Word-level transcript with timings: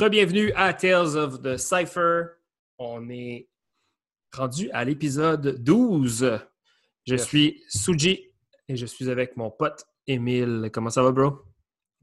Rebienvenue 0.00 0.50
à 0.56 0.72
Tales 0.72 1.14
of 1.14 1.42
the 1.42 1.58
Cypher. 1.58 2.38
On 2.78 3.10
est 3.10 3.50
rendu 4.32 4.70
à 4.70 4.82
l'épisode 4.82 5.62
12. 5.62 6.40
Je 7.06 7.16
suis 7.16 7.62
Suji 7.68 8.30
et 8.66 8.76
je 8.76 8.86
suis 8.86 9.10
avec 9.10 9.36
mon 9.36 9.50
pote 9.50 9.84
Emile. 10.06 10.70
Comment 10.72 10.88
ça 10.88 11.02
va, 11.02 11.12
bro? 11.12 11.42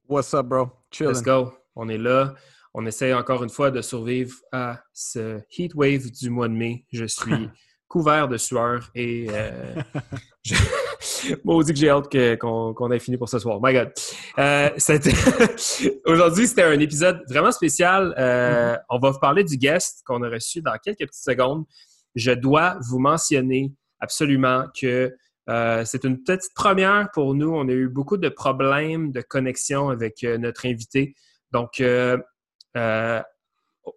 What's 0.07 0.31
up, 0.36 0.46
bro? 0.46 0.70
Chillin'. 0.91 1.10
Let's 1.10 1.23
go. 1.23 1.52
On 1.75 1.89
est 1.89 1.97
là. 1.97 2.36
On 2.75 2.86
essaie 2.86 3.15
encore 3.15 3.44
une 3.44 3.49
fois 3.49 3.71
de 3.71 3.82
survivre 3.82 4.36
à 4.52 4.79
ce 4.93 5.41
heat 5.57 5.73
wave 5.73 6.11
du 6.11 6.29
mois 6.29 6.50
de 6.50 6.54
mai. 6.54 6.86
Je 6.91 7.05
suis 7.05 7.50
couvert 7.88 8.27
de 8.27 8.38
sueur 8.38 8.91
et 8.93 9.25
euh, 9.32 9.73
Moi, 9.95 10.04
dit 11.63 11.73
que 11.73 11.79
j'ai 11.79 11.89
hâte 11.89 12.09
qu'on 12.39 12.91
ait 12.91 12.99
fini 12.99 13.17
pour 13.17 13.29
ce 13.29 13.39
soir. 13.39 13.59
My 13.61 13.73
God. 13.73 13.91
Euh, 14.38 14.70
Aujourd'hui, 16.05 16.47
c'était 16.47 16.63
un 16.63 16.79
épisode 16.79 17.23
vraiment 17.29 17.52
spécial. 17.52 18.13
Euh, 18.17 18.73
mm-hmm. 18.73 18.79
On 18.89 18.99
va 18.99 19.11
vous 19.11 19.20
parler 19.20 19.43
du 19.43 19.57
guest 19.57 20.02
qu'on 20.05 20.23
a 20.23 20.30
reçu 20.30 20.61
dans 20.61 20.75
quelques 20.84 20.99
petites 20.99 21.23
secondes. 21.23 21.66
Je 22.16 22.31
dois 22.31 22.77
vous 22.89 22.99
mentionner 22.99 23.73
absolument 23.99 24.66
que 24.80 25.16
euh, 25.49 25.84
c'est 25.85 26.03
une 26.03 26.23
petite 26.23 26.53
première 26.55 27.09
pour 27.13 27.34
nous. 27.34 27.49
On 27.49 27.67
a 27.67 27.73
eu 27.73 27.89
beaucoup 27.89 28.17
de 28.17 28.30
problèmes 28.30 29.11
de 29.11 29.22
connexion 29.22 29.89
avec 29.89 30.23
notre 30.23 30.66
invité. 30.66 31.16
Donc, 31.52 31.81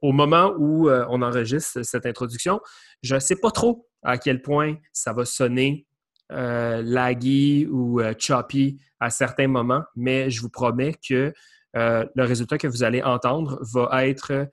au 0.03 0.13
moment 0.13 0.55
où 0.57 0.89
on 0.89 1.23
enregistre 1.23 1.83
cette 1.83 2.07
introduction, 2.07 2.61
je 3.03 3.15
ne 3.15 3.21
sais 3.21 3.37
pas 3.37 3.51
trop 3.51 3.89
à 4.03 4.19
quel 4.19 4.41
point 4.43 4.77
ça 4.93 5.13
va 5.13 5.25
sonner 5.25 5.87
euh, 6.33 6.83
laggy 6.83 7.67
ou 7.67 8.01
euh, 8.01 8.15
choppy 8.19 8.81
à 9.01 9.11
certains 9.11 9.49
moments, 9.49 9.83
mais 9.97 10.31
je 10.31 10.41
vous 10.41 10.51
promets 10.51 10.95
que 10.95 11.33
euh, 11.77 12.05
le 12.15 12.25
résultat 12.25 12.59
que 12.59 12.69
vous 12.69 12.83
allez 12.83 13.03
entendre 13.03 13.59
va 13.73 14.07
être 14.07 14.49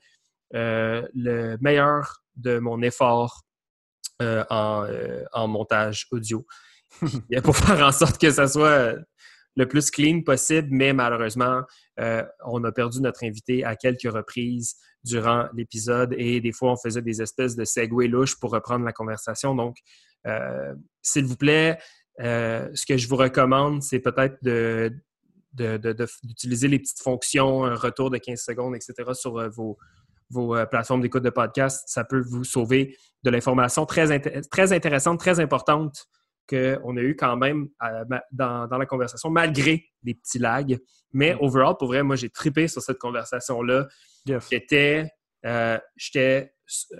le 0.52 1.56
meilleur 1.60 2.22
de 2.36 2.58
mon 2.58 2.80
effort 2.82 3.42
en, 4.20 5.48
montage 5.48 6.06
audio. 6.10 6.46
pour 7.44 7.56
faire 7.56 7.86
en 7.86 7.92
sorte 7.92 8.18
que 8.18 8.30
ça 8.30 8.48
soit 8.48 8.94
le 9.56 9.68
plus 9.68 9.90
clean 9.90 10.22
possible, 10.22 10.68
mais 10.70 10.92
malheureusement, 10.92 11.62
on 12.44 12.64
a 12.64 12.72
perdu 12.72 13.00
notre 13.02 13.24
invité 13.24 13.64
à 13.64 13.76
quelques 13.76 14.10
reprises 14.10 14.76
durant 15.04 15.48
l'épisode 15.54 16.14
et 16.16 16.40
des 16.40 16.52
fois, 16.52 16.72
on 16.72 16.76
faisait 16.76 17.02
des 17.02 17.20
espèces 17.22 17.56
de 17.56 17.64
segway 17.64 18.08
louches 18.08 18.38
pour 18.38 18.52
reprendre 18.52 18.84
la 18.84 18.92
conversation. 18.92 19.54
Donc, 19.54 19.76
s'il 21.02 21.24
vous 21.24 21.36
plaît, 21.36 21.78
euh, 22.20 22.68
ce 22.74 22.84
que 22.84 22.96
je 22.96 23.08
vous 23.08 23.16
recommande, 23.16 23.82
c'est 23.82 24.00
peut-être 24.00 24.42
de, 24.42 24.92
d'utiliser 26.22 26.68
les 26.68 26.78
petites 26.78 27.00
fonctions, 27.00 27.64
un 27.64 27.74
retour 27.74 28.10
de 28.10 28.18
15 28.18 28.40
secondes, 28.40 28.74
etc. 28.74 28.94
sur 29.12 29.38
euh, 29.38 29.48
vos, 29.48 29.76
plateformes 30.70 31.00
d'écoute 31.00 31.22
de 31.22 31.30
podcast. 31.30 31.84
Ça 31.86 32.04
peut 32.04 32.20
vous 32.20 32.44
sauver 32.44 32.96
de 33.22 33.30
l'information 33.30 33.86
très, 33.86 34.20
très 34.50 34.72
intéressante, 34.72 35.18
très 35.20 35.40
importante 35.40 36.06
qu'on 36.48 36.96
a 36.96 37.00
eu 37.00 37.14
quand 37.14 37.36
même 37.36 37.68
dans, 38.32 38.68
la 38.70 38.86
conversation, 38.86 39.30
malgré 39.30 39.84
les 40.02 40.14
petits 40.14 40.38
lags. 40.38 40.78
Mais 41.12 41.34
mm. 41.34 41.38
overall, 41.40 41.76
pour 41.78 41.88
vrai, 41.88 42.02
moi, 42.02 42.16
j'ai 42.16 42.30
tripé 42.30 42.68
sur 42.68 42.82
cette 42.82 42.98
conversation-là. 42.98 43.86
J'étais, 44.26 45.08
j'étais, 45.96 46.52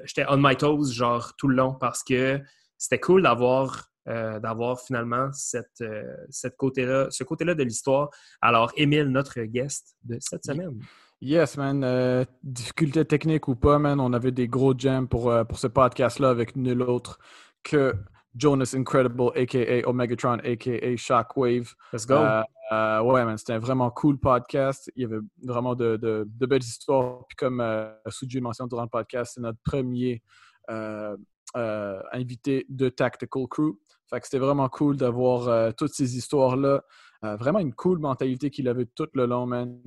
j'étais 0.04 0.24
on 0.28 0.36
my 0.38 0.56
toes, 0.56 0.92
genre, 0.92 1.34
tout 1.36 1.48
le 1.48 1.56
long, 1.56 1.74
parce 1.74 2.02
que 2.02 2.40
c'était 2.78 3.00
cool 3.00 3.22
d'avoir 3.22 3.90
euh, 4.08 4.40
d'avoir 4.40 4.80
finalement 4.80 5.28
cette, 5.34 5.82
euh, 5.82 6.02
cette 6.30 6.56
côté-là, 6.56 7.08
ce 7.10 7.24
côté-là 7.24 7.54
de 7.54 7.62
l'histoire. 7.62 8.08
Alors, 8.40 8.72
Émile, 8.74 9.08
notre 9.08 9.38
guest 9.42 9.96
de 10.02 10.16
cette 10.18 10.46
semaine. 10.46 10.80
Yes, 11.20 11.58
man. 11.58 11.84
Euh, 11.84 12.24
difficulté 12.42 13.04
technique 13.04 13.48
ou 13.48 13.54
pas, 13.54 13.78
man, 13.78 14.00
on 14.00 14.14
avait 14.14 14.30
des 14.30 14.48
gros 14.48 14.72
jams 14.74 15.08
pour, 15.08 15.30
pour 15.46 15.58
ce 15.58 15.66
podcast-là 15.66 16.30
avec 16.30 16.56
nul 16.56 16.80
autre 16.80 17.18
que 17.62 17.94
Jonas 18.34 18.72
Incredible, 18.74 19.30
a.k.a. 19.36 19.86
Omegatron, 19.86 20.38
a.k.a. 20.38 20.96
Shockwave. 20.96 21.74
Let's 21.92 22.06
go. 22.06 22.14
ouais, 22.14 23.24
man, 23.26 23.36
c'était 23.36 23.54
un 23.54 23.58
vraiment 23.58 23.90
cool 23.90 24.18
podcast. 24.18 24.90
Il 24.96 25.02
y 25.02 25.04
avait 25.04 25.20
vraiment 25.42 25.74
de, 25.74 25.98
de, 25.98 26.46
belles 26.46 26.62
histoires. 26.62 27.26
Puis 27.28 27.36
comme 27.36 27.62
Suji 28.08 28.40
mentionné 28.40 28.70
durant 28.70 28.84
le 28.84 28.88
podcast, 28.88 29.32
c'est 29.34 29.42
notre 29.42 29.58
premier 29.62 30.22
euh, 30.70 31.16
invité 31.54 32.66
de 32.68 32.88
Tactical 32.88 33.46
Crew. 33.48 33.78
Fait 34.08 34.20
que 34.20 34.26
c'était 34.26 34.38
vraiment 34.38 34.68
cool 34.68 34.96
d'avoir 34.96 35.48
euh, 35.48 35.70
toutes 35.76 35.92
ces 35.92 36.16
histoires-là. 36.16 36.82
Euh, 37.24 37.36
vraiment 37.36 37.58
une 37.58 37.74
cool 37.74 37.98
mentalité 37.98 38.48
qu'il 38.48 38.68
avait 38.68 38.86
tout 38.86 39.08
le 39.14 39.26
long, 39.26 39.46
man. 39.46 39.78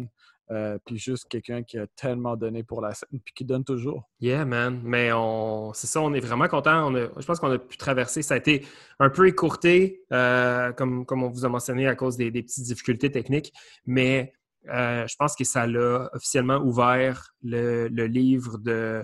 puis 0.85 0.97
juste 0.97 1.29
quelqu'un 1.29 1.63
qui 1.63 1.77
a 1.77 1.87
tellement 1.87 2.35
donné 2.35 2.61
pour 2.61 2.81
la 2.81 2.93
scène, 2.93 3.21
puis 3.23 3.33
qui 3.33 3.45
donne 3.45 3.63
toujours. 3.63 4.09
Yeah, 4.19 4.43
man. 4.43 4.81
Mais 4.83 5.11
on... 5.13 5.71
c'est 5.73 5.87
ça, 5.87 6.01
on 6.01 6.13
est 6.13 6.19
vraiment 6.19 6.49
content. 6.49 6.93
Je 6.93 7.25
pense 7.25 7.39
qu'on 7.39 7.51
a 7.51 7.57
pu 7.57 7.77
traverser. 7.77 8.21
Ça 8.21 8.33
a 8.33 8.37
été 8.37 8.65
un 8.99 9.09
peu 9.09 9.27
écourté, 9.27 10.03
comme, 10.09 11.05
comme 11.05 11.23
on 11.23 11.29
vous 11.29 11.45
a 11.45 11.49
mentionné, 11.49 11.87
à 11.87 11.95
cause 11.95 12.17
des, 12.17 12.31
petites 12.31 12.65
difficultés 12.65 13.11
techniques. 13.11 13.53
Mais 13.85 14.33
je 14.65 15.15
pense 15.15 15.35
que 15.37 15.45
ça 15.45 15.65
l'a 15.65 16.09
officiellement 16.13 16.57
ouvert 16.57 17.33
le 17.43 18.05
livre 18.07 18.57
de 18.57 19.03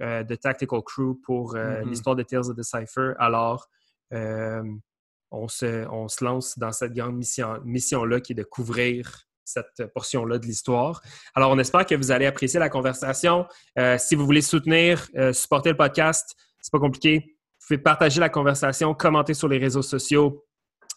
de 0.00 0.34
Tactical 0.34 0.80
Crew 0.82 1.14
pour 1.22 1.54
euh, 1.54 1.80
mm-hmm. 1.80 1.88
l'histoire 1.88 2.16
de 2.16 2.22
Tales 2.22 2.50
of 2.50 2.56
the 2.56 2.62
Cypher. 2.62 3.12
Alors, 3.18 3.68
euh, 4.12 4.62
on, 5.30 5.48
se, 5.48 5.86
on 5.88 6.08
se 6.08 6.24
lance 6.24 6.58
dans 6.58 6.72
cette 6.72 6.92
grande 6.92 7.16
mission-là 7.16 7.60
mission 7.64 8.04
qui 8.20 8.32
est 8.32 8.36
de 8.36 8.42
couvrir 8.42 9.26
cette 9.44 9.84
portion-là 9.94 10.38
de 10.38 10.46
l'histoire. 10.46 11.02
Alors, 11.34 11.50
on 11.50 11.58
espère 11.58 11.84
que 11.84 11.94
vous 11.94 12.10
allez 12.10 12.26
apprécier 12.26 12.60
la 12.60 12.68
conversation. 12.68 13.46
si 13.98 14.14
vous 14.14 14.24
voulez 14.24 14.42
soutenir, 14.42 15.08
supporter 15.32 15.70
le 15.70 15.76
podcast, 15.76 16.36
c'est 16.60 16.70
pas 16.70 16.78
compliqué. 16.78 17.36
Vous 17.58 17.66
pouvez 17.66 17.78
partager 17.78 18.20
la 18.20 18.28
conversation, 18.28 18.94
commenter 18.94 19.34
sur 19.34 19.48
les 19.48 19.58
réseaux 19.58 19.82
sociaux, 19.82 20.46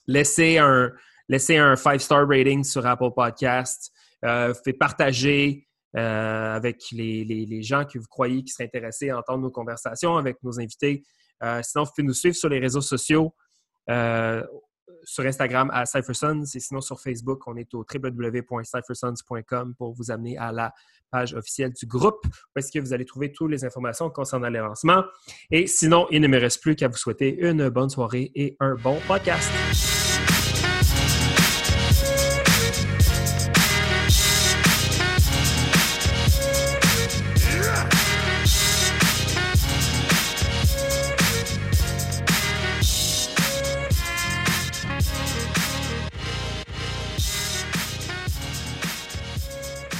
laisser 0.05 0.59
un, 0.59 0.91
laisser 1.29 1.57
un 1.57 1.75
five-star 1.75 2.27
rating 2.27 2.63
sur 2.63 2.85
Apple 2.85 3.09
Podcast. 3.15 3.91
vous 4.21 4.53
pouvez 4.63 4.73
partager 4.73 5.67
euh, 5.95 6.55
avec 6.55 6.83
les, 6.91 7.61
gens 7.61 7.85
que 7.85 7.99
vous 7.99 8.07
croyez 8.09 8.43
qui 8.43 8.51
seraient 8.51 8.65
intéressés 8.65 9.09
à 9.09 9.19
entendre 9.19 9.43
nos 9.43 9.51
conversations 9.51 10.17
avec 10.17 10.41
nos 10.43 10.59
invités. 10.59 11.03
Euh, 11.43 11.61
sinon, 11.63 11.83
vous 11.83 11.91
pouvez 11.95 12.07
nous 12.07 12.13
suivre 12.13 12.35
sur 12.35 12.49
les 12.49 12.59
réseaux 12.59 12.81
sociaux, 12.81 13.33
euh, 13.89 14.43
sur 15.03 15.25
Instagram 15.25 15.69
à 15.73 15.85
CypherSons 15.85 16.43
et 16.43 16.59
sinon 16.59 16.81
sur 16.81 16.99
Facebook, 16.99 17.47
on 17.47 17.55
est 17.57 17.73
au 17.73 17.85
www.cyphersons.com 17.93 19.75
pour 19.75 19.93
vous 19.93 20.11
amener 20.11 20.37
à 20.37 20.51
la 20.51 20.73
page 21.11 21.33
officielle 21.33 21.73
du 21.73 21.85
groupe 21.85 22.25
où 22.25 22.59
que 22.59 22.79
vous 22.79 22.93
allez 22.93 23.05
trouver 23.05 23.31
toutes 23.31 23.51
les 23.51 23.63
informations 23.65 24.09
concernant 24.09 24.49
les 24.49 24.59
lancements. 24.59 25.03
Et 25.51 25.67
sinon, 25.67 26.07
il 26.09 26.21
ne 26.21 26.27
me 26.27 26.39
reste 26.39 26.61
plus 26.61 26.75
qu'à 26.75 26.87
vous 26.87 26.97
souhaiter 26.97 27.35
une 27.35 27.69
bonne 27.69 27.89
soirée 27.89 28.31
et 28.33 28.55
un 28.59 28.75
bon 28.75 28.97
podcast. 29.07 30.02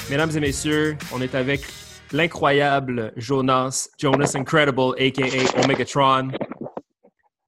Mesdames 0.09 0.31
et 0.35 0.39
messieurs, 0.39 0.97
on 1.13 1.21
est 1.21 1.33
avec 1.33 1.61
l'incroyable 2.11 3.13
Jonas, 3.15 3.87
Jonas 3.97 4.33
Incredible, 4.35 4.93
a.k.a. 4.99 5.61
Omegatron, 5.61 6.31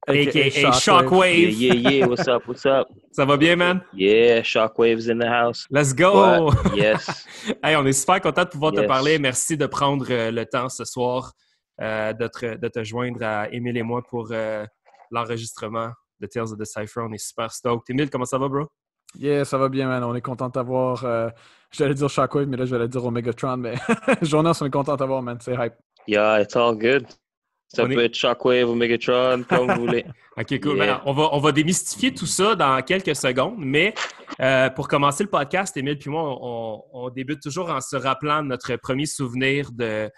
a.k.a. 0.07 0.71
Shockwave. 0.71 1.51
Yeah, 1.51 1.73
yeah, 1.73 1.89
yeah. 1.89 2.07
What's 2.07 2.27
up, 2.27 2.47
what's 2.47 2.65
up? 2.65 2.87
Ça 3.11 3.25
va 3.25 3.37
bien, 3.37 3.57
man? 3.57 3.81
Yeah, 3.93 4.41
Shockwave's 4.41 5.07
in 5.09 5.19
the 5.19 5.27
house. 5.27 5.67
Let's 5.69 5.93
go! 5.93 6.51
Yes. 6.73 7.25
hey, 7.63 7.75
on 7.75 7.85
est 7.85 7.93
super 7.93 8.21
content 8.21 8.43
de 8.43 8.49
pouvoir 8.49 8.71
te 8.71 8.85
parler. 8.85 9.19
Merci 9.19 9.57
de 9.57 9.67
prendre 9.67 10.05
euh, 10.09 10.31
le 10.31 10.45
temps 10.45 10.69
ce 10.69 10.85
soir 10.85 11.33
euh, 11.81 12.13
de, 12.13 12.27
te, 12.27 12.57
de, 12.57 12.67
te, 12.67 12.83
joindre 12.83 13.23
à 13.23 13.49
Émile 13.51 13.77
et 13.77 13.83
moi 13.83 14.01
pour 14.01 14.29
euh, 14.31 14.65
l'enregistrement 15.11 15.91
de 16.19 16.27
Tales 16.27 16.51
of 16.51 16.57
the 16.57 16.65
Cypher. 16.65 17.01
On 17.01 17.11
est 17.13 17.25
super 17.25 17.51
stoked. 17.51 17.83
Émile, 17.89 18.09
comment 18.09 18.25
ça 18.25 18.37
va, 18.37 18.47
bro? 18.47 18.67
Yeah, 19.17 19.45
ça 19.45 19.57
va 19.57 19.69
bien, 19.69 19.87
man. 19.87 20.03
On 20.03 20.15
est 20.15 20.21
content 20.21 20.49
d'avoir. 20.49 21.05
Euh, 21.05 21.29
j'allais 21.77 21.93
dire 21.93 22.09
Shockwave, 22.09 22.47
mais 22.47 22.57
là, 22.57 22.65
j'allais 22.65 22.87
dire 22.87 23.03
Omegatron. 23.03 23.57
Mais 23.57 23.75
Jonas, 24.21 24.59
on 24.61 24.65
est 24.65 24.71
content 24.71 24.95
d'avoir, 24.95 25.21
man. 25.21 25.37
C'est 25.41 25.53
hype. 25.53 25.73
Yeah, 26.07 26.41
it's 26.41 26.55
all 26.55 26.75
good. 26.75 27.05
Ça 27.67 27.85
peut 27.85 28.03
être 28.03 28.15
Shockwave 28.15 28.69
ou 28.69 28.75
Megatron, 28.75 29.43
comme 29.43 29.71
vous 29.71 29.81
voulez. 29.81 30.05
OK, 30.37 30.59
cool. 30.61 30.77
Ben, 30.77 31.01
on, 31.05 31.13
va, 31.13 31.29
on 31.33 31.39
va 31.39 31.51
démystifier 31.51 32.13
tout 32.13 32.25
ça 32.25 32.55
dans 32.55 32.81
quelques 32.81 33.15
secondes, 33.15 33.57
mais 33.57 33.93
euh, 34.39 34.69
pour 34.69 34.87
commencer 34.87 35.23
le 35.23 35.29
podcast, 35.29 35.75
Emile 35.75 35.97
puis 35.97 36.09
moi, 36.09 36.21
on, 36.41 36.83
on, 36.93 37.09
débute 37.09 37.41
toujours 37.41 37.69
en 37.69 37.81
se 37.81 37.95
rappelant 37.95 38.43
notre 38.43 38.75
premier 38.77 39.05
souvenir 39.05 39.71
de, 39.71 40.09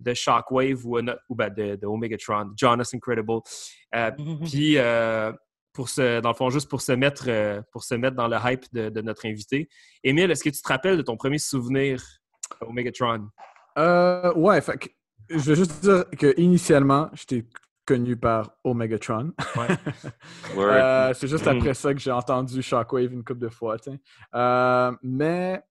de 0.00 0.14
Shockwave 0.14 0.84
ou, 0.86 0.98
ou 1.28 1.34
ben, 1.34 1.50
de, 1.50 1.76
de, 1.76 1.86
Omegatron, 1.86 2.52
Jonas 2.56 2.90
Incredible. 2.94 3.40
Euh, 3.94 4.10
puis 4.44 4.78
pour 5.76 5.88
dans 5.96 6.30
le 6.30 6.34
fond, 6.34 6.50
juste 6.50 6.68
pour 6.68 6.80
se 6.80 6.92
mettre, 6.92 7.26
euh, 7.28 7.60
pour 7.70 7.84
se 7.84 7.94
mettre 7.94 8.16
dans 8.16 8.26
le 8.26 8.36
hype 8.44 8.64
de, 8.72 9.00
notre 9.02 9.26
invité. 9.26 9.68
Émile, 10.02 10.30
est-ce 10.30 10.42
que 10.42 10.50
tu 10.50 10.60
te 10.60 10.68
rappelles 10.68 10.96
de 10.96 11.02
ton 11.02 11.16
premier 11.16 11.38
souvenir 11.38 12.02
au 12.62 12.72
Megatron? 12.72 13.28
Euh, 13.78 14.32
ouais, 14.34 14.60
fait 14.62 14.78
que, 14.78 14.88
je 15.28 15.38
veux 15.38 15.54
juste 15.54 15.82
dire 15.82 16.04
que 16.18 16.34
initialement, 16.40 17.10
j'étais 17.12 17.44
connu 17.84 18.16
par 18.16 18.50
Omegatron. 18.64 19.32
Ouais. 19.56 19.68
Euh, 20.58 21.12
c'est 21.14 21.28
juste 21.28 21.46
après 21.46 21.74
ça 21.74 21.92
que 21.92 22.00
j'ai 22.00 22.10
entendu 22.10 22.62
Shockwave 22.62 23.12
une 23.12 23.22
couple 23.24 23.40
de 23.40 23.48
fois. 23.48 23.76
Euh, 24.34 24.92
mais 25.02 25.62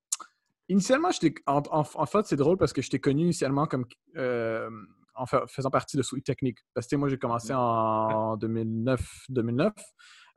initialement, 0.69 1.10
j'étais 1.12 1.34
en, 1.48 1.62
en- 1.72 1.84
en 1.94 2.06
fait, 2.06 2.25
c'est 2.25 2.36
drôle 2.36 2.58
parce 2.58 2.72
que 2.72 2.81
j'étais 2.81 3.00
connu 3.00 3.24
initialement 3.24 3.66
comme 3.66 3.86
euh, 4.18 4.69
en 5.16 5.26
fa- 5.26 5.46
faisant 5.48 5.70
partie 5.70 5.98
de 5.98 6.02
Sweet 6.04 6.26
Technique. 6.26 6.60
Parce 6.74 6.88
que 6.88 6.96
moi, 6.96 7.10
j'ai 7.10 7.18
commencé 7.18 7.54
en 7.54 8.36
2009. 8.38 9.02
2009. 9.30 9.74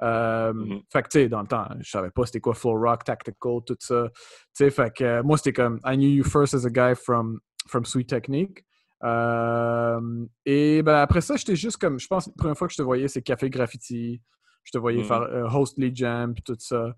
Euh, 0.01 0.53
Mhm. 0.53 0.83
Fait 0.93 1.03
que, 1.03 1.09
tu 1.09 1.19
sais, 1.19 1.29
dans 1.29 1.41
le 1.41 1.49
temps, 1.49 1.67
je 1.81 1.91
savais 1.91 2.11
pas 2.11 2.25
c'était 2.27 2.41
quoi 2.41 2.55
Flow 2.55 2.79
Rock, 2.79 3.03
Tactical, 3.05 3.59
tout 3.67 3.77
ça. 3.81 4.09
Tu 4.15 4.21
sais, 4.53 4.71
fait 4.71 4.95
que 4.95 5.05
euh, 5.05 5.23
moi, 5.25 5.37
c'était 5.37 5.53
comme 5.53 5.81
I 5.85 5.97
knew 5.97 6.09
you 6.09 6.25
first 6.25 6.55
as 6.55 6.65
a 6.65 6.71
guy 6.71 6.95
from, 6.95 7.41
from 7.67 7.85
Sweet 7.85 8.09
Technique. 8.09 8.65
Euh, 9.05 10.27
et 10.47 10.83
ben, 10.83 10.97
après 10.97 11.21
ça, 11.21 11.37
j'étais 11.37 11.57
juste 11.57 11.79
comme, 11.79 11.99
je 11.99 12.07
pense, 12.07 12.27
la 12.29 12.33
première 12.37 12.57
fois 12.57 12.67
que 12.69 12.73
je 12.73 12.79
te 12.79 12.83
voyais, 12.83 13.09
c'est 13.09 13.23
Café 13.23 13.51
Graffiti. 13.51 14.23
Je 14.65 14.71
te 14.73 14.79
voyais 14.79 14.99
Mhm. 15.01 15.05
faire 15.07 15.23
euh, 15.23 15.49
host 15.49 15.79
les 15.79 15.95
jams 15.95 16.35
puis 16.35 16.43
tout 16.43 16.57
ça. 16.59 16.95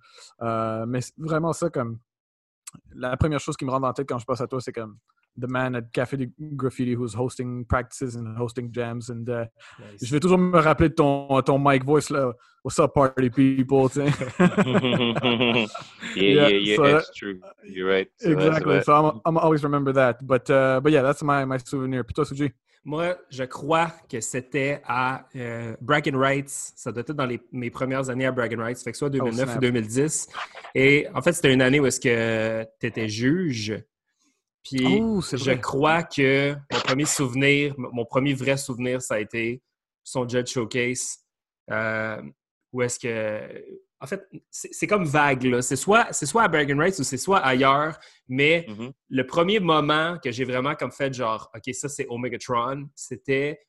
Mais 0.87 1.01
vraiment 1.17 1.53
ça, 1.53 1.71
comme, 1.71 1.99
la 2.93 3.17
première 3.17 3.41
chose 3.41 3.57
qui 3.57 3.65
me 3.65 3.71
rentre 3.71 3.87
en 3.87 3.93
tête 3.93 4.09
quand 4.09 4.19
je 4.19 4.27
passe 4.27 4.41
à 4.41 4.47
toi, 4.47 4.61
c'est 4.61 4.73
comme 4.73 4.97
the 5.39 5.47
man 5.49 5.75
at 5.77 5.91
Café 5.93 6.31
Graffiti 6.57 6.95
who's 6.95 7.15
hosting 7.15 7.65
practices 7.65 8.17
and 8.17 8.37
hosting 8.37 8.71
jams. 8.73 9.11
And, 9.11 9.29
uh, 9.29 9.47
Nice. 9.79 10.05
je 10.05 10.11
vais 10.13 10.21
toujours 10.21 10.39
me 10.39 10.59
rappeler 10.59 10.89
de 10.89 10.95
ton, 10.95 11.41
ton 11.43 11.59
mic 11.59 11.85
voice 11.85 12.11
là. 12.11 12.33
What's 12.63 12.79
up, 12.79 12.93
party 12.93 13.31
people? 13.31 13.89
yeah, 13.97 15.67
Yeah, 16.15 16.49
yeah, 16.49 16.49
yeah, 16.49 16.77
so 16.77 16.85
it's 16.99 17.11
true. 17.15 17.41
You're 17.65 17.89
right. 17.89 18.09
C'est 18.19 18.33
Exactly. 18.33 18.83
So 18.83 18.93
I'm, 18.93 19.21
I'm 19.25 19.39
always 19.39 19.63
remember 19.63 19.93
that. 19.95 20.19
But 20.27 20.51
uh, 20.51 20.81
but 20.83 20.93
yeah, 20.93 21.03
that's 21.03 21.23
my 21.23 21.45
my 21.47 21.59
souvenir. 21.59 22.05
Puis 22.05 22.15
toi, 22.15 22.25
Suji? 22.25 22.53
Moi, 22.85 23.15
je 23.31 23.45
crois 23.45 23.93
que 24.11 24.21
c'était 24.23 24.81
à 24.87 25.27
euh, 25.37 25.77
Bragging 25.83 26.17
Rights. 26.17 26.49
Ça 26.77 26.91
doit 26.93 27.03
être 27.03 27.13
dans 27.13 27.27
les- 27.27 27.41
mes 27.53 27.69
premières 27.71 28.09
années 28.09 28.25
à 28.25 28.33
Bragging 28.33 28.59
Rights. 28.59 28.83
Fait 28.83 28.93
que 28.93 28.97
soit 28.97 29.11
2009 29.11 29.45
snap. 29.45 29.57
ou 29.57 29.61
2010. 29.61 30.29
Et 30.75 31.07
en 31.15 31.21
fait, 31.21 31.33
c'était 31.35 31.53
une 31.53 31.61
année 31.61 31.79
où 31.79 31.85
est-ce 31.87 32.01
que 32.01 32.65
tu 32.81 32.87
étais 32.87 33.07
juge. 33.09 33.83
Puis 34.65 35.01
Oh, 35.01 35.21
je 35.23 35.53
crois 35.53 36.03
que 36.03 36.55
mon 36.73 36.81
premier 36.81 37.05
souvenir, 37.07 37.75
mon 37.79 38.05
premier 38.05 38.35
vrai 38.35 38.57
souvenir, 38.57 39.01
ça 39.01 39.15
a 39.15 39.19
été 39.21 39.63
son 40.05 40.29
Judge 40.29 40.51
Showcase. 40.53 41.19
Euh, 41.71 42.21
où 42.73 42.83
est-ce 42.83 42.99
que. 42.99 43.65
En 44.03 44.07
fait, 44.07 44.23
c'est 44.51 44.87
comme 44.87 45.05
vague, 45.05 45.43
là. 45.45 45.61
C'est 45.61 45.77
soit, 45.77 46.13
soit 46.13 46.45
à 46.45 46.49
Bragging 46.49 46.79
Rights 46.79 46.99
ou 46.99 47.03
c'est 47.05 47.19
soit 47.19 47.39
ailleurs, 47.39 47.99
mais 48.29 48.65
Mhm. 48.69 48.93
le 49.11 49.27
premier 49.27 49.61
moment 49.61 50.19
que 50.23 50.31
j'ai 50.31 50.45
vraiment 50.45 50.75
comme 50.75 50.91
fait 50.93 51.13
genre, 51.13 51.51
OK, 51.55 51.75
ça 51.75 51.89
c'est 51.89 52.07
Omegatron, 52.09 52.89
c'était 52.95 53.61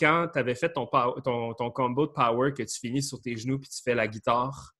quand 0.00 0.28
tu 0.32 0.38
avais 0.38 0.54
fait 0.54 0.72
ton, 0.72 0.86
pow- 0.86 1.20
ton, 1.20 1.52
ton 1.54 1.70
combo 1.70 2.06
de 2.06 2.12
power 2.12 2.52
que 2.54 2.62
tu 2.62 2.78
finis 2.80 3.02
sur 3.02 3.20
tes 3.20 3.36
genoux 3.36 3.58
puis 3.58 3.68
tu 3.68 3.82
fais 3.82 3.94
la 3.94 4.08
guitare? 4.08 4.72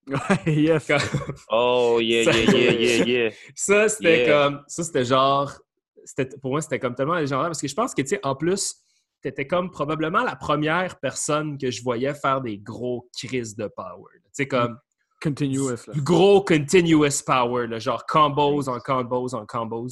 yes. 0.47 0.87
Quand- 0.87 0.99
Oh, 1.51 1.99
yeah, 2.01 2.25
Ça- 2.25 2.39
yeah, 2.39 2.53
yeah, 2.53 2.73
yeah, 2.73 3.05
yeah. 3.07 3.31
ça, 3.55 3.89
c'était 3.89 4.27
Yeah. 4.27 4.49
comme. 4.49 4.63
Ça, 4.67 4.83
c'était 4.85 5.05
genre. 5.05 5.53
c'était- 6.05 6.37
Pour 6.41 6.53
moi, 6.53 6.61
c'était 6.63 6.79
comme 6.79 6.95
tellement 6.95 7.15
légendaire 7.17 7.47
parce 7.49 7.61
que 7.61 7.69
je 7.69 7.75
pense 7.75 7.95
que, 7.95 8.03
tu 8.03 8.09
sais, 8.09 8.21
en 8.25 8.35
plus, 8.35 8.77
tu 9.23 9.29
étais 9.29 9.47
comme 9.47 9.71
probablement 9.71 10.25
la 10.25 10.35
première 10.35 10.99
personne 10.99 11.59
que 11.59 11.71
je 11.71 11.83
voyais 11.83 12.15
faire 12.15 12.41
des 12.41 12.59
gros 12.59 13.09
crises 13.17 13.55
de 13.55 13.69
power. 13.69 14.11
Tu 14.15 14.21
sais, 14.33 14.49
comme 14.49 14.79
Continuous. 15.23 15.69
Là. 15.87 15.93
gros 15.99 16.43
continuous 16.43 17.23
power, 17.27 17.67
là, 17.67 17.79
genre 17.79 18.07
combos 18.07 18.67
en 18.71 18.79
combos 18.81 19.35
en 19.35 19.45
combos. 19.45 19.89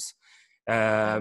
Euh, 0.71 1.21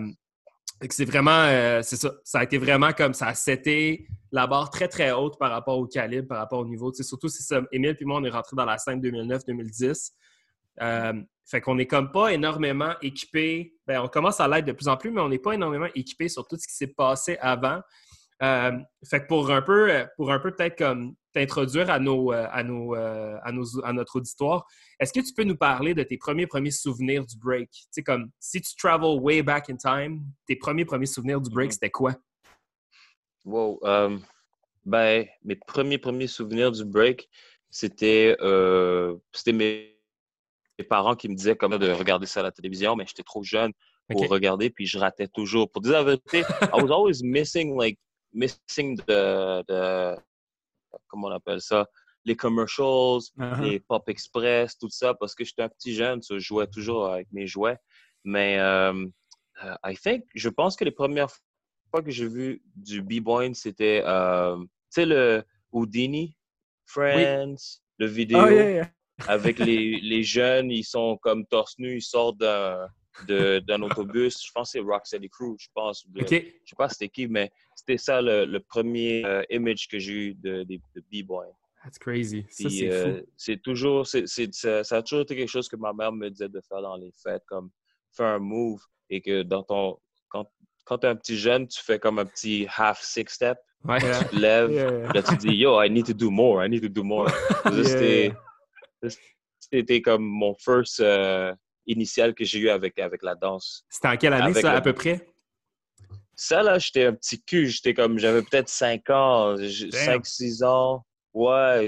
c'est 0.89 1.05
vraiment, 1.05 1.43
euh, 1.45 1.81
c'est 1.81 1.95
ça, 1.95 2.11
ça 2.23 2.39
a 2.39 2.43
été 2.43 2.57
vraiment 2.57 2.91
comme 2.91 3.13
ça 3.13 3.27
a 3.27 3.33
seté 3.33 4.07
la 4.31 4.47
barre 4.47 4.69
très 4.69 4.87
très 4.87 5.11
haute 5.11 5.37
par 5.39 5.51
rapport 5.51 5.77
au 5.77 5.87
calibre, 5.87 6.27
par 6.27 6.37
rapport 6.37 6.59
au 6.59 6.65
niveau. 6.65 6.93
Surtout, 6.93 7.27
c'est 7.27 7.43
ça, 7.43 7.61
Émile 7.71 7.95
puis 7.95 8.05
moi, 8.05 8.19
on 8.19 8.23
est 8.23 8.29
rentré 8.29 8.55
dans 8.55 8.65
la 8.65 8.77
scène 8.77 9.01
2009-2010. 9.01 10.11
Euh, 10.81 11.13
fait 11.49 11.61
qu'on 11.61 11.75
n'est 11.75 11.87
comme 11.87 12.11
pas 12.11 12.33
énormément 12.33 12.93
équipé. 13.01 13.73
Ben, 13.87 14.01
on 14.01 14.07
commence 14.07 14.39
à 14.39 14.47
l'être 14.47 14.65
de 14.65 14.73
plus 14.73 14.87
en 14.87 14.97
plus, 14.97 15.11
mais 15.11 15.21
on 15.21 15.29
n'est 15.29 15.39
pas 15.39 15.53
énormément 15.53 15.87
équipé 15.95 16.29
sur 16.29 16.47
tout 16.47 16.57
ce 16.57 16.67
qui 16.67 16.75
s'est 16.75 16.93
passé 16.93 17.37
avant. 17.39 17.81
Euh, 18.43 18.71
fait 19.09 19.21
que 19.21 19.27
pour 19.27 19.49
un 19.49 19.61
peu, 19.61 20.05
pour 20.17 20.31
un 20.31 20.39
peu 20.39 20.53
peut-être 20.53 20.77
comme 20.77 21.15
t'introduire 21.37 21.89
à 21.91 21.99
nos, 21.99 22.33
euh, 22.33 22.47
à 22.51 22.63
nos, 22.63 22.95
euh, 22.95 23.37
à 23.43 23.51
nos, 23.51 23.85
à 23.85 23.93
notre 23.93 24.15
auditoire, 24.17 24.65
est-ce 24.99 25.13
que 25.13 25.19
tu 25.19 25.33
peux 25.33 25.43
nous 25.43 25.55
parler 25.55 25.93
de 25.93 26.01
tes 26.01 26.17
premiers 26.17 26.47
premiers 26.47 26.71
souvenirs 26.71 27.25
du 27.25 27.37
break? 27.37 27.69
Tu 27.71 27.83
sais, 27.91 28.03
comme 28.03 28.31
si 28.39 28.59
tu 28.59 28.75
travel 28.75 29.19
way 29.21 29.43
back 29.43 29.69
in 29.69 29.75
time, 29.77 30.23
tes 30.47 30.55
premiers 30.55 30.85
premiers 30.85 31.05
souvenirs 31.05 31.39
du 31.39 31.49
break, 31.51 31.67
Mhm. 31.67 31.71
c'était 31.73 31.91
quoi? 31.91 32.15
Wow. 33.45 33.79
euh, 33.83 34.17
ben, 34.85 35.25
mes 35.43 35.55
premiers, 35.55 35.97
premiers 35.99 36.27
souvenirs 36.27 36.71
du 36.71 36.83
break, 36.85 37.29
c'était 37.69 38.35
euh, 38.41 39.15
mes, 39.47 39.95
mes 40.79 40.85
parents 40.85 41.15
qui 41.15 41.29
me 41.29 41.35
disaient 41.35 41.55
comment 41.55 41.77
de 41.77 41.89
regarder 41.91 42.25
ça 42.25 42.39
à 42.39 42.43
la 42.43 42.51
télévision, 42.51 42.95
mais 42.95 43.05
j'étais 43.07 43.23
trop 43.23 43.43
jeune 43.43 43.71
pour 44.09 44.27
regarder, 44.29 44.69
puis 44.69 44.85
je 44.87 44.97
ratais 44.97 45.27
toujours. 45.27 45.69
Pour 45.69 45.81
dire 45.81 45.93
la 45.93 46.03
vérité, 46.03 46.39
I 46.39 46.81
was 46.81 46.91
always 46.91 47.21
missing, 47.23 47.77
like, 47.77 47.99
missing 48.33 48.97
the, 49.07 49.63
the 49.67 50.17
comment 51.07 51.27
on 51.27 51.31
appelle 51.31 51.61
ça, 51.61 51.87
les 52.25 52.35
commercials, 52.35 53.21
Uh-huh. 53.37 53.61
les 53.63 53.79
Pop 53.79 54.07
Express, 54.09 54.77
tout 54.77 54.89
ça, 54.89 55.13
parce 55.13 55.33
que 55.33 55.43
j'étais 55.43 55.63
un 55.63 55.69
petit 55.69 55.93
jeune, 55.95 56.21
so 56.21 56.37
je 56.37 56.45
jouais 56.45 56.67
toujours 56.67 57.07
avec 57.07 57.27
mes 57.31 57.47
jouets. 57.47 57.77
Mais 58.23 58.59
euh, 58.59 59.05
euh, 59.63 59.75
I 59.85 59.95
think, 59.95 60.25
je 60.35 60.49
pense 60.49 60.75
que 60.75 60.83
les 60.83 60.91
premières 60.91 61.29
fois 61.89 62.01
que 62.03 62.11
j'ai 62.11 62.27
vu 62.27 62.61
du 62.75 63.01
B-Boy, 63.01 63.55
c'était, 63.55 64.03
euh, 64.05 64.57
tu 64.59 64.67
sais, 64.89 65.05
le 65.05 65.43
Houdini, 65.71 66.35
Friends, 66.85 67.55
le 67.97 68.05
vidéo, 68.07 68.39
Oh, 68.43 68.49
yeah, 68.49 68.69
yeah. 68.71 68.91
avec 69.27 69.59
les, 69.59 69.99
les 70.01 70.23
jeunes, 70.23 70.69
ils 70.71 70.83
sont 70.83 71.17
comme 71.21 71.45
torse 71.45 71.75
nu, 71.79 71.97
ils 71.97 72.01
sortent 72.01 72.37
d'un 72.39 72.87
d'un 73.25 73.81
autobus. 73.81 74.45
Je 74.45 74.51
pense 74.51 74.71
que 74.71 74.79
c'est 74.79 74.85
Rocksteady 74.85 75.29
Crew, 75.29 75.55
je 75.59 75.67
pense. 75.73 76.07
de- 76.09 76.21
OK. 76.21 76.29
Je 76.29 76.35
sais 76.69 76.75
pas 76.77 76.89
c'était 76.89 77.09
qui, 77.09 77.27
mais 77.27 77.51
c'était 77.75 77.97
ça 77.97 78.21
le, 78.21 78.45
le 78.45 78.59
premier 78.59 79.25
euh, 79.25 79.43
image 79.49 79.87
que 79.87 79.97
j'ai 79.99 80.13
eu 80.13 80.33
de, 80.35 80.63
de, 80.63 80.77
de 80.95 81.03
B-Boy. 81.11 81.47
That's 81.83 81.97
crazy. 81.99 82.45
Ça, 82.49 82.69
c'est 82.69 82.91
euh, 82.91 83.21
c'est 83.37 83.61
toujours, 83.61 84.05
c'est, 84.07 84.27
c'est- 84.27 84.53
ça, 84.53 84.83
ça 84.83 84.97
a 84.97 85.01
toujours 85.01 85.21
été 85.21 85.35
quelque 85.35 85.49
chose 85.49 85.69
que 85.69 85.75
ma 85.77 85.93
mère 85.93 86.11
me 86.11 86.29
disait 86.29 86.49
de 86.49 86.61
faire 86.61 86.81
dans 86.81 86.95
les 86.97 87.11
fêtes, 87.23 87.43
comme 87.47 87.69
faire 88.11 88.27
un 88.27 88.39
move 88.39 88.81
et 89.09 89.21
que 89.21 89.43
dans 89.43 89.63
ton, 89.63 89.97
quand, 90.27 90.49
quand 90.83 90.97
tu 90.97 91.07
es 91.07 91.09
un 91.09 91.15
petit 91.15 91.37
jeune, 91.37 91.67
tu 91.67 91.81
fais 91.81 91.97
comme 91.99 92.19
un 92.19 92.25
petit 92.25 92.67
half 92.77 93.01
six 93.01 93.25
step, 93.29 93.57
Ouais. 93.85 93.99
Tu 93.99 94.29
te 94.29 94.35
lèves, 94.35 94.71
Yeah, 94.71 95.13
là 95.13 95.21
tu 95.23 95.37
dis 95.37 95.55
yo, 95.55 95.81
I 95.81 95.89
need 95.89 96.07
to 96.07 96.13
do 96.13 96.29
more, 96.31 96.65
I 96.65 96.67
need 96.69 96.81
to 96.81 96.89
do 96.89 97.03
more. 97.03 97.27
Yeah, 97.71 97.83
c'était, 97.83 98.33
c'était 99.59 100.01
comme 100.01 100.23
mon 100.25 100.55
first 100.55 100.99
euh, 100.99 101.53
initial 101.87 102.33
que 102.35 102.43
j'ai 102.45 102.59
eu 102.59 102.69
avec, 102.69 102.99
avec 102.99 103.23
la 103.23 103.35
danse. 103.35 103.85
C'était 103.89 104.07
en 104.09 104.17
quelle 104.17 104.33
année, 104.33 104.43
Avec 104.51 104.61
ça, 104.61 104.71
le- 104.71 104.77
à 104.77 104.81
peu 104.81 104.93
près? 104.93 105.27
Ça, 106.35 106.61
là, 106.61 106.77
j'étais 106.77 107.05
un 107.05 107.13
petit 107.13 107.41
cul. 107.43 107.67
J'étais 107.67 107.93
comme, 107.93 108.19
j'avais 108.19 108.41
peut-être 108.43 108.69
5 108.69 109.09
ans, 109.09 109.55
j- 109.57 109.89
Damn. 109.89 110.21
5-6 110.21 110.63
ans. 110.63 111.03
Ouais, 111.33 111.87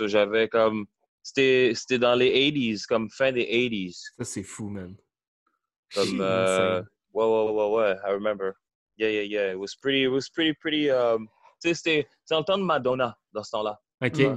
j'avais 0.00 0.48
comme. 0.48 0.86
C'était 1.22 1.72
c'était 1.74 1.98
dans 1.98 2.14
les 2.14 2.30
80s, 2.50 2.86
comme 2.86 3.08
fin 3.10 3.32
des 3.32 3.44
80s. 3.44 4.12
Ça, 4.18 4.24
c'est 4.24 4.42
fou, 4.42 4.68
man. 4.68 4.94
Comme, 5.94 6.20
euh, 6.20 6.82
ouais, 7.12 7.24
ouais, 7.24 7.50
ouais, 7.50 7.70
ouais, 7.76 7.96
I 8.04 8.10
remember. 8.12 8.52
Yeah, 8.98 9.10
yeah, 9.10 9.22
yeah. 9.22 9.52
It 9.52 9.58
was 9.58 9.74
pretty, 9.80 10.02
it 10.02 10.08
was 10.08 10.28
pretty, 10.32 10.52
pretty. 10.54 10.90
Um, 10.90 11.28
tu 11.62 11.68
sais, 11.68 11.74
c'était 11.74 12.08
c'était 12.24 12.34
dans 12.34 12.38
le 12.40 12.44
temps 12.44 12.58
de 12.58 12.62
Madonna, 12.64 13.16
dans 13.32 13.42
ce 13.42 13.50
temps-là. 13.52 13.80
OK. 14.04 14.18
Ouais. 14.18 14.36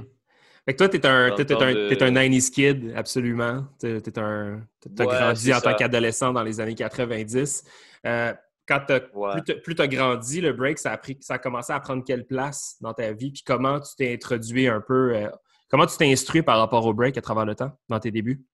Fait 0.68 0.74
que 0.74 0.78
toi, 0.80 0.88
t'es 0.90 1.06
un, 1.06 1.30
t'es, 1.30 1.50
un, 1.50 1.72
de- 1.72 1.88
t'es 1.88 2.02
un 2.02 2.10
90s 2.12 2.50
kid, 2.50 2.92
absolument. 2.94 3.64
T'es, 3.78 4.02
t'es 4.02 4.18
un, 4.18 4.60
t'as 4.94 5.06
Ouais, 5.06 5.16
grandi 5.16 5.54
en 5.54 5.62
tant 5.62 5.74
qu'adolescent 5.74 6.30
dans 6.34 6.42
les 6.42 6.60
années 6.60 6.74
90. 6.74 7.64
Euh, 8.04 8.34
quand 8.66 8.80
t'as, 8.86 9.00
Ouais. 9.14 9.40
plus, 9.62 9.74
t'as, 9.74 9.86
grandi, 9.86 10.42
le 10.42 10.52
break, 10.52 10.78
ça 10.78 10.92
a, 10.92 10.98
pris, 10.98 11.16
ça 11.22 11.36
a 11.36 11.38
commencé 11.38 11.72
à 11.72 11.80
prendre 11.80 12.04
quelle 12.04 12.26
place 12.26 12.76
dans 12.82 12.92
ta 12.92 13.10
vie? 13.14 13.30
Puis 13.30 13.42
comment 13.46 13.80
tu 13.80 13.96
t'es 13.96 14.12
introduit 14.12 14.68
un 14.68 14.82
peu... 14.82 15.16
euh, 15.16 15.30
comment 15.70 15.86
tu 15.86 15.96
t'es 15.96 16.12
instruit 16.12 16.42
par 16.42 16.58
rapport 16.58 16.84
au 16.84 16.92
break 16.92 17.16
à 17.16 17.22
travers 17.22 17.46
le 17.46 17.54
temps, 17.54 17.72
dans 17.88 17.98
tes 17.98 18.10
débuts? 18.10 18.44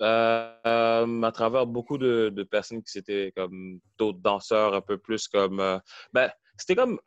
Euh, 0.00 1.22
à 1.22 1.32
travers 1.32 1.66
beaucoup 1.66 1.96
de, 1.96 2.32
de 2.34 2.42
personnes 2.42 2.82
qui 2.82 2.98
étaient 2.98 3.32
comme 3.36 3.78
d'autres 3.98 4.18
danseurs, 4.18 4.74
un 4.74 4.80
peu 4.80 4.98
plus 4.98 5.28
comme. 5.28 5.80
ben, 6.12 6.28
c'était 6.58 6.74
comme. 6.74 6.98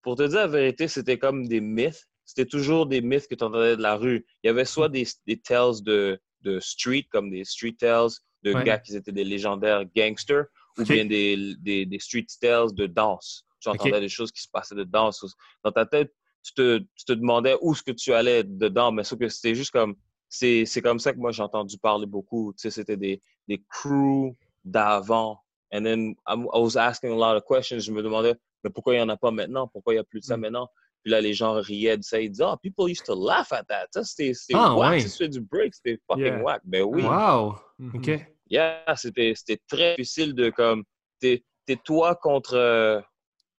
Pour 0.00 0.16
te 0.16 0.22
dire 0.22 0.38
la 0.38 0.46
vérité, 0.46 0.88
c'était 0.88 1.18
comme 1.18 1.46
des 1.46 1.60
mythes. 1.60 2.08
C'était 2.34 2.48
toujours 2.48 2.86
des 2.86 3.02
mythes 3.02 3.28
que 3.28 3.34
tu 3.34 3.44
entendais 3.44 3.76
de 3.76 3.82
la 3.82 3.96
rue. 3.96 4.24
Il 4.42 4.46
y 4.46 4.50
avait 4.50 4.64
soit 4.64 4.88
des, 4.88 5.06
des 5.26 5.38
tales 5.38 5.82
de, 5.82 6.18
de 6.40 6.60
street, 6.60 7.06
comme 7.10 7.30
des 7.30 7.44
street 7.44 7.76
tales, 7.78 8.08
de 8.42 8.54
Ouais. 8.54 8.64
gars 8.64 8.78
qui 8.78 8.96
étaient 8.96 9.12
des 9.12 9.24
légendaires 9.24 9.84
gangsters, 9.94 10.46
ou 10.78 10.84
bien 10.84 11.04
des, 11.04 11.54
des, 11.60 11.84
des 11.84 11.98
street 11.98 12.24
tales 12.40 12.72
de 12.72 12.86
danse. 12.86 13.44
Tu 13.60 13.68
entendais 13.68 14.00
des 14.00 14.08
choses 14.08 14.32
qui 14.32 14.40
se 14.40 14.48
passaient 14.50 14.74
de 14.74 14.84
danse. 14.84 15.22
Dans 15.62 15.72
ta 15.72 15.84
tête, 15.84 16.10
tu 16.42 16.54
te, 16.54 16.78
tu 16.78 17.04
te 17.04 17.12
demandais 17.12 17.54
où 17.60 17.74
est-ce 17.74 17.82
que 17.82 17.92
tu 17.92 18.14
allais 18.14 18.44
dedans, 18.44 18.92
mais 18.92 19.04
sauf 19.04 19.18
que 19.18 19.28
c'était 19.28 19.54
juste 19.54 19.70
comme 19.70 19.94
c'est 20.30 20.64
c'est 20.64 20.80
comme 20.80 20.98
ça 20.98 21.12
que 21.12 21.18
moi 21.18 21.30
j'ai 21.32 21.42
entendu 21.42 21.76
parler 21.76 22.06
beaucoup. 22.06 22.54
Tu 22.54 22.62
sais, 22.62 22.70
c'était 22.70 22.96
des, 22.96 23.20
des 23.46 23.62
crews 23.68 24.34
d'avant 24.64 25.38
And 25.74 25.84
then 25.84 26.14
I'm, 26.26 26.46
I 26.52 26.58
was 26.58 26.76
asking 26.76 27.10
a 27.12 27.16
lot 27.16 27.36
of 27.36 27.44
questions. 27.44 27.78
Je 27.78 27.92
me 27.92 28.02
demandais, 28.02 28.34
mais 28.64 28.70
pourquoi 28.70 28.94
il 28.94 28.98
n'y 28.98 29.02
en 29.02 29.08
a 29.08 29.16
pas 29.16 29.30
maintenant? 29.30 29.68
Pourquoi 29.68 29.92
il 29.94 29.96
n'y 29.96 30.00
a 30.00 30.04
plus 30.04 30.20
de 30.20 30.24
ça 30.24 30.36
Mm. 30.36 30.40
maintenant? 30.40 30.68
Puis 31.02 31.10
là, 31.10 31.20
les 31.20 31.34
gens 31.34 31.54
riaient 31.54 31.96
de 31.96 32.02
ça. 32.02 32.20
Ils 32.20 32.30
disaient, 32.30 32.44
oh, 32.46 32.56
people 32.62 32.88
used 32.90 33.04
to 33.04 33.14
laugh 33.14 33.52
at 33.52 33.64
that. 33.64 33.86
Ça, 33.92 34.04
c'était 34.04 34.32
Ah, 34.54 34.74
whack. 34.76 34.90
ouais. 34.92 35.00
Si 35.00 35.10
tu 35.10 35.16
fais 35.24 35.28
du 35.28 35.40
break, 35.40 35.74
c'était 35.74 35.98
fucking 36.06 36.24
Yeah. 36.24 36.42
whack. 36.42 36.62
Ben 36.64 36.82
oui. 36.82 37.02
Wow! 37.02 37.56
Mhm. 37.78 37.96
OK. 37.96 38.26
Yeah, 38.48 38.84
c'était 38.96 39.32
c'était 39.34 39.60
très 39.68 39.96
difficile 39.96 40.34
de 40.34 40.50
comme. 40.50 40.84
T'es 41.20 41.44
es 41.68 41.76
toi 41.76 42.14
contre, 42.16 42.54
euh, 42.54 43.00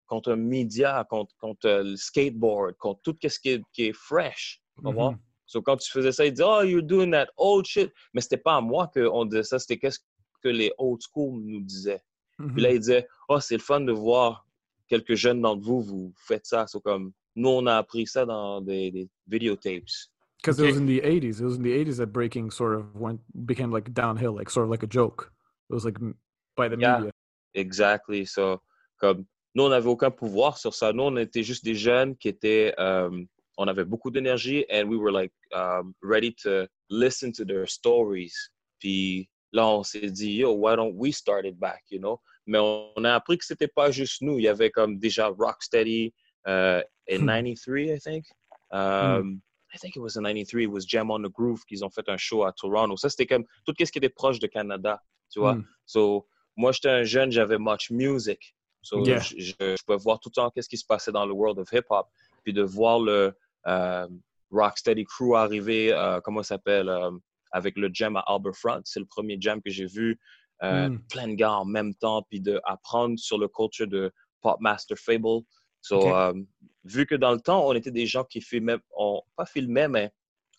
contre 0.06 0.32
un 0.32 0.36
média, 0.36 1.06
contre, 1.08 1.34
contre 1.38 1.66
euh, 1.66 1.82
le 1.84 1.96
skateboard, 1.96 2.76
contre 2.76 3.00
tout 3.02 3.16
ce 3.26 3.38
qui 3.40 3.50
est, 3.50 3.62
qui 3.72 3.84
est 3.86 3.92
fresh. 3.96 4.60
Mhm. 4.82 5.16
So, 5.46 5.62
quand 5.62 5.76
tu 5.76 5.90
faisais 5.90 6.12
ça, 6.12 6.24
ils 6.26 6.32
disaient, 6.32 6.44
oh, 6.46 6.62
you're 6.62 6.82
doing 6.82 7.10
that 7.12 7.28
old 7.36 7.64
shit. 7.66 7.92
Mais 8.12 8.20
c'était 8.20 8.36
pas 8.38 8.56
à 8.56 8.60
moi 8.60 8.90
qu'on 8.92 9.24
disait 9.24 9.42
ça, 9.44 9.58
c'était 9.58 9.78
qu'est-ce 9.78 10.00
que 10.42 10.48
les 10.48 10.72
old 10.78 11.00
school 11.02 11.40
nous 11.44 11.60
disaient. 11.62 12.02
Puis 12.38 12.60
là, 12.62 12.70
ils 12.72 12.80
disaient, 12.80 13.06
oh, 13.28 13.38
c'est 13.38 13.54
le 13.54 13.60
fun 13.62 13.80
de 13.80 13.92
voir 13.92 14.44
quelques 14.88 15.14
jeunes 15.14 15.40
d'entre 15.42 15.62
vous, 15.62 15.80
vous 15.80 16.12
faites 16.16 16.44
ça. 16.46 16.66
C'est 16.66 16.82
comme, 16.82 17.12
nous, 17.34 17.48
on 17.48 17.66
a 17.66 17.76
appris 17.76 18.06
ça 18.06 18.24
dans 18.26 18.60
des, 18.60 18.90
des 18.90 19.08
videotapes. 19.26 20.08
Because 20.42 20.58
Okay. 20.58 20.68
it 20.68 20.72
was 20.72 20.80
in 20.80 20.86
the 20.86 21.00
80s. 21.00 21.40
It 21.40 21.44
was 21.44 21.56
in 21.56 21.62
the 21.62 21.72
80s 21.72 21.98
that 21.98 22.12
breaking 22.12 22.50
sort 22.50 22.74
of 22.74 22.94
went 22.96 23.20
became 23.46 23.70
like 23.70 23.92
downhill, 23.94 24.34
like 24.34 24.50
sort 24.50 24.64
of 24.64 24.70
like 24.70 24.82
a 24.82 24.88
joke. 24.88 25.30
It 25.70 25.74
was 25.74 25.84
like 25.84 25.98
by 26.56 26.68
the 26.68 26.76
Yeah. 26.78 26.98
media. 26.98 27.12
Exactly. 27.54 28.24
So, 28.24 28.60
comme, 29.00 29.26
nous, 29.54 29.64
on 29.64 29.68
n'avait 29.70 29.88
aucun 29.88 30.10
pouvoir 30.10 30.58
sur 30.58 30.72
ça. 30.74 30.92
Nous, 30.92 31.02
on 31.04 31.16
était 31.16 31.42
juste 31.44 31.64
des 31.64 31.74
jeunes 31.76 32.16
qui 32.16 32.28
étaient, 32.28 32.74
um, 32.78 33.26
on 33.58 33.68
avait 33.68 33.84
beaucoup 33.84 34.10
d'énergie 34.10 34.64
and 34.70 34.88
we 34.88 34.96
were 34.96 35.12
like 35.12 35.32
um, 35.54 35.94
ready 36.02 36.34
to 36.42 36.66
listen 36.90 37.30
to 37.32 37.44
their 37.44 37.66
stories. 37.68 38.34
Puis 38.80 39.28
là, 39.52 39.66
on 39.68 39.82
s'est 39.84 40.10
dit, 40.10 40.38
yo, 40.38 40.52
why 40.52 40.74
don't 40.74 40.94
we 40.96 41.12
start 41.12 41.44
it 41.46 41.58
back, 41.60 41.82
you 41.90 42.00
know? 42.00 42.18
Mais 42.46 42.58
on, 42.58 43.04
a 43.04 43.14
appris 43.14 43.38
que 43.38 43.44
c'était 43.44 43.68
pas 43.68 43.90
juste 43.92 44.22
nous. 44.22 44.38
Il 44.38 44.44
y 44.44 44.48
avait 44.48 44.70
comme 44.70 44.98
déjà 44.98 45.28
Rocksteady 45.28 46.12
uh, 46.48 46.82
in 47.08 47.20
Hmm. 47.22 47.26
93, 47.26 47.90
I 47.92 47.98
think. 47.98 48.24
Um, 48.70 49.42
I 49.74 49.78
think 49.78 49.96
it 49.96 50.00
was 50.00 50.16
in 50.16 50.22
93. 50.22 50.64
It 50.64 50.70
was 50.70 50.84
Jam 50.86 51.10
on 51.10 51.22
the 51.22 51.30
Groove 51.30 51.64
qu'ils 51.66 51.84
ont 51.84 51.90
fait 51.90 52.08
un 52.08 52.16
show 52.18 52.44
à 52.44 52.52
Toronto. 52.52 52.96
Ça, 52.96 53.08
c'était 53.08 53.26
comme 53.26 53.44
tout 53.64 53.74
ce 53.78 53.90
qui 53.90 53.98
était 53.98 54.08
proche 54.10 54.38
de 54.38 54.46
Canada, 54.46 55.00
tu 55.30 55.40
vois? 55.40 55.54
Hmm. 55.54 55.64
So, 55.86 56.26
moi, 56.56 56.72
j'étais 56.72 56.90
un 56.90 57.04
jeune, 57.04 57.30
j'avais 57.32 57.58
much 57.58 57.90
music. 57.90 58.54
So, 58.82 59.04
Yeah. 59.06 59.20
je, 59.20 59.34
je, 59.38 59.52
je 59.58 59.84
pouvais 59.84 59.98
voir 59.98 60.18
tout 60.20 60.28
le 60.28 60.34
temps 60.34 60.50
qu'est-ce 60.50 60.68
qui 60.68 60.76
se 60.76 60.84
passait 60.86 61.12
dans 61.12 61.24
le 61.24 61.32
world 61.32 61.58
of 61.58 61.72
hip-hop. 61.72 62.06
Puis 62.44 62.52
de 62.52 62.62
voir 62.62 62.98
le 63.00 63.32
euh, 63.66 64.08
Rocksteady 64.50 65.04
Crew 65.04 65.34
arriver, 65.36 65.92
euh, 65.92 66.20
comment 66.20 66.42
ça 66.42 66.56
s'appelle, 66.56 66.88
euh, 66.88 67.10
avec 67.52 67.76
le 67.78 67.88
jam 67.92 68.16
à 68.16 68.24
Front. 68.54 68.82
C'est 68.84 69.00
le 69.00 69.06
premier 69.06 69.36
jam 69.40 69.60
que 69.62 69.70
j'ai 69.70 69.86
vu. 69.86 70.18
Euh, 70.62 70.88
Mm. 70.90 70.98
Plein 71.08 71.28
de 71.28 71.34
gars 71.34 71.52
en 71.54 71.64
même 71.64 71.94
temps, 71.94 72.22
puis 72.28 72.40
d'apprendre 72.40 73.18
sur 73.18 73.36
le 73.38 73.48
culture 73.48 73.86
de 73.88 74.12
Pop 74.42 74.60
Master 74.60 74.96
Fable. 74.98 75.40
So, 75.82 76.14
euh, 76.16 76.32
vu 76.84 77.04
que 77.06 77.14
dans 77.16 77.32
le 77.32 77.40
temps, 77.40 77.66
on 77.66 77.74
était 77.74 77.90
des 77.90 78.06
gens 78.06 78.24
qui 78.24 78.40
filmaient, 78.40 78.78
on, 78.96 79.20
pas 79.36 79.44
filmaient, 79.46 79.88
mais 79.88 80.10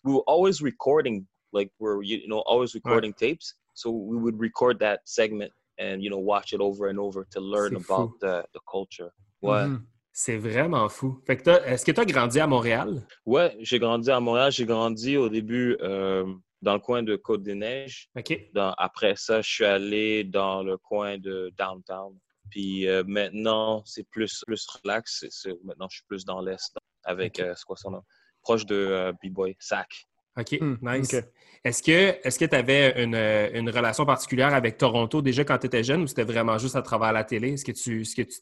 we 0.04 0.14
were 0.14 0.22
always 0.26 0.60
recording, 0.62 1.26
like 1.52 1.72
we're, 1.80 2.02
you 2.04 2.26
know, 2.26 2.42
always 2.46 2.74
recording 2.74 3.12
tapes. 3.14 3.56
So 3.74 3.90
we 3.90 4.16
would 4.18 4.38
record 4.40 4.78
that 4.80 5.00
segment 5.04 5.50
and, 5.78 5.98
you 6.00 6.08
know, 6.10 6.18
watch 6.20 6.52
it 6.52 6.60
over 6.60 6.88
and 6.88 6.98
over 6.98 7.26
to 7.30 7.40
learn 7.40 7.74
about 7.74 8.20
the, 8.20 8.44
the 8.52 8.60
culture. 8.70 9.10
Ouais. 9.42 9.66
Mhm. 9.66 9.84
C'est 10.16 10.36
vraiment 10.38 10.88
fou. 10.88 11.20
Fait 11.26 11.36
que 11.36 11.42
t'as- 11.42 11.66
est-ce 11.66 11.84
que 11.84 11.90
tu 11.90 12.00
as 12.00 12.04
grandi 12.04 12.38
à 12.38 12.46
Montréal? 12.46 13.04
Ouais, 13.26 13.56
j'ai 13.60 13.80
grandi 13.80 14.10
à 14.12 14.20
Montréal. 14.20 14.52
J'ai 14.52 14.64
grandi 14.64 15.16
au 15.16 15.28
début 15.28 15.76
euh, 15.80 16.24
dans 16.62 16.74
le 16.74 16.78
coin 16.78 17.02
de 17.02 17.16
Côte-des-Neiges. 17.16 18.10
OK. 18.16 18.48
Dans- 18.52 18.74
après 18.78 19.16
ça, 19.16 19.42
je 19.42 19.50
suis 19.50 19.64
allé 19.64 20.22
dans 20.22 20.62
le 20.62 20.76
coin 20.78 21.18
de 21.18 21.50
downtown. 21.58 22.16
Puis 22.50 22.86
euh, 22.88 23.02
maintenant, 23.06 23.82
c'est 23.84 24.04
plus, 24.08 24.42
plus 24.46 24.66
relax. 24.82 25.24
Maintenant, 25.64 25.88
je 25.90 25.96
suis 25.96 26.04
plus 26.06 26.24
dans 26.24 26.40
l'est 26.40 26.76
avec, 27.04 27.40
euh, 27.40 27.52
c'est 27.56 27.64
quoi 27.64 27.76
son 27.76 27.90
nom? 27.90 28.02
Proche 28.42 28.66
de 28.66 28.74
euh, 28.74 29.12
B-Boy, 29.22 29.56
Sac. 29.58 30.06
OK, 30.36 30.58
Hmm, 30.60 30.74
nice. 30.82 31.14
Est-ce 31.62 31.82
que 31.82 32.18
est-ce 32.26 32.38
que 32.38 32.44
tu 32.44 32.56
avais 32.56 33.02
une, 33.02 33.14
euh, 33.14 33.50
une 33.54 33.70
relation 33.70 34.04
particulière 34.04 34.52
avec 34.52 34.76
Toronto 34.76 35.22
déjà 35.22 35.44
quand 35.44 35.58
tu 35.58 35.66
étais 35.66 35.84
jeune 35.84 36.02
ou 36.02 36.06
c'était 36.06 36.24
vraiment 36.24 36.58
juste 36.58 36.76
à 36.76 36.82
travers 36.82 37.12
la 37.12 37.22
télé? 37.24 37.52
Est-ce 37.52 37.64
que 37.64 37.72
tu, 37.72 38.00
est-ce 38.02 38.16
que 38.16 38.22
tu, 38.22 38.40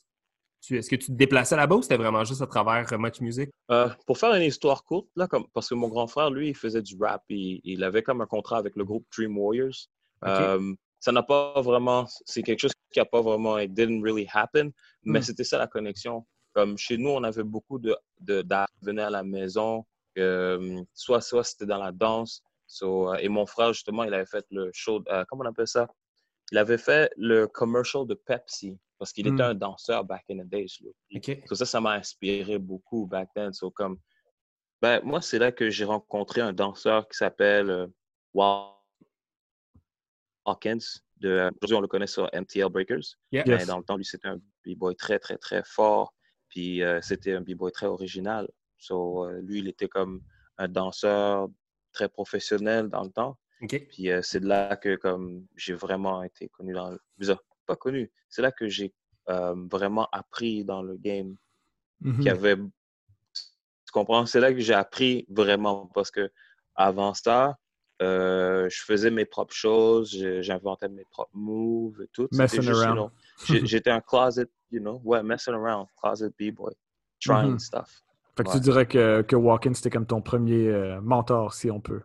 tu- 0.62 0.78
est-ce 0.78 0.88
que 0.88 0.96
tu 0.96 1.06
te 1.08 1.12
déplaçais 1.12 1.54
là-bas 1.54 1.76
ou 1.76 1.82
c'était 1.82 1.98
vraiment 1.98 2.24
juste 2.24 2.40
à 2.40 2.46
travers 2.46 2.90
euh, 2.92 2.98
Much 2.98 3.20
Music? 3.20 3.50
Euh, 3.70 3.88
pour 4.06 4.16
faire 4.18 4.34
une 4.34 4.42
histoire 4.42 4.84
courte, 4.84 5.08
là, 5.16 5.26
comme, 5.28 5.46
parce 5.52 5.68
que 5.68 5.74
mon 5.74 5.88
grand 5.88 6.06
frère, 6.06 6.30
lui, 6.30 6.48
il 6.48 6.56
faisait 6.56 6.82
du 6.82 6.96
rap. 6.98 7.22
Il, 7.28 7.60
il 7.62 7.84
avait 7.84 8.02
comme 8.02 8.22
un 8.22 8.26
contrat 8.26 8.56
avec 8.58 8.74
le 8.74 8.84
groupe 8.84 9.06
Dream 9.16 9.36
Warriors. 9.38 9.88
Ça 11.04 11.10
n'a 11.10 11.22
pas 11.24 11.60
vraiment, 11.60 12.06
c'est 12.26 12.42
quelque 12.44 12.60
chose 12.60 12.72
qui 12.92 13.00
n'a 13.00 13.04
pas 13.04 13.20
vraiment, 13.20 13.58
it 13.58 13.74
didn't 13.74 14.02
really 14.02 14.26
happen, 14.32 14.70
mais 15.02 15.18
Mm. 15.18 15.22
c'était 15.22 15.44
ça 15.44 15.58
la 15.58 15.66
connexion. 15.66 16.24
Comme 16.54 16.78
chez 16.78 16.96
nous, 16.96 17.10
on 17.10 17.24
avait 17.24 17.42
beaucoup 17.42 17.78
de, 17.80 17.96
de 18.20 18.44
venaient 18.82 19.02
à 19.02 19.10
la 19.10 19.24
maison, 19.24 19.84
euh, 20.18 20.80
soit, 20.94 21.20
soit 21.20 21.42
c'était 21.42 21.66
dans 21.66 21.78
la 21.82 21.90
danse. 21.90 22.42
So, 22.68 23.10
euh, 23.10 23.16
et 23.16 23.28
mon 23.28 23.46
frère, 23.46 23.72
justement, 23.72 24.04
il 24.04 24.14
avait 24.14 24.26
fait 24.26 24.46
le 24.52 24.70
show, 24.72 25.02
euh, 25.08 25.24
comment 25.28 25.42
on 25.44 25.48
appelle 25.48 25.66
ça? 25.66 25.88
Il 26.52 26.58
avait 26.58 26.78
fait 26.78 27.10
le 27.16 27.46
commercial 27.48 28.06
de 28.06 28.14
Pepsi 28.14 28.78
parce 28.98 29.12
qu'il 29.12 29.26
Mm. 29.28 29.34
était 29.34 29.42
un 29.42 29.54
danseur 29.54 30.04
back 30.04 30.22
in 30.30 30.36
the 30.44 30.48
days. 30.48 30.76
lui. 30.82 30.94
OK. 31.16 31.42
So 31.48 31.56
ça, 31.56 31.64
ça 31.66 31.80
m'a 31.80 31.94
inspiré 31.94 32.58
beaucoup 32.58 33.06
back 33.06 33.28
then. 33.34 33.52
So 33.52 33.70
comme, 33.72 33.98
ben, 34.80 35.00
moi, 35.02 35.20
c'est 35.20 35.40
là 35.40 35.50
que 35.50 35.68
j'ai 35.68 35.84
rencontré 35.84 36.40
un 36.42 36.52
danseur 36.52 37.08
qui 37.08 37.16
s'appelle 37.16 37.70
euh, 37.70 37.86
Wal 38.34 38.68
Hawkins. 40.44 40.78
De, 41.18 41.50
Aujourd'hui, 41.62 41.74
on 41.76 41.80
le 41.80 41.86
connaît 41.88 42.06
sur 42.08 42.28
MTL 42.32 42.68
Breakers. 42.68 43.16
Yeah. 43.30 43.44
Mais 43.46 43.54
Yes. 43.58 43.66
dans 43.66 43.78
le 43.78 43.84
temps, 43.84 43.96
lui, 43.96 44.04
c'était 44.04 44.28
un 44.28 44.38
b-boy 44.66 44.96
très, 44.96 45.18
très, 45.18 45.38
très 45.38 45.62
fort. 45.64 46.14
Puis 46.48 46.82
euh, 46.82 47.00
c'était 47.00 47.32
un 47.34 47.40
b-boy 47.40 47.70
très 47.72 47.86
original. 47.86 48.48
So, 48.78 49.24
euh, 49.26 49.40
lui, 49.42 49.60
il 49.60 49.68
était 49.68 49.88
comme 49.88 50.22
un 50.58 50.68
danseur 50.68 51.48
très 51.92 52.08
professionnel 52.08 52.88
dans 52.88 53.04
le 53.04 53.10
temps. 53.10 53.38
Puis 53.68 54.10
euh, 54.10 54.20
c'est 54.22 54.40
de 54.40 54.46
là 54.48 54.76
que 54.76 54.96
comme 54.96 55.46
j'ai 55.56 55.74
vraiment 55.74 56.22
été 56.24 56.48
connu 56.48 56.72
dans 56.72 56.90
le... 56.90 56.98
bizarre, 57.16 57.40
Pas 57.66 57.76
connu. 57.76 58.10
C'est 58.28 58.42
là 58.42 58.50
que 58.50 58.68
j'ai 58.68 58.92
vraiment 59.28 60.08
appris 60.10 60.64
dans 60.64 60.82
le 60.82 60.96
game 60.96 61.36
Mhm. 62.00 62.16
qu'il 62.16 62.24
y 62.24 62.30
avait. 62.30 62.56
Tu 62.56 63.92
comprends? 63.92 64.26
C'est 64.26 64.40
là 64.40 64.52
que 64.52 64.58
j'ai 64.58 64.74
appris 64.74 65.24
vraiment 65.28 65.86
parce 65.94 66.10
que 66.10 66.32
avant 66.74 67.14
ça, 67.14 67.56
euh, 68.02 68.68
je 68.68 68.82
faisais 68.82 69.10
mes 69.10 69.24
propres 69.24 69.54
choses, 69.54 70.10
j'inventais 70.40 70.88
mes 70.88 71.04
propres 71.04 71.30
moves 71.34 72.02
et 72.02 72.08
tout. 72.12 72.28
Messing 72.32 72.62
juste, 72.62 72.68
you 72.68 72.74
around. 72.86 72.96
know, 72.96 73.10
J'étais 73.66 73.90
un 73.90 74.00
closet, 74.00 74.48
you 74.70 74.80
know, 74.80 75.00
ouais, 75.04 75.22
messing 75.22 75.54
around, 75.54 75.86
closet 76.00 76.30
b-boy, 76.38 76.74
trying 77.20 77.52
Mhm. 77.52 77.58
stuff. 77.58 78.02
Fait 78.36 78.44
que 78.44 78.48
Ouais. 78.48 78.54
tu 78.56 78.60
dirais 78.60 78.86
que, 78.86 79.22
que 79.22 79.36
Walken, 79.36 79.74
c'était 79.74 79.90
comme 79.90 80.06
ton 80.06 80.22
premier 80.22 80.68
euh, 80.68 81.00
mentor, 81.00 81.52
si 81.54 81.70
on 81.70 81.80
peut. 81.80 82.00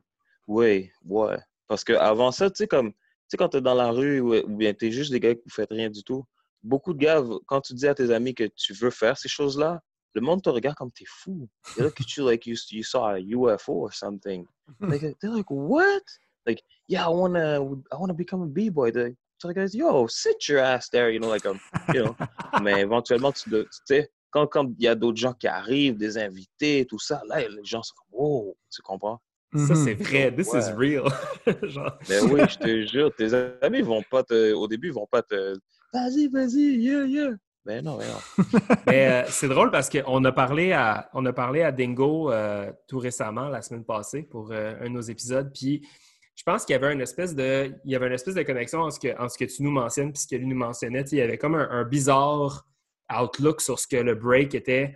Oui, 0.47 0.89
ouais. 1.05 1.37
Parce 1.67 1.83
que 1.83 1.93
avant 1.93 2.31
ça, 2.31 2.49
tu 2.49 2.57
sais, 2.57 2.67
comme, 2.67 2.91
tu 2.91 2.97
sais, 3.29 3.37
quand 3.37 3.49
t'es 3.49 3.61
dans 3.61 3.73
la 3.73 3.91
rue 3.91 4.19
ou, 4.19 4.35
ou 4.35 4.55
bien 4.57 4.73
t'es 4.73 4.91
juste 4.91 5.11
des 5.11 5.19
gars 5.19 5.35
qui 5.35 5.43
ne 5.45 5.51
faites 5.51 5.69
rien 5.71 5.89
du 5.89 6.03
tout, 6.03 6.25
beaucoup 6.63 6.93
de 6.93 6.99
gars, 6.99 7.23
quand 7.45 7.61
tu 7.61 7.73
dis 7.73 7.87
à 7.87 7.95
tes 7.95 8.11
amis 8.11 8.35
que 8.35 8.45
tu 8.55 8.73
veux 8.73 8.89
faire 8.89 9.17
ces 9.17 9.29
choses-là, 9.29 9.81
le 10.13 10.21
monde 10.21 10.41
te 10.41 10.49
regarde 10.49 10.75
comme 10.77 10.91
t'es 10.91 11.05
fou. 11.07 11.47
They 11.75 11.83
look 11.83 11.99
at 12.01 12.15
you 12.17 12.23
like 12.23 12.45
you, 12.47 12.55
you 12.71 12.83
saw 12.83 13.13
a 13.15 13.19
UFO 13.19 13.73
or 13.73 13.91
something. 13.93 14.45
Like, 14.81 15.01
they're 15.21 15.31
like, 15.31 15.49
what? 15.49 16.03
Like, 16.45 16.61
yeah, 16.87 17.05
I 17.05 17.09
wanna, 17.09 17.61
I 17.91 17.95
wanna 17.97 18.13
become 18.13 18.41
a 18.43 18.47
b-boy. 18.47 18.91
They're- 18.91 19.15
So 19.39 19.47
the 19.49 19.53
guys, 19.53 19.75
yo, 19.75 20.07
sit 20.07 20.47
your 20.49 20.59
ass 20.59 20.89
there, 20.89 21.11
you 21.11 21.19
know, 21.19 21.29
like, 21.29 21.45
um, 21.45 21.59
you 21.93 22.01
know. 22.03 22.15
Mais 22.63 22.81
éventuellement, 22.81 23.31
tu 23.31 23.51
sais, 23.85 24.09
quand 24.31 24.47
quand 24.47 24.73
il 24.79 24.83
y 24.83 24.87
a 24.87 24.95
d'autres 24.95 25.19
gens 25.19 25.33
qui 25.33 25.47
arrivent, 25.47 25.95
des 25.95 26.17
invités, 26.17 26.85
tout 26.89 26.97
ça, 26.97 27.21
là, 27.27 27.47
les 27.47 27.63
gens 27.63 27.83
sont 27.83 27.93
comme, 27.99 28.19
wow, 28.19 28.57
tu 28.71 28.81
comprends? 28.81 29.21
Ça, 29.55 29.75
Mhm. 29.75 29.75
c'est 29.75 29.93
vrai. 29.93 30.35
This 30.35 30.47
is 30.53 30.71
real. 30.75 31.05
Genre, 31.69 31.91
Mais 32.09 32.19
oui, 32.21 32.41
je 32.49 32.57
te 32.57 32.85
jure, 32.87 33.13
tes 33.15 33.31
amis 33.61 33.81
vont 33.83 34.01
pas 34.09 34.23
te. 34.23 34.53
Au 34.53 34.67
début, 34.67 34.87
ils 34.87 34.93
vont 34.93 35.05
pas 35.05 35.21
te. 35.21 35.55
Vas-y, 35.93 36.27
vas-y, 36.29 36.77
yeah, 36.81 37.05
yeah. 37.05 37.29
Ben 37.67 37.83
non, 37.83 37.97
non. 37.97 38.45
Mais 38.87 39.07
euh, 39.09 39.25
c'est 39.27 39.49
drôle 39.49 39.71
parce 39.71 39.89
qu'on 39.89 40.23
a 40.23 40.31
parlé 40.31 40.71
à 40.71 41.09
on 41.13 41.25
a 41.25 41.33
parlé 41.33 41.63
à 41.63 41.73
Dingo 41.73 42.31
euh, 42.31 42.71
tout 42.87 42.97
récemment, 42.97 43.49
la 43.49 43.61
semaine 43.61 43.83
passée, 43.83 44.23
pour 44.23 44.53
euh, 44.53 44.75
un 44.79 44.85
de 44.85 44.93
nos 44.93 45.01
épisodes. 45.01 45.51
Puis 45.53 45.85
je 46.33 46.43
pense 46.43 46.63
qu'il 46.63 46.71
y 46.71 46.77
avait 46.77 46.93
une 46.93 47.01
espèce 47.01 47.35
de 47.35 47.73
il 47.83 47.91
y 47.91 47.95
avait 47.97 48.07
une 48.07 48.13
espèce 48.13 48.35
de 48.35 48.43
connexion 48.43 48.79
en 48.79 48.89
ce 48.89 49.01
que, 49.01 49.21
en 49.21 49.27
ce 49.27 49.37
que 49.37 49.43
tu 49.43 49.63
nous 49.63 49.71
mentionnes 49.71 50.13
puis 50.13 50.21
ce 50.21 50.27
que 50.27 50.37
lui 50.37 50.47
nous 50.47 50.55
mentionnait. 50.55 51.01
Il 51.11 51.17
y 51.17 51.21
avait 51.21 51.37
comme 51.37 51.55
un, 51.55 51.83
bizarre 51.83 52.65
outlook 53.13 53.59
sur 53.59 53.77
ce 53.79 53.87
que 53.87 53.97
le 53.97 54.15
break 54.15 54.55
était, 54.55 54.95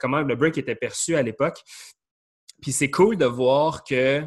comment 0.00 0.20
le 0.20 0.36
break 0.36 0.58
était 0.58 0.76
perçu 0.76 1.16
à 1.16 1.22
l'époque. 1.22 1.58
Puis 2.60 2.70
c'est 2.70 2.90
cool 2.90 3.16
de 3.16 3.26
voir 3.26 3.82
que, 3.82 4.22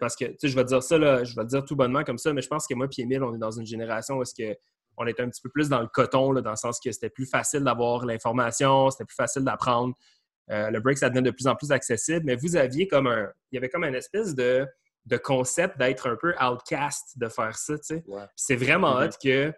parce 0.00 0.16
que, 0.16 0.24
tu 0.24 0.36
sais, 0.40 0.48
je 0.48 0.56
vais 0.56 0.64
te 0.64 0.68
dire 0.68 0.82
ça, 0.82 0.98
là, 0.98 1.22
je 1.22 1.36
vais 1.36 1.42
te 1.42 1.50
dire 1.50 1.64
tout 1.64 1.76
bonnement 1.76 2.02
comme 2.02 2.18
ça, 2.18 2.32
mais 2.32 2.42
je 2.42 2.48
pense 2.48 2.66
que 2.66 2.74
moi 2.74 2.88
et 2.98 3.02
Émile, 3.02 3.22
on 3.22 3.34
est 3.36 3.38
dans 3.38 3.52
une 3.52 3.66
génération 3.66 4.16
où 4.16 4.22
est-ce 4.22 4.34
que 4.34 4.56
on 4.98 5.06
était 5.06 5.22
un 5.22 5.28
petit 5.28 5.40
peu 5.40 5.48
plus 5.48 5.68
dans 5.68 5.80
le 5.80 5.86
coton, 5.86 6.32
là, 6.32 6.42
dans 6.42 6.50
le 6.50 6.56
sens 6.56 6.80
que 6.80 6.90
c'était 6.92 7.08
plus 7.08 7.26
facile 7.26 7.60
d'avoir 7.60 8.04
l'information, 8.04 8.90
c'était 8.90 9.04
plus 9.04 9.14
facile 9.14 9.44
d'apprendre. 9.44 9.94
Euh, 10.50 10.70
le 10.70 10.80
break, 10.80 10.98
ça 10.98 11.08
devenait 11.08 11.30
de 11.30 11.34
plus 11.34 11.46
en 11.46 11.54
plus 11.54 11.72
accessible, 11.72 12.24
mais 12.24 12.36
vous 12.36 12.56
aviez 12.56 12.88
comme 12.88 13.06
un. 13.06 13.30
Il 13.50 13.56
y 13.56 13.58
avait 13.58 13.68
comme 13.68 13.84
une 13.84 13.94
espèce 13.94 14.34
de, 14.34 14.66
de 15.06 15.16
concept 15.16 15.78
d'être 15.78 16.08
un 16.08 16.16
peu 16.16 16.34
outcast 16.42 17.16
de 17.16 17.28
faire 17.28 17.56
ça, 17.56 17.78
tu 17.78 17.84
sais. 17.84 18.04
Ouais. 18.06 18.22
Puis 18.22 18.36
c'est 18.36 18.56
vraiment 18.56 18.98
Mhm. 18.98 19.06
hot 19.06 19.10
que 19.22 19.52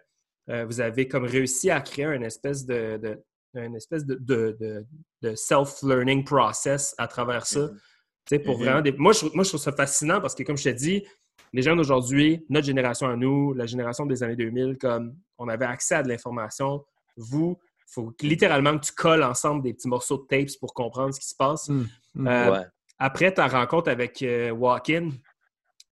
euh, 0.49 0.65
vous 0.65 0.81
avez 0.81 1.07
comme 1.07 1.25
réussi 1.25 1.69
à 1.69 1.81
créer 1.81 2.05
une 2.05 2.23
espèce 2.23 2.65
de, 2.65 2.97
de 2.97 3.23
une 3.53 3.75
espèce 3.75 4.05
de, 4.05 4.15
de, 4.15 4.85
de 5.21 5.35
self-learning 5.35 6.23
process 6.23 6.95
à 6.97 7.07
travers 7.07 7.45
ça. 7.45 7.59
Mm-hmm. 7.59 8.43
Pour 8.43 8.55
mm-hmm. 8.55 8.63
vraiment 8.63 8.81
des... 8.81 8.91
moi, 8.93 9.11
je, 9.11 9.25
moi, 9.33 9.43
je 9.43 9.49
trouve 9.49 9.59
ça 9.59 9.73
fascinant 9.73 10.21
parce 10.21 10.35
que, 10.35 10.43
comme 10.43 10.57
je 10.57 10.63
te 10.63 10.69
dis, 10.69 11.05
les 11.53 11.61
jeunes 11.61 11.77
d'aujourd'hui, 11.77 12.45
notre 12.49 12.65
génération 12.65 13.07
à 13.07 13.15
nous, 13.15 13.53
la 13.53 13.65
génération 13.65 14.05
des 14.05 14.23
années 14.23 14.35
2000, 14.35 14.77
comme 14.77 15.15
on 15.37 15.47
avait 15.49 15.65
accès 15.65 15.95
à 15.95 16.03
de 16.03 16.07
l'information, 16.07 16.85
vous, 17.17 17.57
il 17.79 17.93
faut 17.93 18.13
littéralement 18.21 18.77
que 18.77 18.85
tu 18.85 18.93
colles 18.93 19.23
ensemble 19.23 19.63
des 19.63 19.73
petits 19.73 19.89
morceaux 19.89 20.17
de 20.17 20.27
tapes 20.27 20.57
pour 20.59 20.73
comprendre 20.73 21.13
ce 21.13 21.19
qui 21.19 21.27
se 21.27 21.35
passe. 21.35 21.67
Mm. 21.67 22.27
Euh, 22.27 22.63
après 22.99 23.33
ta 23.33 23.47
rencontre 23.47 23.89
avec 23.89 24.21
euh, 24.21 24.51
Walkin, 24.51 25.09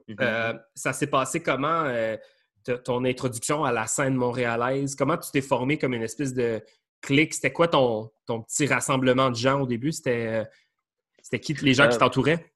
mm-hmm. 0.09 0.17
euh, 0.21 0.55
ça 0.75 0.93
s'est 0.93 1.09
passé 1.09 1.43
comment 1.43 1.91
ton 2.85 3.05
introduction 3.05 3.65
à 3.65 3.73
la 3.73 3.87
scène 3.87 4.15
montréalaise? 4.15 4.95
Comment 4.95 5.17
tu 5.17 5.31
t'es 5.33 5.41
formé 5.41 5.79
comme 5.79 5.95
une 5.95 6.03
espèce 6.03 6.35
de 6.35 6.63
clic? 7.01 7.35
C'était 7.35 7.53
quoi 7.53 7.67
ton, 7.67 8.11
ton 8.27 8.43
petit 8.43 8.67
rassemblement 8.67 9.31
de 9.31 9.37
gens 9.37 9.63
au 9.63 9.67
début? 9.67 9.91
C'était 9.91 10.47
qui 11.41 11.55
les 11.55 11.75
gens 11.75 11.89
qui 11.89 11.99
t'entouraient? 11.99 12.53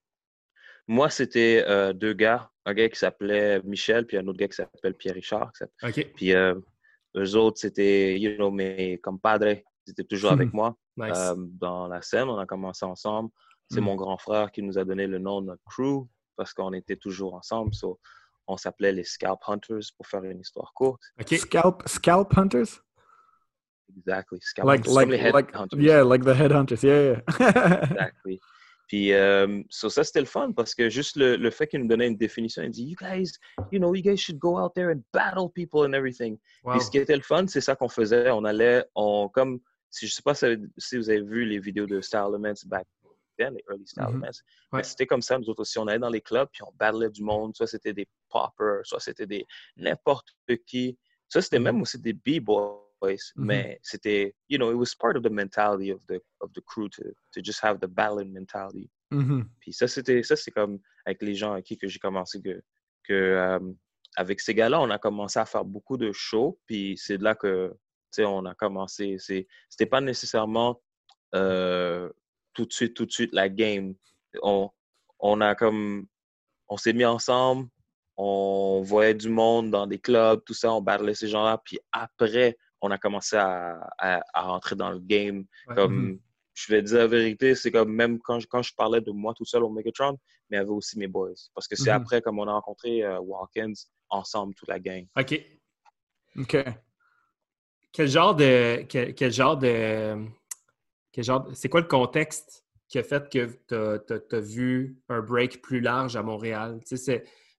Moi, 0.87 1.09
c'était 1.09 1.64
deux 1.94 2.12
gars. 2.12 2.51
Un 2.64 2.75
gars 2.75 2.88
qui 2.88 2.99
s'appelait 2.99 3.61
Michel, 3.62 4.07
puis 4.07 4.16
un 4.16 4.26
autre 4.26 4.38
gars 4.38 4.49
qui 4.49 4.57
s'appelle 4.57 4.95
Pierre-Richard. 4.95 5.52
Puis 6.16 6.33
eux 6.33 7.37
autres, 7.37 7.59
c'était, 7.59 8.19
you 8.19 8.37
know, 8.37 8.50
mes 8.50 8.99
compadres. 8.99 9.57
Ils 9.87 9.90
étaient 9.90 10.04
toujours 10.04 10.33
avec 10.33 10.52
moi 10.52 10.76
dans 10.97 11.88
la 11.88 12.02
scène. 12.02 12.28
On 12.28 12.38
a 12.38 12.47
commencé 12.47 12.85
ensemble. 12.85 13.31
C'est 13.71 13.81
mm. 13.81 13.85
mon 13.85 13.97
grand 13.97 14.19
frère 14.19 14.52
qui 14.52 14.62
nous 14.62 14.78
a 14.78 14.85
donné 14.85 15.07
le 15.07 15.19
nom 15.19 15.40
de 15.40 15.47
notre 15.47 15.62
crew 15.64 16.07
parce 16.37 16.52
qu'on 16.52 16.73
était 16.73 16.97
toujours 16.97 17.35
ensemble. 17.35 17.75
So, 17.75 17.99
on 18.47 18.57
s'appelait 18.57 18.92
les 18.92 19.04
Scalp 19.04 19.40
Hunters 19.47 19.92
pour 19.97 20.07
faire 20.07 20.25
une 20.25 20.40
histoire 20.40 20.73
courte. 20.75 21.02
Scalp, 21.26 21.83
scalp 21.87 22.37
Hunters? 22.37 22.81
Exactly. 23.97 24.38
Scalp 24.40 24.66
like, 24.66 24.87
hunters. 24.87 24.95
Like, 24.95 25.33
like, 25.33 25.54
hunters. 25.54 25.81
Yeah, 25.81 26.02
like 26.02 26.25
the 26.25 26.35
headhunters. 26.35 26.83
Yeah, 26.83 27.23
yeah. 27.38 27.83
exactly. 27.90 28.40
Puis, 28.89 29.12
euh, 29.12 29.62
so 29.71 29.89
ça, 29.89 30.05
c'était 30.05 30.21
le 30.21 30.27
fun 30.27 30.53
parce 30.53 30.75
que 30.75 30.91
juste 30.91 31.17
le, 31.17 31.37
le 31.37 31.51
fait 31.51 31.67
qu'il 31.67 31.81
nous 31.81 31.89
donnait 31.89 32.09
une 32.09 32.17
définition, 32.17 32.62
il 32.62 32.71
dit, 32.71 32.85
You 32.85 32.97
guys, 33.01 33.33
you 33.71 33.79
know, 33.79 33.95
you 33.95 34.03
guys 34.03 34.19
should 34.19 34.39
go 34.39 34.59
out 34.59 34.73
there 34.75 34.91
and 34.91 35.03
battle 35.12 35.49
people 35.49 35.87
and 35.87 35.95
everything. 35.95 36.39
Wow. 36.65 36.73
Puis, 36.73 36.83
ce 36.83 36.91
qui 36.91 36.99
était 36.99 37.17
le 37.17 37.23
fun, 37.23 37.47
c'est 37.47 37.61
ça 37.61 37.75
qu'on 37.75 37.89
faisait. 37.89 38.31
On 38.31 38.45
allait, 38.45 38.85
on, 38.95 39.29
comme, 39.29 39.61
si, 39.91 40.07
je 40.07 40.12
sais 40.12 40.23
pas 40.23 40.35
si 40.35 40.97
vous 40.97 41.11
avez 41.11 41.23
vu 41.23 41.45
les 41.45 41.59
vidéos 41.59 41.87
de 41.87 42.01
Star 42.01 42.29
Elements 42.29 42.55
back 42.67 42.87
les 43.39 43.65
early 43.69 43.87
style 43.87 44.05
mm 44.05 44.83
C'était 44.83 45.07
comme 45.07 45.23
ça, 45.23 45.39
nous 45.39 45.49
autres 45.49 45.62
aussi. 45.62 45.79
On 45.79 45.87
allait 45.87 45.99
dans 45.99 46.11
les 46.11 46.21
clubs, 46.21 46.49
puis 46.53 46.62
on 46.62 46.73
battlait 46.79 47.11
du 47.11 47.23
monde. 47.23 47.55
Soit 47.57 47.67
c'était 47.67 47.93
des 47.93 48.09
poppers, 48.29 48.81
soit 48.85 49.01
c'était 49.01 49.27
des 49.27 49.45
n'importe 49.77 50.35
qui. 50.67 50.99
Ça, 51.29 51.41
c'était 51.41 51.59
mm-hmm. 51.59 51.62
même 51.62 51.83
aussi 51.83 51.99
des 51.99 52.12
b-boys. 52.12 52.82
Mm-hmm. 53.11 53.44
Mais 53.44 53.78
c'était, 53.82 54.35
you 54.49 54.59
know, 54.59 54.71
it 54.71 54.76
was 54.76 54.94
part 54.94 55.16
of 55.16 55.23
the 55.23 55.30
mentality 55.30 55.90
of 55.90 56.04
the, 56.06 56.21
of 56.40 56.52
the 56.54 56.61
crew 56.62 56.88
to, 56.90 57.02
to 57.32 57.42
just 57.42 57.61
have 57.62 57.78
the 57.80 57.88
battling 57.88 58.32
mentality. 58.32 58.90
Mm-hmm. 59.11 59.42
Puis 59.61 59.73
ça, 59.73 59.88
c'était, 59.88 60.23
ça, 60.23 60.37
c'est 60.37 60.50
comme 60.50 60.78
avec 61.04 61.23
les 61.23 61.35
gens 61.35 61.52
avec 61.52 61.66
qui 61.66 61.76
que 61.76 61.88
j'ai 61.88 61.99
commencé 61.99 62.40
que, 62.40 62.62
que 63.04 63.12
euh, 63.12 63.59
avec 64.16 64.40
ces 64.40 64.54
gars-là, 64.54 64.80
on 64.80 64.90
a 64.90 64.99
commencé 64.99 65.38
à 65.38 65.47
faire 65.47 65.64
beaucoup 65.64 65.97
de 65.97 66.12
shows. 66.12 66.59
Puis 66.66 66.97
c'est 66.97 67.18
de 67.18 67.25
là 67.25 67.35
que, 67.35 67.71
tu 68.12 68.23
sais, 68.23 68.25
on 68.25 68.44
a 68.47 68.54
commencé. 68.54 69.16
C'était 69.18 69.87
pas 69.87 70.00
nécessairement 70.00 70.80
euh, 71.35 72.11
tout 72.52 72.66
de 72.66 72.73
suite, 72.73 72.94
tout 72.94 73.06
de 73.06 73.12
suite 73.12 73.32
la 73.32 73.49
game. 73.49 73.94
On, 74.42 74.71
on 75.18 75.40
a 75.40 75.54
comme, 75.54 76.06
on 76.68 76.76
s'est 76.76 76.92
mis 76.92 77.04
ensemble, 77.04 77.68
on 78.16 78.82
voyait 78.82 79.14
du 79.14 79.28
monde 79.28 79.71
dans 79.71 79.87
des 79.87 79.99
clubs, 79.99 80.42
tout 80.44 80.54
ça, 80.54 80.73
on 80.73 80.82
battlait 80.82 81.14
ces 81.14 81.28
gens-là. 81.28 81.61
Puis 81.64 81.78
après, 81.92 82.56
on 82.83 82.91
a 82.91 82.99
commencé 82.99 83.37
à, 83.37 83.89
à, 83.99 84.43
rentrer 84.43 84.77
dans 84.77 84.91
le 84.91 84.99
game. 84.99 85.45
Comme, 85.75 86.12
mm-hmm. 86.12 86.21
je 86.55 86.73
vais 86.73 86.83
dire 86.83 86.99
la 86.99 87.06
vérité, 87.06 87.54
c'est 87.54 87.71
comme 87.71 87.93
même 87.93 88.19
quand 88.21 88.41
je, 88.41 88.47
quand 88.49 88.63
je 88.63 88.75
parlais 88.75 89.00
de 89.00 89.13
moi 89.13 89.33
tout 89.35 89.45
seul 89.45 89.63
au 89.63 89.71
Megatron, 89.71 90.19
mais 90.50 90.56
il 90.56 90.61
y 90.61 90.63
avait 90.63 90.71
aussi 90.71 90.99
mes 90.99 91.06
boys. 91.06 91.30
Parce 91.54 91.69
que 91.69 91.76
c'est 91.76 91.91
mm-hmm. 91.91 91.95
après, 91.95 92.21
comme 92.21 92.41
on 92.41 92.49
a 92.49 92.52
rencontré 92.52 93.02
euh, 93.02 93.21
Walkins, 93.21 93.73
ensemble, 94.11 94.54
toute 94.54 94.69
la 94.69 94.80
gang. 94.80 95.06
OK. 95.19 95.41
OK. 96.37 96.56
Quel 97.93 98.09
genre 98.09 98.35
de. 98.35 98.83
quel 98.89 99.33
genre 99.33 99.56
de 99.56 100.26
c'est 101.52 101.69
quoi 101.69 101.83
le 101.83 101.87
contexte 101.87 102.65
qui 102.89 102.99
a 102.99 103.02
fait 103.02 103.28
que 103.28 103.59
tu 103.69 104.35
as, 104.35 104.41
vu 104.41 104.99
un 105.09 105.21
break 105.21 105.61
plus 105.63 105.80
large 105.80 106.17
à 106.17 106.23
Montréal? 106.23 106.80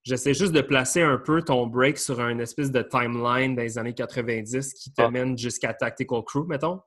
J'essaie 0.04 0.34
juste 0.34 0.52
de 0.52 0.62
placer 0.62 1.02
un 1.02 1.18
peu 1.18 1.42
ton 1.42 1.66
break 1.66 1.98
sur 1.98 2.20
une 2.20 2.42
espèce 2.42 2.72
de 2.72 2.82
timeline 2.82 3.56
des 3.56 3.78
années 3.78 3.94
90 3.94 4.74
qui 4.74 4.92
te 4.92 5.02
ah. 5.02 5.10
mène 5.10 5.38
jusqu'à 5.38 5.74
Tactical 5.74 6.24
Crew, 6.26 6.46
mettons. 6.48 6.82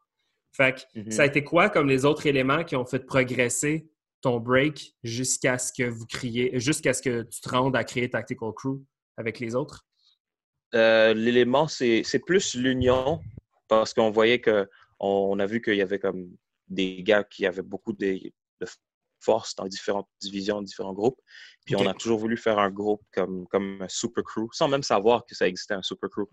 Fait 0.53 0.75
que, 0.75 1.01
mm-hmm. 1.01 1.11
ça 1.11 1.23
a 1.23 1.27
été 1.27 1.43
quoi 1.43 1.71
comme 1.71 1.89
les 1.89 2.05
autres 2.05 2.27
éléments 2.27 2.65
qui 2.65 2.77
ont 2.77 2.85
fait 2.85 3.05
progresser 3.05 3.89
ton 4.21 4.39
break 4.39 4.95
jusqu'à 5.03 5.59
ce 5.59 5.73
que 5.73 5.89
vous 5.89 6.07
criez, 6.07 6.59
jusqu'à 6.59 6.93
ce 6.93 7.03
que 7.03 7.23
tu 7.23 7.41
te 7.41 7.49
rendes 7.49 7.77
à 7.77 7.85
créer 7.85 8.11
Tactical 8.11 8.53
Crew 8.55 8.83
avec 9.17 9.41
les 9.41 9.55
autres? 9.55 9.87
Euh, 10.75 11.15
l'élément, 11.15 11.69
c'est 11.69 12.03
plus 12.27 12.55
l'union 12.55 13.21
parce 13.69 13.95
qu'on 13.95 14.11
voyait 14.11 14.41
que 14.41 14.69
on 14.99 15.39
a 15.39 15.47
vu 15.47 15.61
qu'il 15.61 15.77
y 15.77 15.83
avait 15.83 15.99
comme 15.99 16.37
des 16.69 17.03
gars 17.03 17.25
qui 17.25 17.47
avaient 17.47 17.63
beaucoup 17.63 17.93
de, 17.93 18.19
force 19.21 19.55
dans 19.55 19.67
différentes 19.67 20.09
divisions, 20.21 20.63
différents 20.63 20.93
groupes. 20.93 21.21
Puis 21.65 21.77
on 21.77 21.87
a 21.87 21.95
toujours 21.95 22.19
voulu 22.19 22.37
faire 22.37 22.59
un 22.59 22.71
groupe 22.71 23.03
comme, 23.13 23.47
comme 23.49 23.83
un 23.83 23.89
super 23.89 24.23
crew, 24.23 24.49
sans 24.53 24.69
même 24.69 24.83
savoir 24.83 25.25
que 25.27 25.35
ça 25.35 25.49
existait 25.49 25.75
un 25.75 25.83
super 25.83 26.09
crew. 26.09 26.27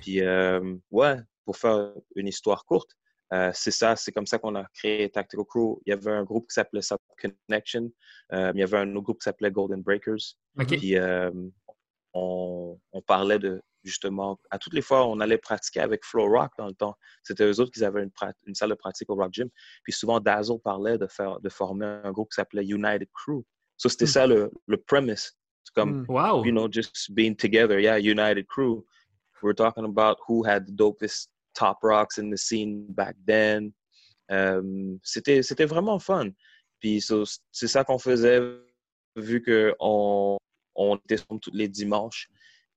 Puis 0.00 0.20
euh, 0.20 0.76
ouais, 0.90 1.16
pour 1.44 1.56
faire 1.56 1.92
une 2.14 2.28
histoire 2.28 2.64
courte, 2.64 2.90
euh, 3.32 3.50
c'est 3.52 3.72
ça, 3.72 3.96
c'est 3.96 4.12
comme 4.12 4.26
ça 4.26 4.38
qu'on 4.38 4.54
a 4.54 4.64
créé 4.74 5.10
Tactical 5.10 5.44
Crew. 5.44 5.80
Il 5.84 5.90
y 5.90 5.92
avait 5.92 6.12
un 6.12 6.22
groupe 6.22 6.48
qui 6.48 6.54
s'appelait 6.54 6.82
Sub 6.82 6.98
Connection. 7.20 7.90
Euh, 8.32 8.52
il 8.54 8.60
y 8.60 8.62
avait 8.62 8.78
un 8.78 8.94
autre 8.94 9.02
groupe 9.02 9.18
qui 9.18 9.24
s'appelait 9.24 9.50
Golden 9.50 9.82
Breakers. 9.82 10.36
Puis 10.68 10.96
on, 12.16 12.80
on, 12.92 13.02
parlait 13.02 13.38
de 13.38 13.60
justement, 13.84 14.38
à 14.50 14.58
toutes 14.58 14.74
les 14.74 14.82
fois, 14.82 15.06
on 15.06 15.20
allait 15.20 15.38
pratiquer 15.38 15.80
avec 15.80 16.04
Flow 16.04 16.28
Rock 16.28 16.52
dans 16.58 16.66
le 16.66 16.74
temps. 16.74 16.96
C'était 17.22 17.44
eux 17.44 17.60
autres 17.60 17.70
qui 17.70 17.84
avaient 17.84 18.02
une, 18.02 18.10
une, 18.46 18.54
salle 18.54 18.70
de 18.70 18.74
pratique 18.74 19.08
au 19.10 19.14
Rock 19.14 19.32
Gym. 19.32 19.48
Puis 19.84 19.92
souvent, 19.92 20.18
Dazzle 20.20 20.58
parlait 20.58 20.98
de, 20.98 21.06
faire, 21.06 21.40
de 21.40 21.48
former 21.48 21.86
un 21.86 22.10
groupe 22.12 22.30
qui 22.30 22.36
s'appelait 22.36 22.64
United 22.64 23.08
Crew. 23.12 23.44
So, 23.76 23.88
c'était 23.88 24.06
hmm. 24.06 24.08
ça 24.08 24.26
le, 24.26 24.50
le 24.66 24.76
premise. 24.78 25.36
C'est 25.64 25.74
comme, 25.74 26.02
hmm. 26.02 26.06
wow. 26.08 26.44
you 26.44 26.52
know, 26.52 26.68
just 26.70 27.14
being 27.14 27.36
together. 27.36 27.78
Yeah, 27.78 27.98
United 27.98 28.46
Crew. 28.46 28.84
We're 29.42 29.54
talking 29.54 29.84
about 29.84 30.16
who 30.26 30.42
had 30.44 30.66
the 30.66 30.72
dopest 30.72 31.28
top 31.54 31.78
rocks 31.82 32.18
in 32.18 32.30
the 32.30 32.38
scene 32.38 32.86
back 32.88 33.14
then. 33.26 33.72
Um, 34.28 34.98
c'était, 35.04 35.42
c'était 35.42 35.66
vraiment 35.66 36.00
fun. 36.00 36.30
Puis 36.80 37.00
c'est 37.52 37.68
ça 37.68 37.84
qu'on 37.84 37.98
faisait 37.98 38.40
vu 39.14 39.42
qu'on 39.42 40.36
on 40.76 40.96
était 40.96 41.18
tous 41.18 41.50
les 41.52 41.68
dimanches. 41.68 42.28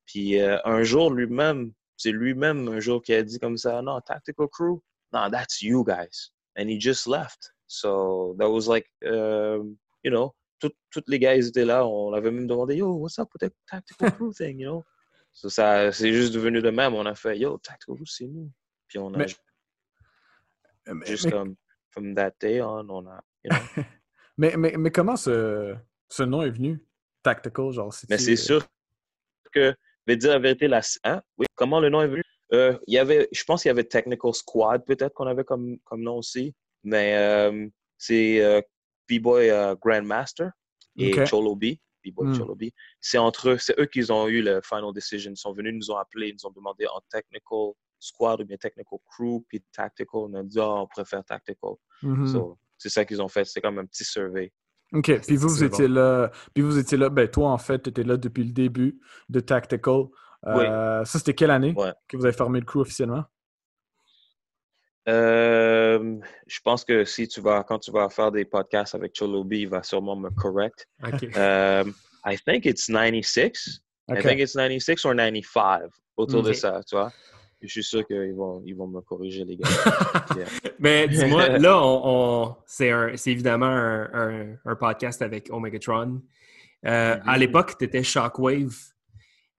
Puis 0.05 0.39
euh, 0.39 0.57
un 0.65 0.83
jour, 0.83 1.11
lui-même, 1.11 1.73
c'est 1.97 2.11
lui-même 2.11 2.67
un 2.67 2.79
jour 2.79 3.01
qui 3.01 3.13
a 3.13 3.21
dit 3.21 3.39
comme 3.39 3.57
ça, 3.57 3.81
non, 3.81 3.99
Tactical 4.01 4.47
Crew, 4.47 4.81
no, 5.13 5.29
that's 5.29 5.61
you 5.61 5.83
guys. 5.83 6.31
And 6.57 6.67
he 6.67 6.79
just 6.79 7.07
left. 7.07 7.51
So 7.67 8.35
that 8.39 8.49
was 8.49 8.67
like, 8.67 8.87
um, 9.05 9.77
you 10.03 10.11
know, 10.11 10.33
tous 10.59 11.03
les 11.07 11.19
gars, 11.19 11.35
ils 11.35 11.47
étaient 11.47 11.65
là. 11.65 11.85
On 11.85 12.13
avait 12.13 12.31
même 12.31 12.47
demandé, 12.47 12.77
yo, 12.77 12.93
what's 12.93 13.19
up 13.19 13.29
with 13.33 13.49
the 13.49 13.53
Tactical 13.69 14.11
Crew 14.17 14.33
thing, 14.33 14.59
you 14.59 14.67
know? 14.67 14.83
So 15.31 15.49
ça, 15.49 15.91
c'est 15.91 16.11
juste 16.11 16.33
devenu 16.33 16.61
de 16.61 16.69
même. 16.69 16.95
On 16.95 17.05
a 17.05 17.15
fait, 17.15 17.37
yo, 17.37 17.57
Tactical 17.59 17.95
Crew, 17.95 18.05
c'est 18.05 18.27
nous. 18.27 18.51
Puis 18.87 18.97
on 18.97 19.13
a 19.13 19.17
mais, 19.17 21.05
juste 21.05 21.29
comme, 21.29 21.55
from 21.91 22.15
that 22.15 22.31
day 22.39 22.61
on, 22.61 22.89
on 22.89 23.07
a, 23.07 23.23
you 23.43 23.51
know. 23.51 23.83
mais, 24.37 24.57
mais, 24.57 24.75
mais 24.77 24.91
comment 24.91 25.15
ce, 25.15 25.75
ce 26.09 26.23
nom 26.23 26.41
est 26.41 26.49
venu? 26.49 26.83
Tactical, 27.23 27.71
genre, 27.71 27.93
Mais 28.09 28.17
c'est 28.17 28.35
sûr 28.35 28.65
que 29.51 29.75
vais 30.09 30.17
dire 30.17 30.31
la 30.31 30.39
vérité, 30.39 30.67
la, 30.67 30.81
hein? 31.03 31.21
oui, 31.37 31.45
comment 31.55 31.79
le 31.79 31.89
nom 31.89 32.01
est 32.01 32.07
venu? 32.07 32.23
Euh, 32.53 32.77
il 32.87 32.95
y 32.95 32.97
avait, 32.97 33.29
je 33.31 33.43
pense 33.43 33.61
qu'il 33.61 33.69
y 33.69 33.71
avait 33.71 33.83
Technical 33.83 34.33
Squad, 34.33 34.83
peut-être 34.85 35.13
qu'on 35.13 35.27
avait 35.27 35.43
comme, 35.43 35.77
comme 35.83 36.01
nom 36.01 36.17
aussi, 36.17 36.55
mais 36.83 37.15
euh, 37.15 37.67
c'est 37.97 38.41
euh, 38.41 38.61
B-Boy 39.09 39.51
Grandmaster 39.81 40.49
et 40.97 41.13
Cholo 41.25 41.55
B. 41.55 41.75
B-Boy 42.03 42.27
hmm. 42.27 42.37
Cholo 42.37 42.55
B. 42.55 42.63
C'est 42.99 43.17
entre 43.17 43.49
eux, 43.49 43.57
c'est 43.57 43.77
eux 43.79 43.85
qui 43.85 44.09
ont 44.11 44.27
eu 44.27 44.41
le 44.41 44.61
final 44.63 44.93
decision. 44.93 45.31
Ils 45.31 45.37
sont 45.37 45.53
venus, 45.53 45.73
nous 45.75 45.91
ont 45.91 45.97
appelés, 45.97 46.29
ils 46.29 46.33
nous 46.33 46.47
ont 46.47 46.53
demandé 46.53 46.87
en 46.87 47.01
Technical 47.11 47.73
Squad 47.99 48.41
ou 48.41 48.45
bien 48.45 48.57
Technical 48.57 48.99
Crew, 49.05 49.43
puis 49.47 49.61
Tactical. 49.73 50.21
On 50.21 50.33
a 50.33 50.43
dit, 50.43 50.57
oh, 50.59 50.77
on 50.79 50.87
préfère 50.87 51.23
Tactical. 51.23 51.73
Mm-hmm. 52.01 52.55
c'est 52.77 52.89
ça 52.89 53.05
qu'ils 53.05 53.21
ont 53.21 53.27
fait. 53.27 53.45
C'est 53.45 53.61
comme 53.61 53.77
un 53.79 53.85
petit 53.85 54.05
survey. 54.05 54.51
OK. 54.93 55.21
Puis 55.27 55.35
vous, 55.35 55.49
vous 55.49 55.63
étiez 55.63 55.87
là. 55.87 56.31
Puis 56.53 56.63
vous 56.63 56.77
étiez 56.77 56.97
là. 56.97 57.09
Ben, 57.09 57.27
toi, 57.27 57.49
en 57.49 57.57
fait, 57.57 57.83
tu 57.83 57.89
étais 57.89 58.03
là 58.03 58.17
depuis 58.17 58.43
le 58.43 58.51
début 58.51 58.99
de 59.29 59.39
Tactical. 59.39 60.05
Euh, 60.47 61.03
ça, 61.05 61.19
c'était 61.19 61.33
quelle 61.33 61.51
année 61.51 61.75
que 62.07 62.17
vous 62.17 62.25
avez 62.25 62.35
formé 62.35 62.59
le 62.59 62.65
crew 62.65 62.77
officiellement? 62.77 63.23
Euh, 65.07 66.19
je 66.47 66.59
pense 66.63 66.85
que 66.85 67.03
si 67.03 67.27
tu 67.27 67.41
vas, 67.41 67.63
quand 67.63 67.79
tu 67.79 67.91
vas 67.91 68.09
faire 68.09 68.31
des 68.31 68.45
podcasts 68.45 68.93
avec 68.95 69.17
Cholobi, 69.17 69.61
il 69.61 69.69
va 69.69 69.81
sûrement 69.81 70.15
me 70.15 70.29
correct. 70.29 70.87
Okay. 71.03 71.27
Um, 71.35 71.93
I 72.25 72.37
think 72.37 72.65
it's 72.65 72.87
96. 72.87 73.81
I 74.09 74.21
think 74.21 74.39
it's 74.39 74.55
96 74.55 75.05
or 75.05 75.13
95, 75.15 75.89
autour 76.17 76.43
de 76.43 76.53
ça, 76.53 76.81
tu 76.87 76.95
vois. 76.95 77.11
Je 77.61 77.67
suis 77.67 77.83
sûr 77.83 78.05
qu'ils 78.05 78.33
vont, 78.33 78.61
ils 78.65 78.75
vont 78.75 78.87
me 78.87 79.01
corriger, 79.01 79.43
les 79.43 79.57
gars. 79.57 79.67
Mais 80.79 81.07
dis-moi, 81.07 81.47
là, 81.59 81.77
on, 81.81 82.55
c'est 82.65 82.91
évidemment 83.27 83.65
un, 83.65 84.55
un, 84.63 84.75
podcast 84.75 85.21
avec 85.21 85.49
Omegatron. 85.51 86.21
Euh, 86.85 87.17
à 87.25 87.37
l'époque, 87.37 87.77
tu 87.77 87.85
étais 87.85 88.03
Shockwave. 88.03 88.75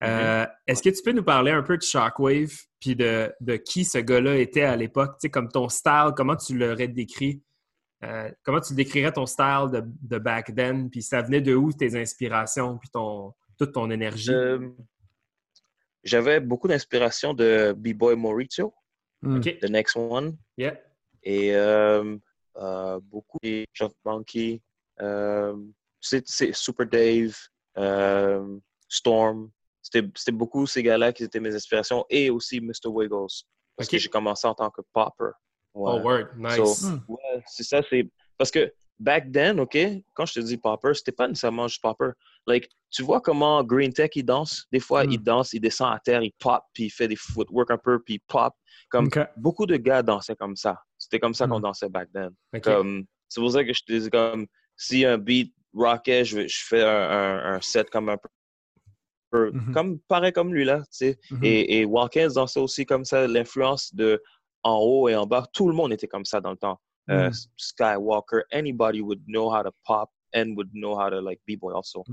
Euh, 0.02 0.44
mm-hmm. 0.44 0.50
Est-ce 0.66 0.82
que 0.82 0.88
tu 0.88 1.02
peux 1.02 1.12
nous 1.12 1.22
parler 1.22 1.50
un 1.50 1.62
peu 1.62 1.76
de 1.76 1.82
Shockwave 1.82 2.52
puis 2.80 2.96
de, 2.96 3.30
de 3.40 3.56
qui 3.56 3.84
ce 3.84 3.98
gars-là 3.98 4.36
était 4.36 4.62
à 4.62 4.76
l'époque? 4.76 5.12
Tu 5.20 5.26
sais, 5.26 5.30
comme 5.30 5.48
ton 5.48 5.68
style, 5.68 6.12
comment 6.16 6.36
tu 6.36 6.56
l'aurais 6.56 6.88
décrit? 6.88 7.42
Euh, 8.02 8.30
comment 8.42 8.60
tu 8.60 8.72
décrirais 8.72 9.12
ton 9.12 9.26
style 9.26 9.66
de, 9.70 9.82
de, 9.84 10.18
back 10.18 10.54
then? 10.54 10.88
Puis 10.88 11.02
ça 11.02 11.20
venait 11.20 11.42
de 11.42 11.54
où 11.54 11.70
tes 11.70 12.00
inspirations 12.00 12.78
puis 12.78 12.88
ton, 12.88 13.34
toute 13.58 13.72
ton 13.72 13.90
énergie? 13.90 14.32
J'avais 16.02 16.40
beaucoup 16.40 16.68
d'inspiration 16.68 17.34
de 17.34 17.74
B-Boy 17.76 18.16
Maurizio, 18.16 18.74
hmm. 19.22 19.40
The 19.40 19.70
Next 19.70 19.96
One. 19.96 20.36
Yeah. 20.56 20.78
Et 21.22 21.54
euh, 21.54 22.16
euh, 22.56 23.00
beaucoup 23.02 23.38
de 23.42 23.64
John 23.74 23.90
Monkey, 24.04 24.62
euh, 25.00 25.56
c'est 26.00 26.24
Super 26.54 26.86
Dave, 26.86 27.36
Storm. 28.88 29.50
C'était 29.82 30.32
beaucoup 30.32 30.66
ces 30.66 30.82
gars-là 30.82 31.12
qui 31.12 31.24
étaient 31.24 31.40
mes 31.40 31.54
inspirations 31.54 32.04
et 32.08 32.30
aussi 32.30 32.60
Mr. 32.60 32.86
Wiggles. 32.86 33.44
Parce 33.76 33.88
que 33.88 33.98
j'ai 33.98 34.08
commencé 34.08 34.46
en 34.46 34.54
tant 34.54 34.70
que 34.70 34.82
popper. 34.92 35.32
Oh, 35.72 36.00
word. 36.00 36.36
Nice. 36.36 36.82
Hmm. 36.82 36.98
ouais, 37.08 37.42
c'est 37.46 37.62
ça. 37.62 37.80
C'est 37.88 38.08
Parce 38.36 38.50
que 38.50 38.72
back 38.98 39.30
then, 39.32 39.60
OK, 39.60 39.76
quand 40.14 40.26
je 40.26 40.34
te 40.34 40.40
dis 40.40 40.56
popper, 40.56 40.94
c'était 40.94 41.12
pas 41.12 41.28
nécessairement 41.28 41.68
juste 41.68 41.82
popper. 41.82 42.10
Like, 42.46 42.68
tu 42.90 43.02
vois 43.02 43.20
comment 43.20 43.62
Green 43.62 43.92
Tech, 43.92 44.10
il 44.14 44.24
danse? 44.24 44.66
Des 44.72 44.80
fois, 44.80 45.04
il 45.04 45.18
hmm. 45.18 45.22
danse, 45.22 45.52
il 45.52 45.60
descend 45.60 45.92
à 45.92 45.98
terre, 46.00 46.22
il 46.22 46.32
pop, 46.38 46.62
puis 46.72 46.84
il 46.84 46.90
fait 46.90 47.08
des 47.08 47.16
footwork 47.16 47.70
un 47.70 47.78
peu, 47.78 48.00
puis 48.02 48.14
il 48.14 48.20
pop. 48.20 48.52
Comme 48.90 49.08
beaucoup 49.36 49.66
de 49.66 49.76
gars 49.76 50.02
dansaient 50.02 50.34
comme 50.34 50.56
ça. 50.56 50.76
C'était 50.98 51.20
comme 51.20 51.34
ça 51.34 51.46
qu'on 51.46 51.58
hmm. 51.58 51.62
dansait 51.62 51.88
back 51.88 52.08
then. 52.12 52.30
c'est 53.28 53.40
pour 53.40 53.52
ça 53.52 53.64
que 53.64 53.72
je 53.72 53.82
te 53.84 53.92
dis 53.92 54.10
comme, 54.10 54.46
si 54.76 55.04
un 55.04 55.18
beat 55.18 55.54
rockait, 55.74 56.24
je, 56.24 56.46
je 56.48 56.64
fais 56.66 56.82
un, 56.82 57.54
un, 57.54 57.60
set 57.60 57.90
comme 57.90 58.08
un 58.08 58.16
peu 58.16 59.50
mm-hmm. 59.52 59.72
comme 59.72 60.00
pareil 60.00 60.32
comme 60.32 60.52
lui 60.52 60.64
là, 60.64 60.78
tu 60.78 60.84
sais. 60.90 61.18
Et, 61.42 61.78
et 61.78 61.84
Watkins 61.84 62.30
dansait 62.34 62.60
aussi 62.60 62.84
comme 62.84 63.04
ça, 63.04 63.26
l'influence 63.28 63.94
de 63.94 64.20
en 64.62 64.78
haut 64.78 65.08
et 65.08 65.14
en 65.14 65.26
bas, 65.26 65.46
tout 65.52 65.68
le 65.68 65.74
monde 65.74 65.92
était 65.92 66.08
comme 66.08 66.24
ça 66.24 66.40
dans 66.40 66.50
le 66.50 66.56
temps. 66.56 66.80
Euh. 67.10 67.30
Skywalker, 67.56 68.42
anybody 68.52 69.00
would 69.00 69.20
know 69.26 69.50
how 69.50 69.62
to 69.62 69.70
pop 69.84 70.10
and 70.34 70.56
would 70.56 70.70
know 70.72 70.96
how 70.96 71.08
to 71.08 71.20
like 71.20 71.40
b-boy 71.46 71.72
also. 71.72 72.04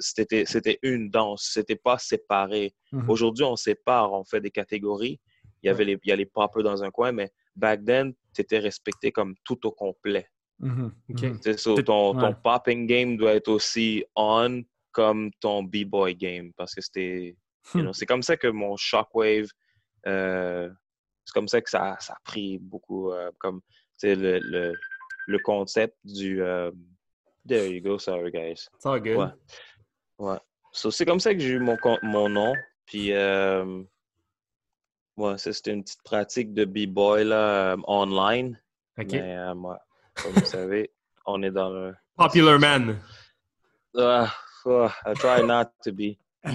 C'était, 0.00 0.44
c'était 0.46 0.78
une 0.82 1.10
danse, 1.10 1.50
c'était 1.52 1.76
pas 1.76 1.98
séparé. 1.98 2.74
Mm-hmm. 2.92 3.08
Aujourd'hui, 3.08 3.44
on 3.44 3.56
sépare, 3.56 4.12
on 4.12 4.24
fait 4.24 4.40
des 4.40 4.50
catégories. 4.50 5.20
Il 5.62 5.68
y 5.68 5.70
avait 5.70 5.84
les, 5.84 5.98
il 6.02 6.08
y 6.08 6.12
a 6.12 6.16
les 6.16 6.26
poppers 6.26 6.62
dans 6.62 6.82
un 6.82 6.90
coin, 6.90 7.12
mais 7.12 7.30
back 7.56 7.84
then, 7.84 8.12
tu 8.34 8.42
étais 8.42 8.58
respecté 8.58 9.12
comme 9.12 9.34
tout 9.44 9.66
au 9.66 9.72
complet. 9.72 10.28
Mm-hmm. 10.60 10.90
Mm-hmm. 11.10 11.82
ton, 11.84 12.14
ton 12.14 12.34
popping 12.34 12.86
game 12.86 13.16
doit 13.16 13.34
être 13.34 13.48
aussi 13.48 14.04
on 14.14 14.62
comme 14.94 15.30
ton 15.40 15.64
b-boy 15.64 16.14
game 16.14 16.52
parce 16.56 16.74
que 16.74 16.80
c'était, 16.80 17.36
hmm. 17.74 17.92
c'est 17.92 18.06
comme 18.06 18.22
ça 18.22 18.36
que 18.36 18.46
mon 18.46 18.76
shockwave, 18.76 19.48
euh, 20.06 20.70
c'est 21.24 21.32
comme 21.34 21.48
ça 21.48 21.60
que 21.60 21.68
ça, 21.68 21.96
ça 21.98 22.14
a 22.14 22.18
pris 22.24 22.58
beaucoup 22.58 23.10
euh, 23.10 23.30
comme 23.38 23.60
le, 24.02 24.38
le, 24.38 24.72
le, 25.26 25.38
concept 25.40 25.96
du. 26.04 26.42
Euh, 26.42 26.70
there 27.44 27.66
you 27.66 27.80
go, 27.80 27.98
sorry 27.98 28.30
guys. 28.30 28.68
It's 28.74 28.86
all 28.86 29.00
good. 29.00 29.16
Ouais. 29.16 29.32
ouais. 30.18 30.38
So, 30.72 30.90
c'est 30.90 31.04
comme 31.04 31.20
ça 31.20 31.32
que 31.32 31.40
j'ai 31.40 31.50
eu 31.50 31.60
mon, 31.60 31.76
mon 32.02 32.28
nom. 32.28 32.52
Puis, 32.86 33.12
euh, 33.12 33.82
ouais, 35.16 35.38
c'était 35.38 35.72
une 35.72 35.84
petite 35.84 36.02
pratique 36.02 36.52
de 36.52 36.64
B-Boy 36.64 37.24
là, 37.24 37.72
euh, 37.72 37.76
online. 37.86 38.58
OK. 38.98 39.12
Mais, 39.12 39.36
euh, 39.36 39.54
comme 39.54 40.32
vous 40.32 40.44
savez, 40.44 40.90
on 41.26 41.42
est 41.42 41.52
dans 41.52 41.70
le. 41.70 41.94
Popular 42.16 42.58
man. 42.58 42.98
Uh, 43.94 44.26
I 44.66 45.14
try 45.14 45.42
not 45.42 45.70
to 45.84 45.92
be. 45.92 46.18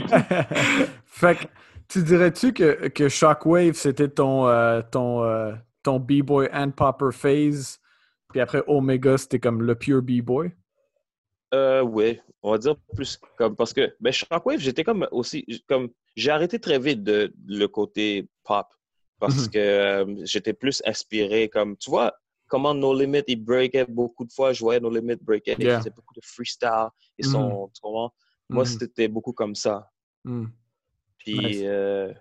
fait 1.05 1.35
que, 1.35 1.45
tu 1.87 2.03
dirais-tu 2.03 2.53
que, 2.53 2.89
que 2.89 3.07
Shockwave, 3.07 3.73
c'était 3.73 4.09
ton, 4.09 4.47
euh, 4.47 4.81
ton, 4.81 5.57
ton 5.81 5.99
B-boy 5.99 6.49
and 6.53 6.71
popper 6.71 7.11
phase, 7.11 7.79
puis 8.29 8.41
après 8.41 8.63
Omega, 8.67 9.17
c'était 9.17 9.39
comme 9.39 9.63
le 9.63 9.75
pure 9.75 10.01
B-boy? 10.01 10.51
Euh, 11.53 11.81
oui, 11.81 12.19
on 12.43 12.51
va 12.51 12.57
dire 12.59 12.75
plus 12.93 13.19
comme 13.37 13.55
parce 13.55 13.73
que 13.73 13.95
ben, 13.99 14.13
Shockwave, 14.13 14.59
j'étais 14.59 14.83
comme 14.83 15.07
aussi 15.11 15.45
comme 15.67 15.89
j'ai 16.15 16.29
arrêté 16.29 16.59
très 16.59 16.77
vite 16.77 17.03
de, 17.03 17.33
le 17.47 17.65
côté 17.67 18.27
pop 18.43 18.67
parce 19.19 19.45
mhm. 19.45 19.49
que 19.49 19.59
euh, 19.59 20.25
j'étais 20.25 20.53
plus 20.53 20.81
inspiré 20.85 21.49
comme 21.49 21.75
tu 21.77 21.89
vois 21.89 22.13
comment 22.47 22.75
No 22.75 22.93
Limit 22.93 23.23
il 23.27 23.43
breakait 23.43 23.85
beaucoup 23.85 24.25
de 24.25 24.31
fois, 24.31 24.53
je 24.53 24.59
voyais 24.59 24.79
No 24.79 24.91
Limit 24.91 25.17
breaker, 25.17 25.55
il 25.57 25.69
faisait 25.71 25.89
beaucoup 25.89 26.13
de 26.13 26.21
freestyle 26.23 26.89
et 27.17 27.23
son 27.23 27.63
mhm. 27.63 27.71
tu 27.73 27.81
comprends? 27.81 28.13
Moi 28.49 28.63
mhm. 28.63 28.69
c'était 28.69 29.07
beaucoup 29.07 29.33
comme 29.33 29.55
ça. 29.55 29.89
Puis 31.17 31.65
euh, 31.65 32.13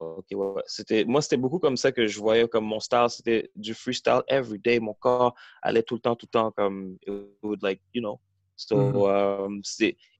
Ok, 0.00 0.24
ouais, 0.32 0.62
C'était, 0.66 1.04
moi, 1.04 1.20
c'était 1.20 1.36
beaucoup 1.36 1.58
comme 1.58 1.76
ça 1.76 1.92
que 1.92 2.06
je 2.06 2.18
voyais 2.18 2.48
comme 2.48 2.64
mon 2.64 2.80
style. 2.80 3.06
C'était 3.10 3.50
du 3.54 3.74
freestyle 3.74 4.22
every 4.28 4.58
day. 4.58 4.80
Mon 4.80 4.94
corps 4.94 5.34
allait 5.60 5.82
tout 5.82 5.94
le 5.94 6.00
temps, 6.00 6.16
tout 6.16 6.26
le 6.26 6.38
temps 6.38 6.50
comme, 6.52 6.96
it 7.06 7.12
would 7.42 7.62
like, 7.62 7.82
you 7.92 8.00
know. 8.00 8.18
So, 8.56 8.76
mm-hmm. 8.76 9.46
um, 9.46 9.62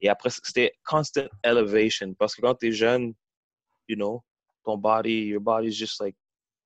et 0.03 0.09
après, 0.09 0.29
c'était 0.31 0.73
constant 0.85 1.29
elevation. 1.43 2.15
Parce 2.15 2.35
que 2.35 2.43
quand 2.43 2.55
tu 2.57 2.69
es 2.69 2.73
jeune, 2.73 3.15
you 3.89 3.97
know, 3.97 4.23
ton 4.65 4.77
body, 4.77 5.27
your 5.29 5.41
body 5.41 5.69
is 5.69 5.79
just 5.79 5.99
like, 5.99 6.15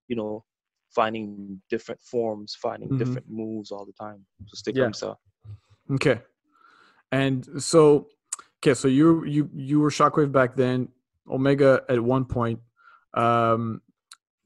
you 0.09 0.17
know, 0.17 0.45
finding 0.91 1.61
different 1.71 2.01
forms, 2.03 2.57
finding 2.61 2.89
mm-hmm. 2.89 2.99
different 2.99 3.29
moves 3.29 3.71
all 3.71 3.87
the 3.87 3.95
time. 3.97 4.25
So, 4.47 4.57
c'était 4.57 4.73
comme 4.73 4.93
ça. 4.93 5.17
Okay. 5.89 6.21
And 7.13 7.63
so, 7.63 8.09
okay, 8.59 8.75
so 8.75 8.89
you 8.89 9.25
you 9.25 9.49
you 9.55 9.79
were 9.79 9.91
Shockwave 9.91 10.33
back 10.33 10.57
then. 10.57 10.89
Omega 11.31 11.83
at 11.89 12.01
one 12.01 12.25
point 12.25 12.61
Um, 13.15 13.81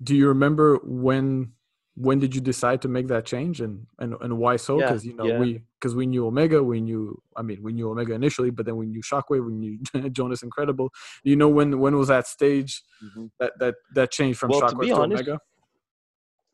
do 0.03 0.15
you 0.15 0.29
remember 0.29 0.79
when 0.85 1.53
when 2.01 2.21
did 2.21 2.33
you 2.33 2.41
decide 2.41 2.81
to 2.83 2.89
make 2.89 3.09
that 3.09 3.25
change 3.25 3.61
and 3.61 3.87
and, 3.99 4.15
and 4.21 4.39
why 4.39 4.57
so? 4.57 4.79
Because 4.79 5.05
yeah, 5.05 5.11
you 5.11 5.17
know 5.17 5.27
yeah. 5.27 5.39
we 5.39 5.63
because 5.81 5.97
we 5.97 6.07
knew 6.07 6.27
Omega, 6.27 6.63
we 6.63 6.81
knew 6.81 7.21
I 7.37 7.43
mean 7.43 7.61
we 7.63 7.73
knew 7.73 7.91
Omega 7.91 8.15
initially, 8.15 8.51
but 8.51 8.67
then 8.67 8.77
we 8.77 8.87
knew 8.87 9.03
Shockwave, 9.03 9.45
we 9.45 9.53
knew 9.53 9.79
Jonas 10.11 10.43
Incredible. 10.43 10.91
You 11.25 11.37
know 11.37 11.49
when 11.49 11.79
when 11.81 11.97
was 11.97 12.09
that 12.09 12.27
stage 12.27 12.83
mm-hmm. 13.05 13.27
that 13.41 13.53
that 13.59 13.75
that 13.95 14.11
changed 14.13 14.39
from 14.39 14.51
well, 14.51 14.63
Shockwave 14.63 14.81
to, 14.83 14.87
to 14.87 14.95
honest, 14.95 15.23
Omega? 15.23 15.41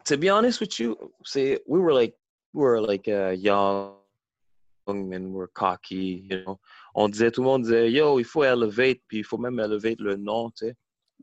To 0.07 0.17
be 0.17 0.29
honest 0.31 0.61
with 0.61 0.81
you, 0.81 0.97
see 1.27 1.59
we 1.67 1.79
were 1.79 1.93
like 1.93 2.15
we 2.55 2.63
were 2.63 2.81
like 2.81 3.07
uh, 3.09 3.31
young 3.31 3.97
and 4.87 5.33
we're 5.33 5.49
cocky, 5.49 6.27
you 6.31 6.43
know. 6.45 6.59
On 6.95 7.09
disait 7.09 7.33
tout 7.33 7.43
le 7.43 7.47
monde 7.47 7.65
disait 7.65 7.91
yo 7.91 8.19
il 8.19 8.25
faut 8.25 8.45
elevate 8.45 9.01
puis 9.09 9.19
il 9.19 9.25
faut 9.25 9.39
même 9.39 9.59
elevate 9.59 10.01
le 10.01 10.17
nom, 10.17 10.51
tu 10.51 10.67
sais. 10.67 10.75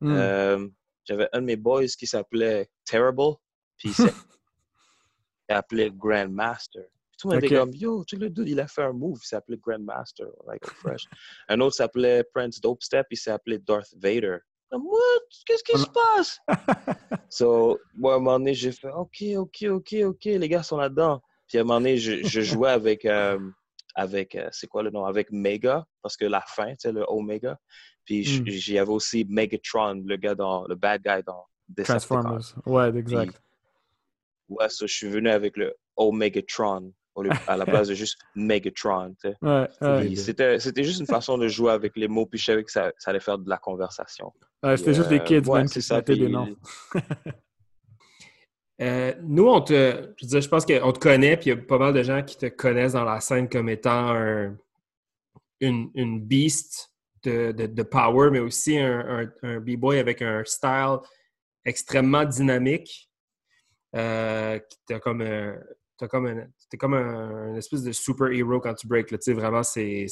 Mm. 0.02 0.18
Um, 0.18 0.74
J'avais 1.06 1.28
un 1.34 1.42
de 1.42 1.46
mes 1.46 1.56
boys 1.56 1.88
qui 1.88 2.08
s'appelait 2.08 2.70
Terrible, 2.86 3.36
puis 3.78 3.90
il 3.90 3.94
s'appelait 5.50 5.92
Grandmaster. 5.92 6.84
Puis 6.84 7.18
tout 7.20 7.30
le 7.30 7.36
monde 7.36 7.44
était 7.44 7.56
comme, 7.56 7.74
yo, 7.74 8.06
tu 8.06 8.16
le 8.16 8.30
dude, 8.30 8.50
il 8.50 8.60
a 8.60 8.68
fait 8.68 8.84
un 8.84 8.94
move, 8.94 9.20
il 9.22 9.28
s'appelait 9.28 9.58
Grandmaster, 9.58 10.28
like 10.48 10.66
fresh. 10.66 11.06
un 11.50 11.60
autre 11.60 11.76
s'appelait 11.76 12.24
Prince 12.34 12.62
Dopestep, 12.62 13.08
il 13.12 13.18
s'appelait 13.18 13.60
Darth 13.60 13.94
Vader. 13.98 14.38
Comme, 14.70 14.86
what? 14.86 15.22
Qu'est-ce 15.46 15.64
qui 15.64 15.78
se 15.78 15.88
passe? 15.88 16.40
so, 17.30 17.78
moi, 17.94 18.14
à 18.14 18.16
un 18.16 18.20
moment 18.20 18.40
donné, 18.40 18.54
j'ai 18.54 18.72
fait, 18.72 18.90
OK, 18.90 19.22
OK, 19.36 19.66
OK, 19.70 19.96
OK, 20.04 20.24
les 20.24 20.50
gars 20.50 20.64
sont 20.64 20.78
là-dedans. 20.78 21.22
Puis 21.48 21.58
à 21.58 21.62
un 21.62 21.64
moment 21.66 21.80
donné, 21.82 21.98
je, 21.98 22.26
je 22.26 22.40
jouais 22.40 22.70
avec, 22.70 23.04
euh, 23.04 23.38
avec 23.96 24.36
euh, 24.36 24.48
c'est 24.52 24.68
quoi 24.68 24.84
le 24.84 24.90
nom? 24.90 25.04
Avec 25.04 25.32
Mega, 25.32 25.86
parce 26.02 26.16
que 26.16 26.24
la 26.24 26.40
fin, 26.40 26.70
tu 26.72 26.78
sais, 26.80 26.92
le 26.94 27.04
Omega. 27.10 27.60
Puis 28.06 28.22
mm. 28.22 28.48
j'y 28.48 28.78
avais 28.78 28.92
aussi 28.92 29.26
Megatron, 29.30 30.04
le 30.06 30.16
gars 30.18 30.36
dans, 30.36 30.66
le 30.68 30.76
bad 30.76 31.02
guy 31.04 31.24
dans 31.26 31.46
Transformers. 31.84 32.56
Ouais, 32.66 32.90
exact. 32.98 33.42
ouais, 34.50 34.70
ça, 34.70 34.86
je 34.86 34.94
suis 34.94 35.08
venu 35.08 35.30
avec 35.30 35.58
le 35.58 35.76
Omegatron 35.96 36.94
à 37.48 37.58
la 37.58 37.66
place 37.66 37.88
de 37.90 37.94
juste 37.94 38.18
Megatron. 38.36 39.16
Ouais, 39.42 39.68
ouais. 39.82 40.16
C'était, 40.16 40.84
juste 40.84 41.00
une 41.00 41.06
façon 41.06 41.38
de 41.38 41.48
jouer 41.48 41.72
avec 41.72 41.96
les 41.96 42.08
mots, 42.08 42.26
puis 42.26 42.40
je 42.40 42.46
savais 42.46 42.64
que 42.64 42.72
ça, 42.72 42.92
ça 42.98 43.12
allait 43.12 43.20
faire 43.20 43.38
de 43.38 43.50
la 43.50 43.58
conversation. 43.58 44.32
Ouais, 44.64 44.78
c'était 44.78 44.94
juste 44.94 45.10
des 45.10 45.20
euh, 45.20 45.24
kids, 45.24 45.50
ouais, 45.50 45.66
qui 45.66 46.18
des 46.18 46.30
noms. 46.30 46.56
Euh, 48.82 49.14
nous, 49.22 49.48
on 49.48 49.62
te, 49.62 50.12
je, 50.20 50.40
je 50.40 50.50
pense 50.50 50.66
qu'on 50.66 50.92
te 50.92 50.98
connaît, 50.98 51.38
puis 51.38 51.52
il 51.52 51.54
y 51.54 51.56
a 51.56 51.58
pas 51.62 51.78
mal 51.78 51.94
de 51.94 52.02
gens 52.02 52.24
qui 52.24 52.36
te 52.36 52.48
connaissent 52.48 52.94
dans 52.94 53.04
la 53.04 53.20
scène 53.20 53.48
comme 53.48 53.70
étant 53.70 54.10
un, 54.10 54.58
une, 55.60 55.92
une 55.94 56.20
beast 56.20 56.91
de, 57.24 57.84
power, 57.84 58.30
mais 58.32 58.40
aussi 58.40 58.78
un, 58.78 59.32
b-boy 59.44 60.00
avec 60.00 60.22
un 60.22 60.44
style 60.46 60.98
extrêmement 61.66 62.26
dynamique. 62.26 63.10
Euh, 63.96 64.60
t'as 64.88 65.00
comme, 65.00 65.22
un, 65.22 65.58
comme, 66.10 66.28
un, 66.28 66.48
comme 66.78 66.94
un, 66.94 67.56
espèce 67.56 67.84
de 67.84 67.92
super-héros 67.92 68.60
quand 68.60 68.74
tu 68.74 68.88
breaks. 68.88 69.12
Là, 69.12 69.18
vraiment, 69.34 69.64
c'est 69.64 70.08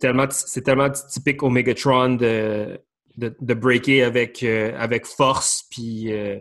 tellement, 0.00 0.26
tellement 0.64 0.90
typique 0.90 1.42
au 1.42 1.50
Megatron 1.50 2.16
de 2.16 2.80
de, 3.16 3.34
de 3.40 3.54
breaker 3.54 4.02
avec, 4.02 4.42
euh, 4.42 4.72
avec 4.76 5.06
force, 5.06 5.64
puis, 5.70 6.12
euh, 6.12 6.38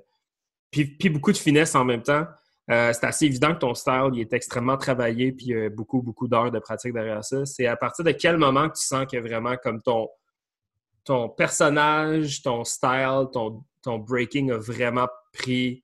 puis, 0.72 0.86
puis, 0.86 1.10
beaucoup 1.10 1.32
de 1.32 1.38
finesse 1.38 1.76
en 1.76 1.86
même 1.86 2.02
temps. 2.02 2.26
C'est 2.68 3.04
assez 3.04 3.26
évident 3.26 3.54
que 3.54 3.60
ton 3.60 3.74
style 3.74 4.12
il 4.14 4.22
est 4.22 4.34
extrêmement 4.34 4.78
travaillé, 4.78 5.32
puis 5.32 5.48
il 5.48 5.58
y 5.58 5.66
a 5.66 5.70
beaucoup, 5.70 6.02
beaucoup 6.02 6.28
d'heures 6.28 6.52
de 6.52 6.60
pratique 6.60 6.94
derrière 6.94 7.24
ça. 7.24 7.46
C'est 7.46 7.68
à 7.68 7.76
partir 7.76 8.06
de 8.06 8.12
quel 8.12 8.38
moment 8.38 8.70
que 8.70 8.78
tu 8.78 8.86
sens 8.86 9.06
que 9.12 9.18
vraiment 9.18 9.56
comme 9.58 9.82
ton, 9.82 10.10
ton 11.04 11.30
personnage, 11.30 12.42
ton 12.42 12.64
style, 12.64 13.28
ton, 13.34 13.64
ton 13.82 14.00
breaking 14.00 14.52
a 14.52 14.58
vraiment 14.58 15.08
pris 15.34 15.84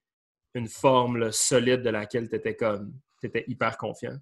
une 0.53 0.67
forme 0.67 1.31
solide 1.31 1.81
de 1.81 1.89
laquelle 1.89 2.29
tu 2.29 2.35
étais 2.35 2.55
comme 2.55 2.93
étais 3.23 3.43
hyper 3.47 3.77
confiant? 3.77 4.17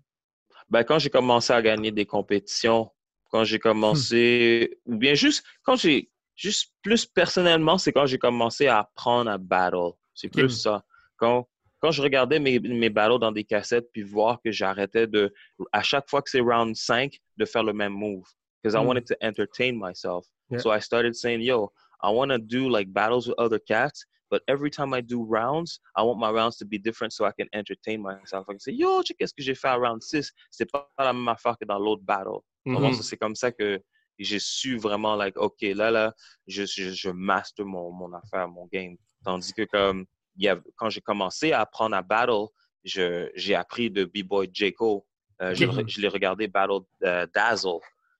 Ben, 0.69 0.83
quand 0.83 0.99
j'ai 0.99 1.09
commencé 1.09 1.53
à 1.53 1.61
gagner 1.61 1.91
des 1.91 2.05
compétitions, 2.05 2.91
quand 3.29 3.43
j'ai 3.43 3.59
commencé, 3.59 4.79
ou 4.85 4.97
bien 4.97 5.13
juste 5.13 5.45
quand 5.63 5.75
j'ai, 5.75 6.09
juste 6.35 6.73
plus 6.81 7.05
personnellement, 7.05 7.77
c'est 7.77 7.91
quand 7.91 8.05
j'ai 8.05 8.17
commencé 8.17 8.67
à 8.67 8.79
apprendre 8.79 9.29
à 9.29 9.37
battle. 9.37 9.93
C'est 10.13 10.29
plus 10.29 10.49
ça. 10.49 10.83
Quand, 11.17 11.47
quand 11.79 11.91
je 11.91 12.01
regardais 12.01 12.39
mes, 12.39 12.59
mes 12.59 12.89
battles 12.89 13.19
dans 13.19 13.31
des 13.31 13.43
cassettes, 13.43 13.87
puis 13.93 14.03
voir 14.03 14.41
que 14.43 14.51
j'arrêtais 14.51 15.07
de, 15.07 15.33
à 15.71 15.83
chaque 15.83 16.09
fois 16.09 16.21
que 16.21 16.29
c'est 16.29 16.39
round 16.39 16.75
5, 16.75 17.17
de 17.37 17.45
faire 17.45 17.63
le 17.63 17.73
même 17.73 17.93
move. 17.93 18.25
Because 18.61 18.75
I 18.75 18.81
hmm. 18.81 18.87
wanted 18.87 19.05
to 19.07 19.15
entertain 19.21 19.77
myself. 19.77 20.25
So 20.57 20.71
I 20.71 20.79
started 20.79 21.15
saying, 21.15 21.41
yo, 21.41 21.71
I 22.01 22.09
want 22.09 22.31
to 22.31 22.39
do 22.39 22.69
like 22.69 22.91
battles 22.91 23.27
with 23.27 23.37
other 23.37 23.59
cats, 23.59 24.05
but 24.29 24.41
every 24.47 24.69
time 24.69 24.93
I 24.93 25.01
do 25.01 25.23
rounds, 25.23 25.79
I 25.95 26.03
want 26.03 26.19
my 26.19 26.31
rounds 26.31 26.57
to 26.57 26.65
be 26.65 26.77
different 26.77 27.13
so 27.13 27.25
I 27.25 27.31
can 27.31 27.47
entertain 27.53 28.01
myself. 28.01 28.45
I 28.47 28.53
can 28.53 28.59
say, 28.59 28.71
yo, 28.71 29.01
qu'est-ce 29.03 29.33
que 29.33 29.43
j'ai 29.43 29.55
fait 29.55 29.67
à 29.67 29.75
round 29.75 30.01
6? 30.01 30.31
C'est 30.51 30.69
pas 30.71 30.89
la 30.97 31.13
même 31.13 31.27
affaire 31.27 31.57
que 31.59 31.65
dans 31.65 31.79
l'autre 31.79 32.03
battle. 32.03 32.39
Mm-hmm. 32.65 33.01
C'est 33.01 33.17
comme 33.17 33.35
ça 33.35 33.51
que 33.51 33.79
j'ai 34.19 34.39
su 34.39 34.77
vraiment, 34.77 35.15
like, 35.15 35.37
OK, 35.37 35.61
là, 35.61 35.91
là, 35.91 36.13
je, 36.47 36.65
je, 36.65 36.91
je 36.91 37.09
master 37.09 37.65
mon, 37.65 37.91
mon 37.91 38.11
affaire, 38.13 38.47
mon 38.47 38.67
game. 38.67 38.97
Tandis 39.23 39.53
que 39.53 39.63
comme, 39.63 40.05
y 40.38 40.47
a, 40.47 40.60
quand 40.76 40.89
j'ai 40.89 41.02
commencé 41.02 41.52
à 41.52 41.62
apprendre 41.62 41.95
à 41.95 42.02
battle, 42.02 42.47
j'ai 42.84 43.56
appris 43.56 43.89
de 43.89 44.06
B-Boy 44.06 44.50
Jayco. 44.54 45.06
Euh, 45.41 45.54
je, 45.54 45.65
je 45.88 46.02
l'ai 46.02 46.08
regardé 46.08 46.47
battle 46.47 46.80
euh, 47.04 47.28
Dazzle. 47.34 47.80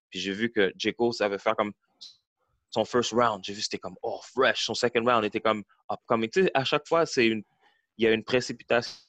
Puis 0.10 0.20
j'ai 0.20 0.34
vu 0.34 0.52
que 0.52 0.72
Jayco 0.78 1.12
savait 1.12 1.40
faire 1.40 1.56
comme 1.56 1.74
son 2.70 2.86
first 2.86 3.12
round, 3.14 3.44
j'ai 3.44 3.54
vu 3.54 3.62
c'était 3.62 3.78
comme 3.78 3.96
oh 4.04 4.20
fresh. 4.24 4.66
Son 4.66 4.74
second 4.74 5.04
round 5.06 5.26
était 5.26 5.40
comme 5.42 5.64
upcoming. 5.92 6.30
Tu 6.30 6.44
sais, 6.44 6.52
à 6.54 6.64
chaque 6.64 6.88
fois, 6.88 7.06
c'est 7.06 7.28
une, 7.28 7.44
il 7.98 8.06
y 8.06 8.08
a 8.08 8.12
une 8.12 8.24
précipitation 8.24 9.00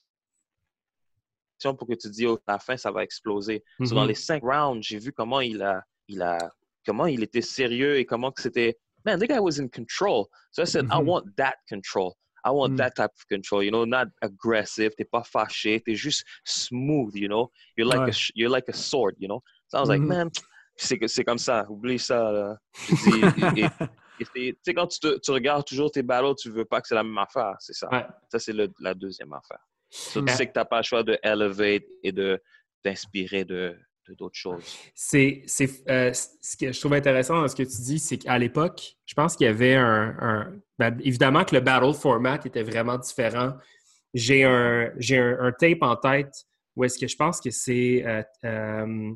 pour 1.60 1.88
que 1.88 1.94
tu 1.94 2.08
dis 2.10 2.26
oh, 2.26 2.38
à 2.46 2.52
la 2.52 2.58
fin 2.58 2.76
ça 2.76 2.90
va 2.90 3.02
exploser. 3.02 3.64
dans 3.78 3.86
mm-hmm. 3.86 4.06
les 4.06 4.14
cinq 4.14 4.42
rounds, 4.42 4.86
j'ai 4.86 4.98
vu 4.98 5.12
comment 5.12 5.40
il 5.40 5.60
a, 5.62 5.82
il 6.06 6.22
a, 6.22 6.38
comment 6.86 7.06
il 7.06 7.22
était 7.22 7.42
sérieux 7.42 7.98
et 7.98 8.06
comment 8.06 8.30
que 8.30 8.42
c'était. 8.42 8.78
Man, 9.04 9.18
the 9.18 9.26
guy 9.26 9.38
was 9.38 9.58
in 9.60 9.68
control. 9.68 10.28
So 10.50 10.62
I 10.62 10.66
said, 10.66 10.86
I 10.86 10.98
mm-hmm. 10.98 11.06
want 11.06 11.36
that 11.36 11.56
control. 11.68 12.16
I 12.48 12.50
want 12.50 12.74
mm. 12.74 12.76
that 12.78 12.96
type 12.96 13.10
of 13.14 13.28
control, 13.28 13.62
you 13.62 13.70
know, 13.70 13.84
not 13.84 14.08
aggressive. 14.22 14.94
T'es 14.96 15.04
pas 15.04 15.22
fâché, 15.22 15.82
t'es 15.84 15.94
juste 15.94 16.24
smooth, 16.44 17.14
you 17.14 17.28
know? 17.28 17.50
You're 17.76 17.86
like 17.86 18.08
a, 18.08 18.16
you're 18.34 18.48
like 18.48 18.68
a 18.68 18.72
sword, 18.72 19.16
you 19.18 19.28
know? 19.28 19.42
So 19.68 19.76
I 19.76 19.80
was 19.80 19.90
like, 19.90 20.00
mm-hmm. 20.00 20.08
man, 20.08 20.30
c'est 20.76 21.24
comme 21.24 21.38
ça, 21.38 21.66
oublie 21.68 21.98
ça. 21.98 22.56
Tu 24.18 24.52
sais, 24.64 24.74
quand 24.74 24.88
tu, 24.88 25.20
tu, 25.20 25.30
regardes 25.30 25.64
toujours 25.64 25.92
tes 25.92 26.02
battles, 26.02 26.34
tu 26.36 26.50
veux 26.50 26.64
pas 26.64 26.80
que 26.80 26.88
c'est 26.88 26.96
la 26.96 27.04
même 27.04 27.18
affaire, 27.18 27.54
c'est 27.60 27.72
ça. 27.72 27.88
Ça, 28.28 28.40
c'est 28.40 28.52
la 28.80 28.92
deuxième 28.92 29.32
affaire. 29.32 29.60
tu 29.90 30.26
sais 30.34 30.46
que 30.48 30.52
tu 30.52 30.58
n'as 30.58 30.64
pas 30.64 30.78
le 30.78 30.82
choix 30.82 31.04
de 31.04 31.16
elevate 31.22 31.84
et 32.02 32.10
de 32.10 32.42
t'inspirer 32.82 33.44
de 33.44 33.78
d'autres 34.14 34.36
choses. 34.36 34.64
C'est 34.94 35.42
euh, 35.88 36.12
ce 36.12 36.56
que 36.56 36.72
je 36.72 36.80
trouve 36.80 36.94
intéressant 36.94 37.40
dans 37.40 37.48
ce 37.48 37.56
que 37.56 37.62
tu 37.62 37.82
dis, 37.82 37.98
c'est 37.98 38.18
qu'à 38.18 38.38
l'époque, 38.38 38.96
je 39.06 39.14
pense 39.14 39.36
qu'il 39.36 39.46
y 39.46 39.50
avait 39.50 39.74
un, 39.74 40.52
ben, 40.78 40.96
évidemment 41.02 41.44
que 41.44 41.54
le 41.54 41.60
battle 41.60 41.94
format 41.94 42.40
était 42.44 42.62
vraiment 42.62 42.98
différent. 42.98 43.54
J'ai 44.14 44.44
un, 44.44 44.90
un, 44.96 45.36
un, 45.40 45.52
tape 45.52 45.82
en 45.82 45.96
tête 45.96 46.46
où 46.76 46.84
est-ce 46.84 46.98
que 46.98 47.06
je 47.06 47.16
pense 47.16 47.40
que 47.40 47.50
c'est 47.50 48.04
euh, 48.44 49.12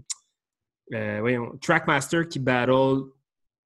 euh, 0.92 1.46
Trackmaster 1.60 2.28
qui 2.28 2.38
battle 2.38 3.04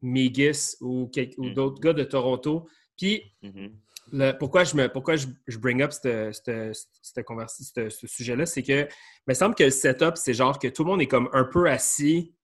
Megis 0.02 0.76
ou, 0.80 1.10
ou 1.38 1.44
mm. 1.44 1.54
d'autres 1.54 1.80
gars 1.80 1.92
de 1.92 2.04
Toronto. 2.04 2.68
Puis, 2.96 3.22
pourquoi 4.38 4.64
je 4.64 4.76
me 4.76 4.88
pourquoi 4.88 5.16
je, 5.16 5.26
bring 5.58 5.82
up 5.82 5.92
ce 5.92 6.72
sujet-là, 8.06 8.46
c'est 8.46 8.62
que 8.62 8.82
il 8.82 8.88
me 9.28 9.34
semble 9.34 9.54
que 9.54 9.64
le 9.64 9.70
setup, 9.70 10.16
c'est 10.16 10.34
genre 10.34 10.58
que 10.58 10.68
tout 10.68 10.84
le 10.84 10.90
monde 10.90 11.02
est 11.02 11.06
comme 11.06 11.28
un 11.32 11.44
peu 11.44 11.68
assis. 11.68 12.34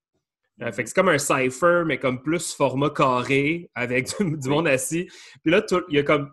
Euh, 0.61 0.71
fait 0.71 0.83
que 0.83 0.89
c'est 0.89 0.95
comme 0.95 1.09
un 1.09 1.19
cipher, 1.19 1.83
mais 1.87 1.99
comme 1.99 2.23
plus 2.23 2.53
format 2.53 2.91
carré 2.91 3.71
avec 3.75 4.09
du, 4.21 4.49
monde 4.49 4.69
assis. 4.69 5.09
Puis 5.43 5.53
là, 5.53 5.65
il 5.89 5.97
y 5.97 5.99
a 5.99 6.03
comme. 6.03 6.31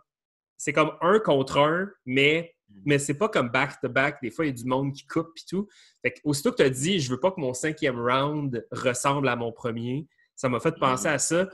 C'est 0.57 0.73
comme 0.73 0.91
un 1.01 1.19
contre 1.19 1.57
un, 1.57 1.89
mais 2.05 2.53
mais 2.85 2.99
c'est 2.99 3.13
pas 3.13 3.29
comme 3.29 3.49
back-to-back. 3.49 4.17
Des 4.21 4.31
fois, 4.31 4.45
il 4.45 4.49
y 4.49 4.51
a 4.51 4.55
du 4.55 4.65
monde 4.65 4.93
qui 4.93 5.05
coupe 5.07 5.31
et 5.37 5.45
tout. 5.49 5.67
Fait 6.01 6.11
que, 6.11 6.19
aussitôt 6.23 6.51
que 6.51 6.57
tu 6.57 6.63
as 6.63 6.69
dit, 6.69 6.99
je 6.99 7.09
veux 7.11 7.19
pas 7.19 7.31
que 7.31 7.39
mon 7.39 7.53
cinquième 7.53 7.99
round 7.99 8.65
ressemble 8.71 9.27
à 9.29 9.35
mon 9.35 9.51
premier, 9.51 10.07
ça 10.35 10.49
m'a 10.49 10.59
fait 10.59 10.75
penser 10.79 11.07
mm. 11.07 11.13
à 11.13 11.17
ça. 11.17 11.49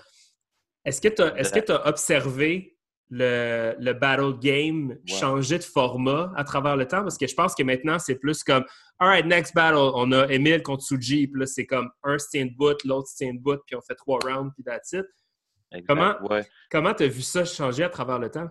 Est-ce 0.86 1.02
que 1.02 1.08
tu 1.08 1.22
as, 1.22 1.38
est 1.38 1.70
as, 1.70 1.88
observé 1.88 2.75
le, 3.10 3.76
le, 3.80 3.94
battle 3.94 4.40
game 4.40 4.98
changer 5.06 5.60
de 5.60 5.64
format 5.64 6.32
à 6.36 6.44
travers 6.44 6.76
le 6.76 6.88
temps? 6.88 7.02
Parce 7.02 7.18
que 7.18 7.28
je 7.28 7.36
pense 7.36 7.56
que 7.56 7.64
maintenant, 7.64 8.00
c'est 8.00 8.16
plus 8.16 8.44
comme 8.44 8.66
All 8.98 9.10
right, 9.10 9.26
next 9.26 9.54
battle, 9.54 9.92
on 9.94 10.12
a 10.14 10.26
Emile 10.28 10.64
contre 10.64 10.84
Suji, 10.84 11.28
puis 11.28 11.42
là, 11.42 11.46
c'est 11.46 11.66
comme 11.66 11.90
un 12.04 12.18
stand 12.18 12.56
boot, 12.56 12.84
l'autre 12.86 13.10
stand 13.10 13.40
boot, 13.40 13.60
puis 13.68 13.76
on 13.76 13.82
fait 13.82 13.96
trois 13.96 14.20
rounds, 14.24 14.54
puis 14.56 14.64
that's 14.64 14.94
it. 14.94 15.06
Comment 15.88 16.16
comment 16.72 16.94
tu 16.94 17.04
as 17.04 17.08
vu 17.08 17.22
ça 17.22 17.44
changer 17.44 17.84
à 17.84 17.90
travers 17.90 18.20
le 18.20 18.30
temps? 18.30 18.50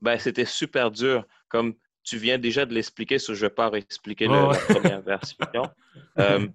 Ben, 0.00 0.18
c'était 0.18 0.44
super 0.44 0.90
dur. 0.90 1.24
Comme 1.48 1.74
tu 2.04 2.18
viens 2.18 2.38
déjà 2.38 2.66
de 2.66 2.74
l'expliquer, 2.74 3.18
je 3.18 3.32
ne 3.32 3.36
vais 3.36 3.50
pas 3.50 3.68
réexpliquer 3.68 4.26
la 4.26 4.48
première 4.68 5.02
version. 5.02 5.38
Euh, 6.18 6.46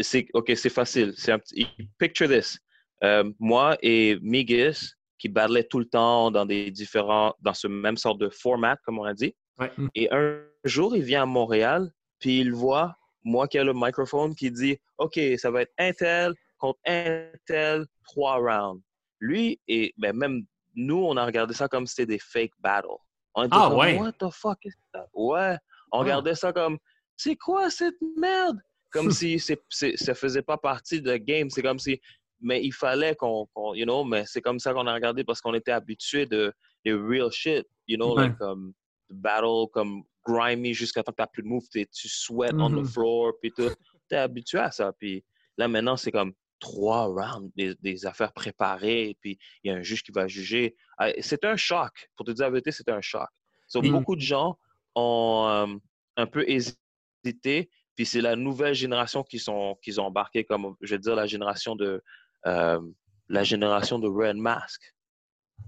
c'est, 0.00 0.26
OK, 0.34 0.52
c'est 0.56 0.70
facile. 0.70 1.14
C'est 1.16 1.30
un 1.30 1.38
petit, 1.38 1.68
picture 1.98 2.28
this. 2.28 2.58
Euh, 3.04 3.30
moi 3.38 3.76
et 3.80 4.18
Migis, 4.20 4.94
qui 5.18 5.28
battlaient 5.28 5.64
tout 5.64 5.78
le 5.78 5.86
temps 5.86 6.30
dans 6.30 6.46
des 6.46 6.70
différents, 6.70 7.34
dans 7.40 7.54
ce 7.54 7.66
même 7.66 7.96
sorte 7.96 8.18
de 8.18 8.28
format, 8.28 8.76
comme 8.84 8.98
on 8.98 9.04
a 9.04 9.14
dit. 9.14 9.34
Et 9.94 10.12
un 10.12 10.40
jour, 10.64 10.96
il 10.96 11.02
vient 11.02 11.22
à 11.22 11.26
Montréal, 11.26 11.90
puis 12.18 12.40
il 12.40 12.52
voit 12.52 12.94
moi 13.24 13.48
qui 13.48 13.58
ai 13.58 13.64
le 13.64 13.72
microphone 13.74 14.34
qui 14.34 14.50
dit 14.50 14.78
OK, 14.98 15.18
ça 15.38 15.50
va 15.50 15.62
être 15.62 15.72
Intel 15.78 16.34
contre 16.58 16.78
Intel, 16.86 17.86
trois 18.04 18.36
rounds. 18.36 18.82
Lui, 19.20 19.60
et 19.66 19.92
ben, 19.96 20.14
même 20.14 20.44
nous, 20.74 21.04
on 21.04 21.16
a 21.16 21.24
regardé 21.24 21.54
ça 21.54 21.68
comme 21.68 21.86
si 21.86 21.94
c'était 21.94 22.14
des 22.14 22.18
fake 22.18 22.52
battles. 22.60 22.88
On 23.34 23.48
ah 23.50 23.74
ouais? 23.74 23.98
What 23.98 24.12
the 24.12 24.30
fuck 24.30 24.58
is 24.64 24.72
that? 24.92 25.08
Ouais. 25.12 25.56
On 25.92 26.00
regardait 26.00 26.34
ça 26.34 26.52
comme, 26.52 26.78
c'est 27.16 27.36
quoi 27.36 27.70
cette 27.70 27.96
merde? 28.16 28.58
Comme 28.90 29.10
si 29.10 29.38
c'est, 29.38 29.60
ça 29.96 30.14
faisait 30.14 30.42
pas 30.42 30.56
partie 30.56 31.02
de 31.02 31.16
game. 31.16 31.50
C'est 31.50 31.62
comme 31.62 31.78
si, 31.78 32.00
mais 32.40 32.62
il 32.62 32.72
fallait 32.72 33.14
qu'on, 33.14 33.46
you 33.74 33.84
know, 33.84 34.04
mais 34.04 34.24
c'est 34.26 34.40
comme 34.40 34.58
ça 34.58 34.72
qu'on 34.72 34.86
a 34.86 34.94
regardé 34.94 35.24
parce 35.24 35.40
qu'on 35.40 35.54
était 35.54 35.72
habitué 35.72 36.26
de, 36.26 36.52
de 36.84 36.92
real 36.94 37.30
shit, 37.30 37.66
you 37.86 37.96
know, 37.96 38.16
like 38.16 38.36
comme 38.38 38.72
battle, 39.10 39.66
comme 39.72 40.02
grimy 40.24 40.74
jusqu'à 40.74 41.02
temps 41.02 41.12
que 41.12 41.16
t'as 41.16 41.26
plus 41.26 41.42
de 41.42 41.48
move, 41.48 41.64
tu 41.70 41.86
sweat 42.08 42.54
on 42.54 42.70
the 42.70 42.74
mm-hmm. 42.74 42.92
floor, 42.92 43.32
puis 43.40 43.52
tout. 43.52 43.70
T'es 44.08 44.16
habitué 44.16 44.58
à 44.58 44.70
ça. 44.70 44.92
Puis 44.92 45.24
là, 45.56 45.66
maintenant, 45.66 45.96
c'est 45.96 46.12
comme, 46.12 46.32
trois 46.58 47.06
rounds, 47.06 47.50
des, 47.56 48.06
affaires 48.06 48.32
préparées, 48.32 49.16
puis 49.20 49.38
il 49.62 49.70
y 49.70 49.74
a 49.74 49.76
un 49.76 49.82
juge 49.82 50.02
qui 50.02 50.12
va 50.12 50.26
juger. 50.26 50.76
Ah, 50.98 51.10
c'est 51.20 51.44
un 51.44 51.56
choc. 51.56 52.08
Pour 52.16 52.26
te 52.26 52.32
dire 52.32 52.46
la 52.46 52.50
vérité, 52.50 52.72
c'est 52.72 52.88
un 52.88 53.00
choc. 53.00 53.28
Beaucoup 53.74 54.16
de 54.16 54.20
gens 54.20 54.58
ont 54.94 55.46
euh, 55.48 55.74
un 56.16 56.26
peu 56.26 56.48
hésité, 56.48 57.70
puis 57.94 58.06
c'est 58.06 58.20
la 58.20 58.36
nouvelle 58.36 58.74
génération 58.74 59.22
qui 59.22 59.38
sont 59.38 59.76
qui 59.82 59.98
ont 59.98 60.04
embarqué, 60.04 60.44
comme 60.44 60.76
je 60.80 60.94
veux 60.94 61.00
dire, 61.00 61.14
la 61.14 61.26
génération 61.26 61.76
de 61.76 62.02
euh, 62.46 62.80
la 63.28 63.42
génération 63.42 63.98
de 63.98 64.08
Red 64.08 64.36
Mask. 64.36 64.94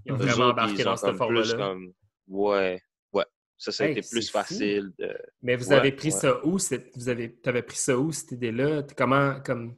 Ils 0.04 0.12
ont 0.12 0.16
vraiment 0.16 0.46
embarqué 0.50 0.84
dans 0.84 0.96
cette 0.96 1.16
forme-là. 1.16 1.74
Ouais, 2.28 2.80
ouais. 3.12 3.24
Ça, 3.56 3.72
ça 3.72 3.84
a 3.84 3.88
été 3.88 4.02
plus 4.08 4.30
facile. 4.30 4.92
Mais 5.42 5.56
vous 5.56 5.72
avez 5.72 5.92
pris 5.92 6.12
ça 6.12 6.44
où? 6.44 6.58
Vous 6.96 7.08
avez, 7.08 7.38
avais 7.44 7.62
pris 7.62 7.76
ça 7.76 7.98
où, 7.98 8.12
cette 8.12 8.32
idée-là? 8.32 8.82
Comment, 8.96 9.40
comme... 9.40 9.76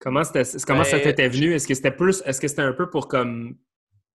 Comment, 0.00 0.22
comment 0.66 0.84
ça 0.84 0.96
ben, 0.98 1.02
t'était 1.02 1.28
venu? 1.28 1.54
Est-ce 1.54 1.66
que 1.66 1.74
c'était 1.74 1.90
plus, 1.90 2.22
est-ce 2.26 2.38
que 2.38 2.48
c'était 2.48 2.62
un 2.62 2.74
peu 2.74 2.90
pour 2.90 3.08
comme 3.08 3.56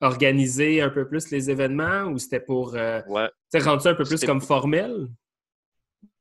organiser 0.02 0.82
un 0.82 0.90
peu 0.90 1.08
plus 1.08 1.32
les 1.32 1.50
événements 1.50 2.04
ou 2.04 2.20
c'était 2.20 2.40
pour 2.40 2.76
euh, 2.76 3.02
rendre 3.56 3.82
ça 3.82 3.90
un 3.90 3.96
peu 3.96 4.04
plus 4.04 4.24
comme 4.24 4.42
formel? 4.42 5.08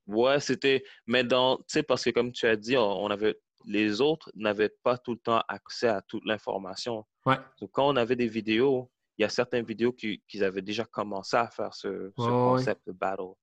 Ouais, 0.06 0.40
c'était. 0.40 0.82
Mais 1.06 1.22
dans, 1.22 1.58
tu 1.58 1.64
sais, 1.68 1.82
parce 1.82 2.02
que 2.02 2.10
comme 2.10 2.32
tu 2.32 2.46
as 2.46 2.56
dit, 2.56 2.76
on, 2.76 3.06
avait 3.08 3.36
les 3.68 4.00
autres 4.00 4.32
n'avaient 4.34 4.72
pas 4.82 4.96
tout 4.96 5.12
le 5.12 5.18
temps 5.18 5.42
accès 5.46 5.88
à 5.88 6.00
toute 6.00 6.24
l'information. 6.24 7.04
Ouais. 7.26 7.36
Donc, 7.60 7.70
quand 7.72 7.86
on 7.86 7.96
avait 7.96 8.16
des 8.16 8.26
vidéos, 8.26 8.90
il 9.18 9.22
y 9.22 9.24
a 9.24 9.28
certaines 9.28 9.64
vidéos 9.64 9.92
qu'ils 9.92 10.44
avaient 10.44 10.62
déjà 10.62 10.84
commencé 10.84 11.36
à 11.36 11.48
faire 11.48 11.74
ce, 11.74 12.10
concept 12.16 12.86
de 12.86 12.92
battle. 12.92 13.34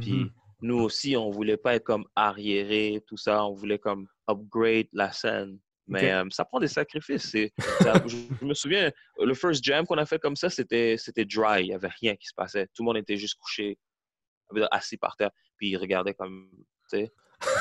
Puis 0.00 0.12
mm-hmm. 0.12 0.30
nous 0.62 0.78
aussi, 0.78 1.16
on 1.16 1.30
voulait 1.30 1.56
pas 1.56 1.74
être 1.74 1.84
comme 1.84 2.06
arriéré, 2.14 3.02
tout 3.06 3.16
ça. 3.16 3.44
On 3.44 3.54
voulait 3.54 3.78
comme 3.78 4.06
upgrade 4.30 4.86
la 4.92 5.10
scène 5.10 5.58
Mais 5.88 6.12
euh, 6.12 6.24
ça 6.30 6.44
prend 6.44 6.60
des 6.60 6.68
sacrifices. 6.68 7.34
Ça, 7.80 7.94
je, 8.06 8.44
me 8.44 8.54
souviens, 8.54 8.92
le 9.18 9.34
first 9.34 9.64
jam 9.64 9.84
qu'on 9.84 9.98
a 9.98 10.06
fait 10.06 10.20
comme 10.20 10.36
ça, 10.36 10.48
c'était 10.48 10.96
dry. 11.24 11.62
Il 11.62 11.68
n'y 11.68 11.74
avait 11.74 11.90
rien 12.00 12.14
qui 12.14 12.28
se 12.28 12.34
passait. 12.34 12.68
Tout 12.68 12.82
le 12.82 12.84
monde 12.84 12.98
était 12.98 13.16
juste 13.16 13.36
couché, 13.40 13.78
assis 14.70 14.96
par 14.96 15.16
terre, 15.16 15.30
puis 15.56 15.70
il 15.70 15.76
regardait 15.76 16.14
comme, 16.14 16.48
tu 16.88 16.98
sais. 16.98 17.12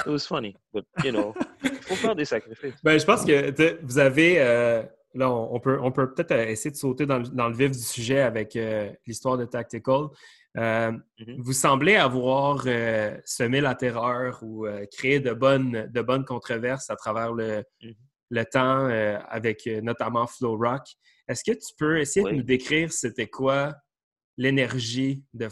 It 0.06 0.10
was 0.10 0.26
funny, 0.28 0.56
but 0.74 0.86
you 1.04 1.12
know, 1.12 1.34
il 1.64 1.72
faut 1.82 1.96
faire 1.96 2.16
des 2.16 2.26
sacrifices. 2.26 2.76
Ben, 2.84 3.00
je 3.00 3.06
pense 3.06 3.26
que 3.26 3.80
vous 3.84 4.00
avez, 4.00 4.40
euh, 4.40 4.84
là, 5.14 5.32
on 5.32 5.60
peut, 5.60 5.80
on 5.82 5.92
peut 5.92 6.14
peut-être 6.14 6.32
essayer 6.32 6.72
de 6.72 6.76
sauter 6.76 7.06
dans 7.06 7.20
le, 7.20 7.28
dans 7.28 7.48
le, 7.48 7.56
vif 7.56 7.72
du 7.72 7.84
sujet 7.84 8.22
avec 8.22 8.56
euh, 8.56 8.92
l'histoire 9.06 9.38
de 9.38 9.46
Tactical. 9.46 10.08
Euh, 10.58 10.92
mm-hmm. 10.92 11.36
Vous 11.40 11.54
semblez 11.54 11.96
avoir 11.96 12.64
semé 13.26 13.62
la 13.62 13.76
terreur 13.76 14.40
ou 14.42 14.68
créé 14.92 15.20
de 15.20 15.34
bonnes, 15.34 15.90
de 15.92 16.02
bonnes 16.02 16.26
controverses 16.26 16.90
à 16.90 16.96
travers 16.96 17.34
le, 17.34 17.64
mm-hmm. 17.82 17.96
le 18.30 18.46
temps, 18.46 18.86
avec 19.30 19.66
notamment 19.82 20.28
Flow 20.28 20.58
Rock. 20.58 20.84
Est-ce 21.28 21.44
que 21.44 21.56
tu 21.56 21.74
peux 21.78 22.00
essayer 22.00 22.26
de 22.26 22.36
nous 22.36 22.44
décrire 22.44 22.92
c'était 22.92 23.28
quoi 23.28 23.74
l'énergie 24.38 25.24
de, 25.34 25.48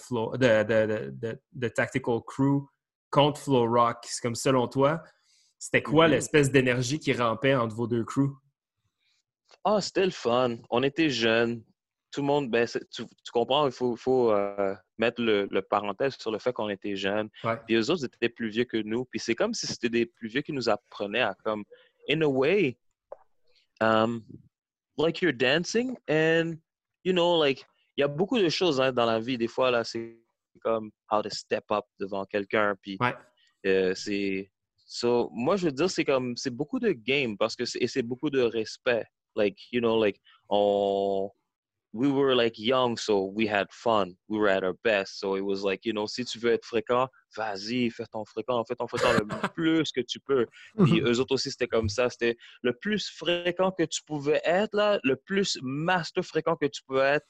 de, 1.53 1.67
Tactical 1.67 2.19
Crew 2.25 2.67
contre 3.09 3.41
Flow 3.41 3.69
Rock? 3.69 3.97
C'est 4.03 4.21
comme 4.21 4.35
selon 4.35 4.67
toi, 4.67 5.03
c'était 5.57 5.83
quoi 5.83 6.07
mm-hmm. 6.07 6.11
l'espèce 6.11 6.51
d'énergie 6.51 6.99
qui 6.99 7.13
rampait 7.13 7.55
entre 7.55 7.75
vos 7.75 7.87
deux 7.87 8.03
crews? 8.03 8.35
Ah, 9.63 9.81
c'était 9.81 10.05
le 10.05 10.11
fun. 10.11 10.57
On 10.69 10.83
était 10.83 11.09
jeunes. 11.09 11.63
Tout 12.11 12.21
le 12.21 12.27
monde, 12.27 12.49
ben, 12.49 12.67
tu, 12.91 13.03
comprends, 13.31 13.67
il 13.67 13.71
faut, 13.71 13.95
faut 13.95 14.31
euh, 14.31 14.73
mettre 14.97 15.21
le, 15.21 15.61
parenthèse 15.61 16.15
sur 16.17 16.31
le 16.31 16.39
fait 16.39 16.53
qu'on 16.53 16.69
était 16.69 16.95
jeunes. 16.95 17.29
Puis 17.67 17.75
eux 17.75 17.91
autres 17.91 18.05
étaient 18.05 18.29
plus 18.29 18.49
vieux 18.49 18.63
que 18.63 18.77
nous. 18.77 19.05
Puis 19.05 19.19
c'est 19.19 19.35
comme 19.35 19.53
si 19.53 19.67
c'était 19.67 19.89
des 19.89 20.05
plus 20.07 20.27
vieux 20.27 20.41
qui 20.41 20.53
nous 20.53 20.69
apprenaient 20.69 21.21
à 21.21 21.35
comme, 21.43 21.63
in 22.09 22.21
a 22.21 22.27
way, 22.27 22.79
um, 23.79 24.23
like 24.97 25.21
you're 25.21 25.35
dancing 25.35 25.95
and, 26.09 26.55
you 27.03 27.13
know, 27.13 27.39
like, 27.39 27.65
il 27.95 28.01
y 28.01 28.03
a 28.03 28.07
beaucoup 28.07 28.39
de 28.39 28.49
choses 28.49 28.81
hein, 28.81 28.91
dans 28.91 29.05
la 29.05 29.19
vie. 29.19 29.37
Des 29.37 29.47
fois, 29.47 29.69
là, 29.69 29.83
c'est 29.83 30.17
comme 30.59 30.91
how 31.11 31.21
to 31.21 31.29
step 31.29 31.65
up 31.71 31.85
devant 31.99 32.25
quelqu'un. 32.25 32.75
Puis 32.81 32.97
euh, 33.65 33.93
c'est. 33.95 34.51
So, 34.85 35.29
moi, 35.33 35.55
je 35.55 35.65
veux 35.65 35.71
dire, 35.71 35.89
c'est 35.89 36.05
comme. 36.05 36.35
C'est 36.35 36.55
beaucoup 36.55 36.79
de 36.79 36.91
game 36.91 37.37
parce 37.37 37.55
que 37.55 37.63
et 37.79 37.87
c'est 37.87 38.01
beaucoup 38.01 38.29
de 38.29 38.41
respect. 38.41 39.05
Like, 39.35 39.57
you 39.71 39.79
know, 39.79 39.97
like, 39.99 40.19
on. 40.49 41.29
We 41.91 42.07
were 42.07 42.35
like 42.35 42.59
young, 42.59 42.97
so 42.97 43.23
we 43.23 43.47
had 43.47 43.65
fun. 43.71 44.15
We 44.27 44.37
were 44.37 44.47
at 44.47 44.63
our 44.63 44.75
best. 44.83 45.19
So 45.19 45.35
it 45.35 45.41
was 45.41 45.63
like, 45.63 45.85
you 45.85 45.91
know, 45.91 46.05
si 46.05 46.23
tu 46.23 46.37
veux 46.37 46.53
être 46.53 46.63
fréquent, 46.63 47.07
vas-y, 47.35 47.89
fais 47.89 48.05
ton 48.11 48.23
fréquent, 48.25 48.63
fais 48.67 48.75
ton 48.75 48.87
fréquent 48.87 49.11
le 49.13 49.25
plus 49.55 49.91
que 49.91 50.01
tu 50.01 50.19
peux. 50.19 50.45
Puis 50.85 51.01
eux 51.01 51.19
autres 51.19 51.33
aussi, 51.33 51.49
c'était 51.49 51.67
comme 51.67 51.89
ça. 51.89 52.07
C'était 52.11 52.37
le 52.61 52.73
plus 52.73 53.09
fréquent 53.09 53.71
que 53.71 53.81
tu 53.85 54.03
pouvais 54.03 54.39
être, 54.45 54.75
là, 54.75 54.99
le 55.03 55.15
plus 55.15 55.57
master 55.63 56.23
fréquent 56.23 56.55
que 56.55 56.67
tu 56.67 56.83
pouvais 56.83 57.15
être, 57.15 57.25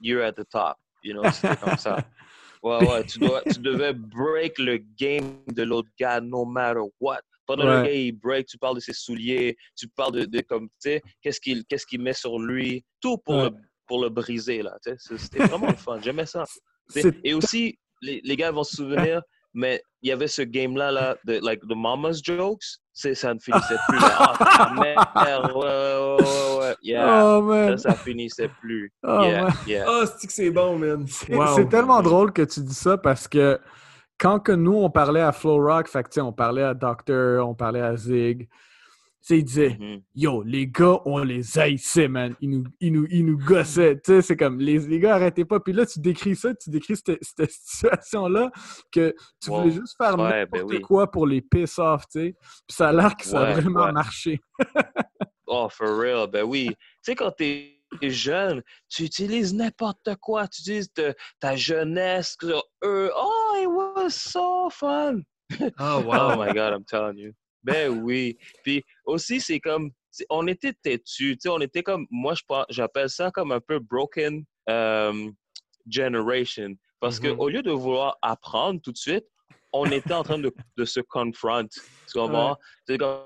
you're 0.00 0.24
at 0.24 0.32
the 0.32 0.48
top. 0.50 0.76
You 1.04 1.14
know, 1.14 1.30
c'était 1.30 1.56
comme 1.56 1.78
ça. 1.78 1.98
Ouais, 2.64 2.78
ouais, 2.88 3.04
tu, 3.04 3.18
dois, 3.18 3.42
tu 3.42 3.60
devais 3.60 3.92
break 3.92 4.58
le 4.58 4.78
game 4.98 5.38
de 5.52 5.62
l'autre 5.62 5.90
gars, 5.98 6.18
no 6.22 6.46
matter 6.46 6.80
what. 6.98 7.20
Pendant 7.46 7.66
ouais. 7.66 7.76
le 7.76 7.82
gars, 7.84 7.92
il 7.92 8.12
break, 8.12 8.46
tu 8.46 8.56
parles 8.56 8.76
de 8.76 8.80
ses 8.80 8.94
souliers, 8.94 9.54
tu 9.76 9.86
parles 9.86 10.12
de, 10.12 10.24
de 10.24 10.40
comme, 10.40 10.68
tu 10.82 10.92
sais, 10.92 11.02
qu'est-ce 11.20 11.40
qu'il 11.40 11.66
qu'est-ce 11.66 11.84
qu'il 11.84 12.00
met 12.00 12.14
sur 12.14 12.38
lui, 12.38 12.82
tout 13.02 13.18
pour, 13.18 13.34
ouais. 13.34 13.50
le, 13.50 13.56
pour 13.86 14.02
le 14.02 14.08
briser, 14.08 14.62
là. 14.62 14.78
C'était 14.96 15.44
vraiment 15.44 15.66
le 15.66 15.76
fun, 15.76 16.00
j'aimais 16.00 16.24
ça. 16.24 16.44
Et 17.22 17.34
aussi, 17.34 17.78
les, 18.00 18.22
les, 18.24 18.36
gars 18.36 18.50
vont 18.50 18.64
se 18.64 18.76
souvenir, 18.76 19.20
mais 19.52 19.82
il 20.00 20.08
y 20.08 20.12
avait 20.12 20.26
ce 20.26 20.40
game-là, 20.40 20.90
là, 20.90 21.18
de, 21.26 21.40
like, 21.42 21.60
the 21.68 21.76
mama's 21.76 22.22
jokes, 22.22 22.64
ça 22.94 23.34
ne 23.34 23.38
finissait 23.40 23.76
plus. 23.88 23.98
Là. 23.98 24.34
Oh, 24.40 24.80
merde, 24.80 25.52
ouais, 25.52 25.64
ouais, 25.64 26.22
ouais, 26.22 26.53
ouais. 26.68 26.76
Yeah. 26.82 27.24
Oh, 27.24 27.42
man. 27.42 27.78
Ça, 27.78 27.90
ça 27.90 27.96
finissait 27.96 28.50
plus. 28.60 28.92
Oh, 29.02 29.20
yeah, 29.22 29.48
yeah. 29.66 29.84
oh 29.88 30.04
c'est 30.18 30.26
que 30.26 30.32
c'est 30.32 30.50
bon, 30.50 30.78
man? 30.78 31.06
Wow. 31.28 31.56
C'est 31.56 31.68
tellement 31.68 32.02
drôle 32.02 32.32
que 32.32 32.42
tu 32.42 32.60
dis 32.60 32.74
ça 32.74 32.96
parce 32.96 33.28
que 33.28 33.58
quand 34.18 34.40
que 34.40 34.52
nous, 34.52 34.74
on 34.74 34.90
parlait 34.90 35.20
à 35.20 35.32
Flow 35.32 35.58
Rock, 35.62 35.88
fait 35.88 36.18
on 36.18 36.32
parlait 36.32 36.62
à 36.62 36.74
Doctor, 36.74 37.48
on 37.48 37.54
parlait 37.54 37.80
à 37.80 37.96
Zig, 37.96 38.48
sais, 39.24 39.38
il 39.38 39.44
disait 39.44 39.68
mm-hmm. 39.80 40.02
Yo, 40.14 40.42
les 40.42 40.66
gars, 40.66 41.00
on 41.06 41.18
les 41.18 41.58
haïssait, 41.58 42.08
man. 42.08 42.34
Ils 42.40 42.50
nous, 42.50 42.64
ils 42.80 42.92
nous, 42.92 43.06
ils 43.10 43.24
nous 43.24 43.38
gossaient. 43.38 43.96
Tu 43.96 44.12
sais, 44.12 44.22
c'est 44.22 44.36
comme 44.36 44.60
les, 44.60 44.78
les 44.80 45.00
gars, 45.00 45.14
arrêtez 45.14 45.44
pas. 45.44 45.60
Puis 45.60 45.72
là, 45.72 45.86
tu 45.86 45.98
décris 46.00 46.36
ça, 46.36 46.54
tu 46.54 46.70
décris 46.70 46.96
cette, 46.96 47.18
cette 47.22 47.50
situation-là 47.50 48.50
que 48.92 49.14
tu 49.40 49.50
voulais 49.50 49.70
juste 49.70 49.96
faire 49.96 50.16
ben 50.16 50.30
n'importe 50.30 50.80
quoi 50.80 51.10
pour 51.10 51.26
les 51.26 51.40
piss 51.40 51.78
off, 51.78 52.02
tu 52.12 52.20
sais. 52.20 52.36
Puis 52.38 52.76
ça 52.76 52.88
a 52.90 52.92
l'air 52.92 53.16
que 53.16 53.24
ça 53.24 53.40
a 53.40 53.52
vraiment 53.52 53.90
marché. 53.92 54.40
oh, 55.46 55.68
for 55.68 55.96
real, 55.96 56.26
ben 56.26 56.42
oui. 56.42 56.68
Tu 56.68 56.76
sais, 57.02 57.14
quand 57.14 57.32
t'es 57.32 57.74
jeune, 58.02 58.62
tu 58.88 59.04
utilises 59.04 59.54
n'importe 59.54 60.16
quoi. 60.20 60.48
Tu 60.48 60.62
utilises 60.62 60.92
ta 61.40 61.56
jeunesse. 61.56 62.36
Eux, 62.84 63.10
oh, 63.16 63.58
it 63.60 63.68
was 63.68 64.10
so 64.10 64.68
fun. 64.70 65.22
Oh, 65.78 66.00
wow. 66.06 66.32
oh 66.32 66.36
my 66.36 66.52
God, 66.52 66.72
I'm 66.72 66.84
telling 66.84 67.18
you. 67.18 67.32
Ben 67.62 68.02
oui. 68.02 68.36
Puis 68.62 68.84
aussi, 69.06 69.40
c'est 69.40 69.60
comme, 69.60 69.90
on 70.28 70.46
était 70.46 70.74
têtus, 70.74 71.38
on 71.46 71.60
était 71.60 71.82
comme, 71.82 72.06
moi, 72.10 72.34
j'appelle 72.68 73.08
ça 73.08 73.30
comme 73.30 73.52
un 73.52 73.60
peu 73.60 73.78
broken 73.78 74.44
um, 74.68 75.34
generation. 75.88 76.76
Parce 77.00 77.18
que 77.18 77.28
mm-hmm. 77.28 77.38
au 77.38 77.48
lieu 77.48 77.62
de 77.62 77.70
vouloir 77.70 78.18
apprendre 78.22 78.80
tout 78.82 78.92
de 78.92 78.96
suite, 78.96 79.24
on 79.72 79.86
était 79.86 80.12
en 80.14 80.22
train 80.22 80.38
de, 80.38 80.54
de 80.76 80.84
se 80.84 81.00
confronter. 81.00 81.80
Tu 82.06 82.18
comprends? 82.18 82.56
C'est 82.86 82.96
comme, 82.98 83.24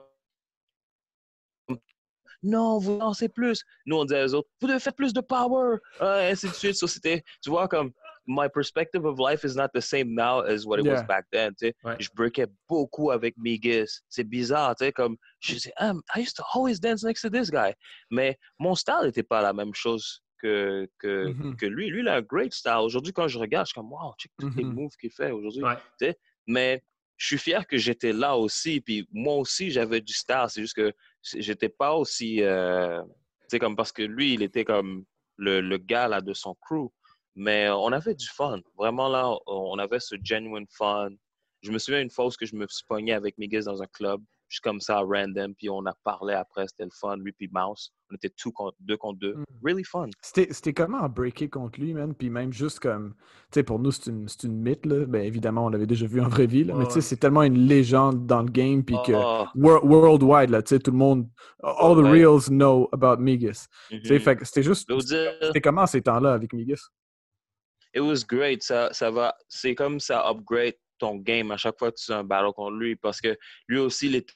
non, 2.42 2.78
vous 2.78 2.98
lancez 2.98 3.28
plus. 3.28 3.62
Nous, 3.86 3.96
on 3.96 4.04
disait 4.04 4.24
aux 4.24 4.34
autres, 4.34 4.48
vous 4.60 4.68
devez 4.68 4.80
faire 4.80 4.94
plus 4.94 5.12
de 5.12 5.20
power, 5.20 5.78
et 6.00 6.30
ainsi 6.30 6.48
de 6.48 6.54
suite. 6.54 6.74
So, 6.74 6.86
c'était, 6.86 7.22
tu 7.42 7.50
vois, 7.50 7.68
comme, 7.68 7.92
my 8.28 8.48
perspective 8.48 9.06
of 9.06 9.18
life 9.18 9.42
is 9.44 9.56
not 9.56 9.70
the 9.72 9.80
same 9.80 10.14
now 10.14 10.40
as 10.40 10.66
what 10.66 10.78
it 10.78 10.84
yeah. 10.84 10.92
was 10.92 11.02
back 11.02 11.24
then. 11.32 11.54
Tu 11.58 11.68
sais. 11.68 11.74
Ouais. 11.82 11.96
Je 11.98 12.10
breakais 12.14 12.46
beaucoup 12.68 13.10
avec 13.10 13.34
Miguel. 13.38 13.86
C'est 14.10 14.24
bizarre, 14.24 14.76
tu 14.76 14.84
sais, 14.84 14.92
comme 14.92 15.16
je 15.40 15.54
disais, 15.54 15.72
um, 15.80 16.02
I 16.14 16.20
used 16.20 16.36
to 16.36 16.44
always 16.54 16.78
dance 16.78 17.02
next 17.02 17.22
to 17.22 17.30
this 17.30 17.50
guy. 17.50 17.72
Mais 18.10 18.38
mon 18.58 18.74
style 18.74 19.04
n'était 19.04 19.22
pas 19.22 19.40
la 19.40 19.52
même 19.52 19.74
chose 19.74 20.22
que, 20.40 20.86
que, 20.98 21.28
mm 21.28 21.40
-hmm. 21.40 21.56
que, 21.56 21.66
lui. 21.66 21.88
Lui, 21.88 22.00
il 22.00 22.08
a 22.08 22.16
un 22.16 22.22
great 22.22 22.52
style. 22.52 22.82
Aujourd'hui, 22.84 23.12
quand 23.12 23.28
je 23.28 23.38
regarde, 23.38 23.66
je 23.66 23.70
suis 23.72 23.80
comme, 23.80 23.92
wow, 23.92 24.14
check 24.18 24.30
tous 24.38 24.46
mm 24.46 24.50
-hmm. 24.50 24.56
les 24.56 24.64
mm-hmm. 24.64 24.74
moves 24.74 24.96
qu'il 25.00 25.10
fait 25.10 25.30
aujourd'hui. 25.30 25.62
Ouais. 25.62 25.76
Tu 25.98 26.06
sais. 26.06 26.18
Mais 26.46 26.82
je 27.16 27.26
suis 27.26 27.38
fier 27.38 27.66
que 27.66 27.76
j'étais 27.76 28.12
là 28.12 28.36
aussi. 28.36 28.80
Puis 28.80 29.06
moi 29.10 29.34
aussi, 29.36 29.70
j'avais 29.70 30.00
du 30.00 30.12
style. 30.12 30.46
C'est 30.48 30.62
juste 30.62 30.76
que 30.76 30.92
j'étais 31.36 31.68
pas 31.68 31.94
aussi. 31.94 32.42
Euh, 32.42 33.02
sais, 33.48 33.58
comme 33.58 33.76
parce 33.76 33.92
que 33.92 34.02
lui, 34.02 34.34
il 34.34 34.42
était 34.42 34.64
comme 34.64 35.04
le, 35.36 35.60
le 35.60 35.78
gars 35.78 36.08
là, 36.08 36.20
de 36.20 36.32
son 36.34 36.54
crew. 36.54 36.88
Mais 37.34 37.68
on 37.70 37.92
avait 37.92 38.14
du 38.14 38.26
fun. 38.26 38.60
Vraiment, 38.76 39.08
là, 39.08 39.32
on 39.46 39.78
avait 39.78 40.00
ce 40.00 40.16
genuine 40.22 40.66
fun. 40.70 41.10
Je 41.62 41.70
me 41.70 41.78
souviens 41.78 42.00
une 42.00 42.10
fois 42.10 42.26
où 42.26 42.30
je 42.30 42.56
me 42.56 42.66
suis 42.68 43.12
avec 43.12 43.38
Miguel 43.38 43.64
dans 43.64 43.80
un 43.82 43.86
club, 43.86 44.20
juste 44.48 44.62
comme 44.62 44.80
ça, 44.80 45.00
random, 45.00 45.54
puis 45.54 45.68
on 45.70 45.84
a 45.86 45.94
parlé 46.04 46.34
après, 46.34 46.66
c'était 46.68 46.84
le 46.84 46.90
fun, 46.92 47.16
lui 47.16 47.32
puis 47.32 47.48
Mouse. 47.52 47.92
On 48.10 48.14
était 48.14 48.30
tout 48.30 48.52
contre, 48.52 48.76
deux 48.80 48.96
contre 48.96 49.18
deux. 49.18 49.34
Mm. 49.34 49.44
Really 49.62 49.84
fun. 49.84 50.08
C'était 50.22 50.72
comment 50.72 51.02
à 51.02 51.08
breaker 51.08 51.48
contre 51.48 51.78
lui, 51.80 51.92
man? 51.92 52.14
Puis 52.14 52.30
même 52.30 52.52
juste 52.52 52.80
comme, 52.80 53.14
tu 53.14 53.54
sais, 53.54 53.62
pour 53.62 53.78
nous, 53.78 53.90
c'est 53.90 54.06
une, 54.06 54.26
une 54.44 54.60
mythe, 54.62 54.86
là. 54.86 55.04
Bien 55.04 55.22
évidemment, 55.22 55.66
on 55.66 55.68
l'avait 55.68 55.86
déjà 55.86 56.06
vu 56.06 56.20
en 56.20 56.28
vraie 56.28 56.46
vie, 56.46 56.64
là. 56.64 56.74
mais 56.74 56.86
tu 56.86 56.92
sais, 56.92 57.00
c'est 57.00 57.16
tellement 57.16 57.42
une 57.42 57.66
légende 57.66 58.26
dans 58.26 58.42
le 58.42 58.50
game, 58.50 58.84
puis 58.84 58.96
que 59.06 59.12
oh. 59.14 59.46
worldwide, 59.54 60.50
là, 60.50 60.62
tu 60.62 60.70
sais, 60.70 60.78
tout 60.78 60.90
le 60.90 60.96
monde, 60.96 61.28
all 61.62 61.96
the 61.96 62.06
reals 62.06 62.48
know 62.48 62.88
about 62.92 63.18
Migas. 63.18 63.66
Tu 63.88 64.00
sais, 64.04 64.16
mm-hmm. 64.16 64.20
fait 64.20 64.44
c'était 64.44 64.62
juste, 64.62 64.90
c'était 65.42 65.60
comment 65.60 65.86
ces 65.86 66.02
temps-là 66.02 66.32
avec 66.32 66.52
Migas? 66.52 66.88
it 67.94 68.00
was 68.00 68.24
great. 68.24 68.62
Ça, 68.62 68.90
ça 68.92 69.10
va, 69.10 69.34
c'est 69.48 69.74
comme 69.74 70.00
ça 70.00 70.28
upgrade 70.28 70.74
ton 70.98 71.16
game 71.16 71.50
à 71.50 71.56
chaque 71.56 71.78
fois 71.78 71.92
que 71.92 71.96
tu 71.96 72.12
as 72.12 72.18
un 72.18 72.24
battle 72.24 72.52
contre 72.52 72.76
lui 72.76 72.96
parce 72.96 73.20
que 73.20 73.36
lui 73.68 73.78
aussi, 73.78 74.06
il 74.06 74.16
était 74.16 74.34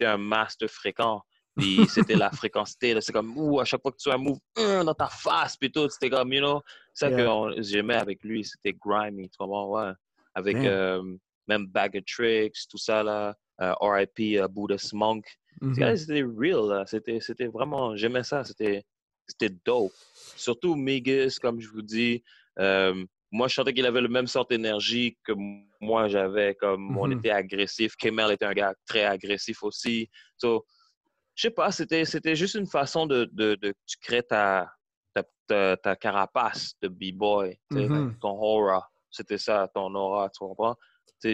un 0.00 0.16
master 0.16 0.68
fréquent. 0.68 1.22
Puis 1.56 1.76
c'était 1.88 2.16
la 2.16 2.30
fréquencité. 2.30 2.96
C'est 3.00 3.12
comme, 3.12 3.36
ouh, 3.36 3.60
à 3.60 3.64
chaque 3.64 3.82
fois 3.82 3.92
que 3.92 3.98
tu 3.98 4.10
as 4.10 4.14
un 4.14 4.18
move 4.18 4.38
euh, 4.58 4.82
dans 4.82 4.94
ta 4.94 5.08
face, 5.08 5.56
puis 5.56 5.70
tout, 5.70 5.88
c'était 5.88 6.10
comme, 6.10 6.32
you 6.32 6.40
know, 6.40 6.60
ça 6.92 7.10
yeah. 7.10 7.16
que 7.16 7.62
j'aimais 7.62 7.94
avec 7.94 8.22
lui, 8.24 8.44
c'était 8.44 8.72
grimy, 8.72 9.28
tu 9.28 9.36
comprends, 9.38 9.68
ouais. 9.70 9.92
Avec 10.34 10.56
euh, 10.56 11.02
même 11.46 11.66
Bag 11.66 11.96
of 11.96 12.04
Tricks, 12.06 12.66
tout 12.68 12.78
ça, 12.78 13.02
là, 13.02 13.36
euh, 13.60 13.74
RIP, 13.80 14.18
uh, 14.18 14.48
Buddhist 14.50 14.92
Monk. 14.92 15.26
Mm 15.60 15.72
-hmm. 15.72 15.96
C'était 15.96 16.24
real, 16.24 16.84
c'était, 16.86 17.20
c'était 17.20 17.46
vraiment, 17.46 17.96
j'aimais 17.96 18.24
ça, 18.24 18.42
c'était, 18.42 18.84
c'était 19.28 19.54
dope. 19.64 19.92
Surtout 20.36 20.74
Migas, 20.74 21.38
comme 21.40 21.60
je 21.60 21.68
vous 21.68 21.82
dis, 21.82 22.22
euh, 22.58 23.04
moi, 23.34 23.48
je 23.48 23.54
sentais 23.56 23.74
qu'il 23.74 23.84
avait 23.84 24.00
le 24.00 24.08
même 24.08 24.28
sorte 24.28 24.50
d'énergie 24.50 25.18
que 25.24 25.32
moi 25.80 26.06
j'avais, 26.06 26.54
comme 26.54 26.82
mm 26.84 26.94
-hmm. 26.94 27.00
on 27.02 27.10
était 27.16 27.34
agressif. 27.42 27.90
Kemel 28.00 28.30
était 28.32 28.44
un 28.52 28.56
gars 28.60 28.74
très 28.90 29.04
agressif 29.16 29.58
aussi. 29.68 30.08
So, 30.40 30.64
je 31.34 31.42
sais 31.42 31.50
pas, 31.60 31.70
c'était, 31.72 32.36
juste 32.42 32.54
une 32.62 32.70
façon 32.78 33.02
de, 33.12 33.18
de, 33.40 33.48
de 33.62 33.68
tu 33.88 33.96
crées 34.06 34.22
ta, 34.34 34.70
ta, 35.48 35.76
ta, 35.84 35.96
carapace 36.04 36.64
de 36.82 36.88
b-boy, 36.98 37.48
mm 37.70 37.76
-hmm. 37.76 38.18
ton 38.22 38.34
aura. 38.52 38.80
C'était 39.16 39.42
ça, 39.46 39.56
ton 39.74 39.88
aura, 40.04 40.24
tu 40.34 40.38
comprends? 40.46 40.76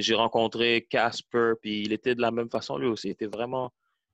J'ai 0.07 0.16
rencontré 0.24 0.68
Casper, 0.94 1.48
puis 1.62 1.74
il 1.84 1.92
était 1.98 2.14
de 2.18 2.22
la 2.28 2.32
même 2.38 2.51
façon 2.57 2.74
lui 2.80 2.88
aussi. 2.94 3.07
Il 3.09 3.16
était 3.18 3.32
vraiment 3.38 3.66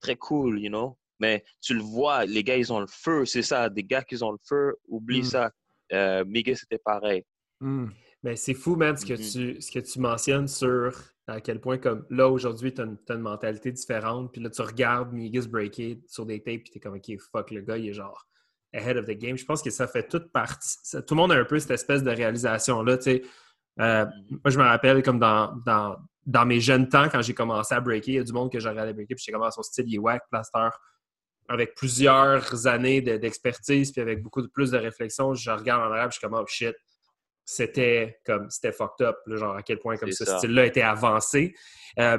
très 0.04 0.16
cool, 0.26 0.52
you 0.64 0.70
know? 0.76 0.88
Mais 1.22 1.36
tu 1.64 1.72
le 1.80 1.84
vois, 1.96 2.18
les 2.34 2.42
gars, 2.48 2.58
ils 2.62 2.70
ont 2.76 2.82
le 2.86 2.92
feu, 3.04 3.20
c'est 3.32 3.46
ça. 3.52 3.58
Des 3.78 3.84
gars 3.92 4.04
qui 4.08 4.16
ont 4.26 4.32
le 4.38 4.42
feu, 4.50 4.64
oublie 4.94 5.24
Mm. 5.26 5.32
ça. 5.34 5.44
Euh, 5.98 6.20
Miguel, 6.34 6.56
c'était 6.62 6.82
pareil. 6.92 7.20
Hmm. 7.60 7.88
Mais 8.22 8.36
c'est 8.36 8.54
fou, 8.54 8.76
man, 8.76 8.96
ce 8.96 9.06
que, 9.06 9.12
Mhm. 9.14 9.18
tu, 9.54 9.60
ce 9.62 9.70
que 9.70 9.78
tu 9.78 10.00
mentionnes 10.00 10.48
sur 10.48 10.92
à 11.28 11.40
quel 11.40 11.60
point, 11.60 11.78
comme 11.78 12.06
là, 12.10 12.28
aujourd'hui, 12.28 12.72
tu 12.72 12.80
as, 12.80 12.84
une 13.14 13.20
mentalité 13.20 13.72
différente. 13.72 14.32
Puis 14.32 14.40
là, 14.40 14.48
tu 14.50 14.62
regardes 14.62 15.12
Migis 15.12 15.48
breaker 15.48 16.00
sur 16.06 16.24
des 16.26 16.40
tapes, 16.42 16.62
puis 16.62 16.70
tu 16.70 16.78
es 16.78 16.80
comme, 16.80 16.94
OK, 16.94 17.10
fuck, 17.32 17.50
le 17.50 17.62
gars, 17.62 17.76
il 17.76 17.88
est 17.88 17.92
genre 17.92 18.26
ahead 18.72 18.96
of 18.96 19.06
the 19.06 19.12
game. 19.18 19.36
Je 19.36 19.44
pense 19.44 19.62
que 19.62 19.70
ça 19.70 19.86
fait 19.88 20.06
toute 20.08 20.30
partie. 20.32 20.76
ça- 20.82 21.02
tout 21.02 21.14
le 21.14 21.20
monde 21.20 21.32
a 21.32 21.36
un 21.36 21.44
peu 21.44 21.58
cette 21.58 21.70
espèce 21.72 22.02
de 22.02 22.10
réalisation-là, 22.10 22.98
tu 22.98 23.02
sais. 23.04 23.22
Euh, 23.80 24.04
Mhm. 24.06 24.40
moi, 24.44 24.50
je 24.50 24.58
me 24.58 24.64
rappelle, 24.64 25.02
comme 25.02 25.18
dans, 25.18 25.54
dans, 25.66 25.96
dans 26.24 26.46
mes 26.46 26.60
jeunes 26.60 26.88
temps, 26.88 27.08
quand 27.08 27.22
j'ai 27.22 27.34
commencé 27.34 27.74
à 27.74 27.80
breaker, 27.80 28.12
il 28.12 28.14
y 28.16 28.18
a 28.18 28.24
du 28.24 28.32
monde 28.32 28.50
que 28.52 28.58
j'ai 28.60 28.68
regardé 28.68 28.92
breaker, 28.92 29.14
puis 29.14 29.24
j'ai 29.26 29.32
commencé 29.32 29.54
son 29.56 29.62
style, 29.62 29.84
il 29.88 29.94
est 29.96 29.98
whack, 29.98 30.22
plaster. 30.30 30.68
Avec 31.48 31.74
plusieurs 31.76 32.66
années 32.66 33.00
de- 33.00 33.16
d'expertise, 33.18 33.92
puis 33.92 34.00
avec 34.00 34.22
beaucoup 34.22 34.42
de, 34.42 34.48
plus 34.48 34.70
de 34.72 34.78
réflexion, 34.78 35.32
je 35.34 35.50
regarde 35.50 35.82
en 35.82 35.92
arrière, 35.92 36.08
puis 36.08 36.14
je 36.14 36.18
suis 36.18 36.28
comme, 36.28 36.38
oh 36.40 36.44
shit, 36.46 36.74
c'était 37.46 38.18
comme, 38.26 38.50
c'était 38.50 38.72
fucked 38.72 39.06
up, 39.06 39.16
là, 39.26 39.36
genre 39.36 39.56
à 39.56 39.62
quel 39.62 39.78
point 39.78 39.96
comme 39.96 40.12
ce 40.12 40.24
style-là 40.24 40.66
était 40.66 40.82
avancé. 40.82 41.54
Euh, 41.98 42.18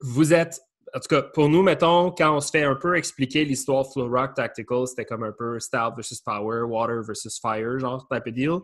vous 0.00 0.32
êtes, 0.32 0.60
en 0.94 1.00
tout 1.00 1.08
cas, 1.08 1.22
pour 1.22 1.48
nous, 1.48 1.62
mettons, 1.62 2.12
quand 2.12 2.36
on 2.36 2.40
se 2.40 2.50
fait 2.50 2.62
un 2.62 2.76
peu 2.76 2.96
expliquer 2.96 3.44
l'histoire 3.44 3.84
de 3.84 3.90
Flow 3.90 4.08
Rock 4.08 4.34
Tactical, 4.34 4.86
c'était 4.86 5.04
comme 5.04 5.24
un 5.24 5.32
peu 5.32 5.58
style 5.58 5.90
versus 5.94 6.20
power, 6.20 6.62
water 6.62 7.02
versus 7.02 7.38
fire, 7.40 7.78
genre 7.80 8.06
type 8.08 8.26
of 8.26 8.32
deal. 8.32 8.58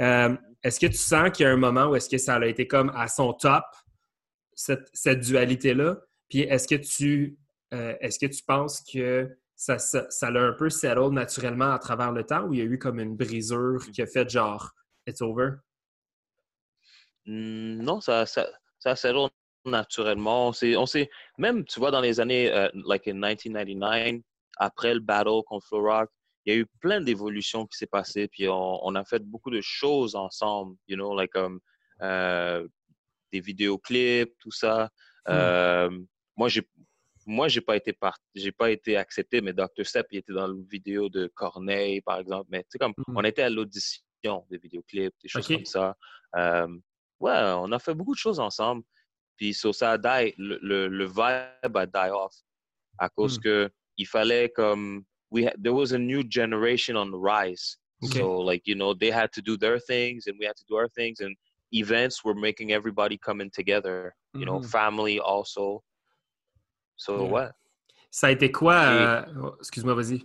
Euh, 0.00 0.36
est-ce 0.62 0.78
que 0.78 0.86
tu 0.86 0.96
sens 0.96 1.30
qu'il 1.30 1.44
y 1.44 1.48
a 1.48 1.52
un 1.52 1.56
moment 1.56 1.86
où 1.86 1.96
est-ce 1.96 2.08
que 2.08 2.18
ça 2.18 2.36
a 2.36 2.46
été 2.46 2.66
comme 2.66 2.90
à 2.94 3.08
son 3.08 3.32
top, 3.32 3.64
cette, 4.54 4.88
cette 4.94 5.20
dualité-là? 5.20 5.98
Puis 6.28 6.40
est-ce 6.42 6.68
que 6.68 6.76
tu 6.76 7.36
euh, 7.74 7.94
est-ce 8.00 8.18
que 8.18 8.26
tu 8.26 8.42
penses 8.44 8.82
que 8.82 9.28
ça, 9.54 9.78
ça, 9.78 10.06
ça 10.08 10.30
l'a 10.30 10.40
un 10.40 10.52
peu 10.52 10.70
settled 10.70 11.12
naturellement 11.12 11.72
à 11.72 11.78
travers 11.78 12.12
le 12.12 12.24
temps 12.24 12.44
ou 12.44 12.54
il 12.54 12.58
y 12.58 12.62
a 12.62 12.64
eu 12.64 12.78
comme 12.78 12.98
une 12.98 13.16
brisure 13.16 13.84
qui 13.92 14.02
a 14.02 14.06
fait 14.06 14.28
genre 14.28 14.72
It's 15.10 15.20
over? 15.20 15.62
Hmm, 17.26 17.82
Non, 17.82 18.00
ça, 18.00 18.26
ça, 18.26 18.48
ça 18.78 18.94
settle 18.96 19.28
naturellement. 19.64 20.48
On 20.48 20.52
s'est, 20.52 20.76
on 20.76 20.86
s'est- 20.86 21.10
même, 21.36 21.64
tu 21.64 21.80
vois, 21.80 21.90
dans 21.90 22.00
les 22.00 22.20
années, 22.20 22.50
euh, 22.52 22.68
like 22.86 23.06
in 23.08 23.14
1999, 23.14 24.22
après 24.56 24.94
le 24.94 25.00
battle 25.00 25.42
contre 25.46 25.66
Flow 25.66 25.82
Rock, 25.82 26.10
il 26.46 26.54
y 26.54 26.56
a 26.56 26.60
eu 26.60 26.66
plein 26.80 27.00
d'évolutions 27.00 27.66
qui 27.66 27.76
s'est 27.76 27.86
passé, 27.86 28.28
puis 28.28 28.48
on, 28.48 28.78
on 28.86 28.94
a 28.94 29.04
fait 29.04 29.22
beaucoup 29.22 29.50
de 29.50 29.60
choses 29.60 30.14
ensemble, 30.14 30.76
you 30.88 30.96
know, 30.96 31.14
like 31.14 31.30
comme 31.32 31.60
euh, 32.02 32.66
des 33.32 33.40
vidéoclips, 33.40 34.32
tout 34.38 34.50
ça. 34.52 34.90
Euh, 35.28 35.90
moi, 36.36 36.48
j'ai 36.48 36.62
moi, 37.26 37.48
j'ai 37.48 37.60
pas 37.60 37.76
été 37.76 37.92
part... 37.92 38.16
j'ai 38.34 38.50
pas 38.52 38.70
été 38.70 38.96
accepté, 38.96 39.42
mais 39.42 39.52
Dr. 39.52 39.84
Step, 39.84 40.06
il 40.10 40.18
était 40.18 40.32
dans 40.32 40.46
la 40.48 40.54
vidéo 40.68 41.08
de 41.10 41.26
Corneille, 41.34 42.00
par 42.00 42.18
exemple. 42.18 42.46
Mais 42.50 42.60
tu 42.62 42.68
sais, 42.70 42.78
comme 42.78 42.94
Mhm. 42.96 43.16
on 43.18 43.24
était 43.24 43.42
à 43.42 43.50
l'audition 43.50 44.02
des 44.50 44.58
vidéoclips, 44.58 45.14
des 45.22 45.28
choses 45.28 45.46
Ok. 45.50 45.56
comme 45.56 45.64
ça. 45.64 45.96
Euh, 46.36 46.68
ouais, 47.20 47.32
on 47.56 47.70
a 47.72 47.78
fait 47.78 47.94
beaucoup 47.94 48.14
de 48.14 48.18
choses 48.18 48.38
ensemble. 48.40 48.82
Puis 49.36 49.54
sur 49.54 49.74
ça 49.74 49.96
die, 49.96 50.34
le, 50.36 50.58
le, 50.62 50.88
le 50.88 51.06
vibe 51.06 51.76
a 51.76 51.86
die 51.86 52.10
off 52.12 52.34
à 52.98 53.08
cause 53.08 53.38
Mm. 53.38 53.42
que 53.42 53.70
il 53.96 54.06
fallait 54.06 54.50
comme 54.50 55.04
we 55.30 55.44
had, 55.46 55.54
there 55.62 55.72
was 55.74 55.92
a 55.92 55.98
new 55.98 56.22
generation 56.28 56.96
on 56.96 57.10
the 57.10 57.18
rise. 57.18 57.78
Okay. 58.02 58.18
So 58.20 58.38
like 58.40 58.66
you 58.66 58.74
know 58.74 58.94
they 58.94 59.10
had 59.10 59.30
to 59.32 59.40
do 59.42 59.56
their 59.56 59.78
things 59.80 60.26
and 60.26 60.36
we 60.38 60.46
had 60.46 60.56
to 60.56 60.64
do 60.68 60.76
our 60.76 60.88
things 60.88 61.20
and 61.20 61.34
events 61.72 62.22
were 62.24 62.34
making 62.34 62.72
everybody 62.72 63.16
coming 63.18 63.50
together. 63.50 64.14
You 64.34 64.44
know, 64.44 64.60
Mhm. 64.60 64.68
family 64.70 65.18
also. 65.20 65.82
So 66.96 67.24
Yeah. 67.24 67.30
ouais. 67.32 67.48
Ça 68.10 68.26
a 68.26 68.30
été 68.32 68.50
quoi? 68.50 68.74
euh, 68.74 69.22
oh, 69.42 69.56
Excuse-moi, 69.60 69.94
vas-y. 69.94 70.22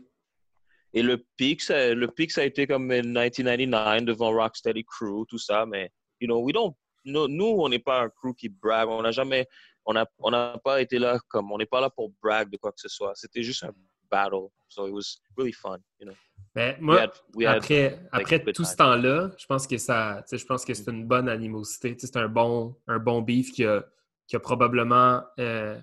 Et 0.98 1.04
le 1.04 1.18
pic, 1.38 1.62
ça, 1.62 1.94
le 1.94 2.08
pic, 2.08 2.32
ça 2.32 2.42
a 2.42 2.46
été 2.46 2.66
comme 2.66 2.84
en 2.90 3.02
1999 3.02 4.06
devant 4.06 4.32
Rocksteady 4.32 4.84
Crew, 4.86 5.26
tout 5.28 5.38
ça. 5.38 5.66
Mais, 5.66 5.92
you 6.22 6.28
know, 6.28 6.42
we 6.42 6.54
don't, 6.54 6.74
no- 7.04 7.28
nous, 7.28 7.46
on 7.60 7.68
n'est 7.70 7.80
pas 7.80 8.02
un 8.04 8.10
crew 8.10 8.34
qui 8.34 8.48
brague. 8.50 8.88
On 8.88 9.02
n'a 9.02 9.12
jamais, 9.12 9.46
on 9.86 9.94
n'a 9.94 10.06
on 10.20 10.32
pas 10.64 10.82
été 10.82 10.98
là 10.98 11.20
comme, 11.28 11.52
on 11.52 11.58
n'est 11.58 11.66
pas 11.66 11.82
là 11.82 11.90
pour 11.90 12.12
brag 12.24 12.50
de 12.50 12.58
quoi 12.58 12.72
que 12.72 12.80
ce 12.80 12.88
soit. 12.88 13.12
C'était 13.16 13.44
juste 13.44 13.64
un 13.66 13.74
battle. 14.10 14.48
So 14.70 14.88
it 14.88 14.94
was 14.94 15.18
really 15.38 15.52
fun, 15.54 15.78
you 16.00 16.06
know. 16.08 16.16
Ben, 16.56 16.76
We 16.78 16.82
moi, 16.82 17.02
had- 17.02 17.12
we 17.36 17.46
had- 17.46 17.58
après, 17.58 18.00
après 18.14 18.40
tout 18.54 18.64
ce 18.64 18.76
temps-là, 18.78 19.32
je 19.38 19.46
pense 19.46 19.68
que 19.68 19.78
ça, 19.78 20.24
je 20.32 20.46
pense 20.46 20.64
que 20.64 20.74
c'est 20.74 20.90
une 20.90 21.06
bonne 21.06 21.28
animosité. 21.28 21.94
C'est 22.00 22.16
un 22.16 22.30
bon, 22.30 22.74
un 22.88 23.00
bon 23.00 23.22
beef 23.22 23.52
qui 23.52 23.66
a, 23.66 23.84
qui 24.28 24.38
a 24.38 24.40
probablement, 24.40 25.22
euh, 25.40 25.78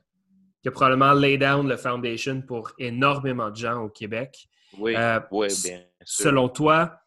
qui 0.62 0.68
a 0.68 0.70
probablement 0.70 1.12
lay 1.12 1.36
down 1.36 1.68
le 1.68 1.76
foundation 1.76 2.40
pour 2.40 2.72
énormément 2.78 3.50
de 3.50 3.56
gens 3.56 3.82
au 3.82 3.90
Québec. 3.90 4.48
Oui, 4.78 4.94
Euh, 4.96 5.20
oui, 5.30 5.48
bien 5.64 5.80
sûr. 6.04 6.24
Selon 6.24 6.48
toi, 6.48 6.98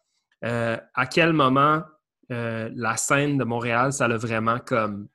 euh, 0.44 0.76
à 0.94 1.06
quel 1.06 1.32
moment 1.32 1.82
euh, 2.32 2.70
la 2.74 2.96
scène 2.96 3.38
de 3.38 3.44
Montréal, 3.44 3.92
ça 3.92 4.08
l'a 4.08 4.16
vraiment 4.16 4.58
comme 4.58 5.08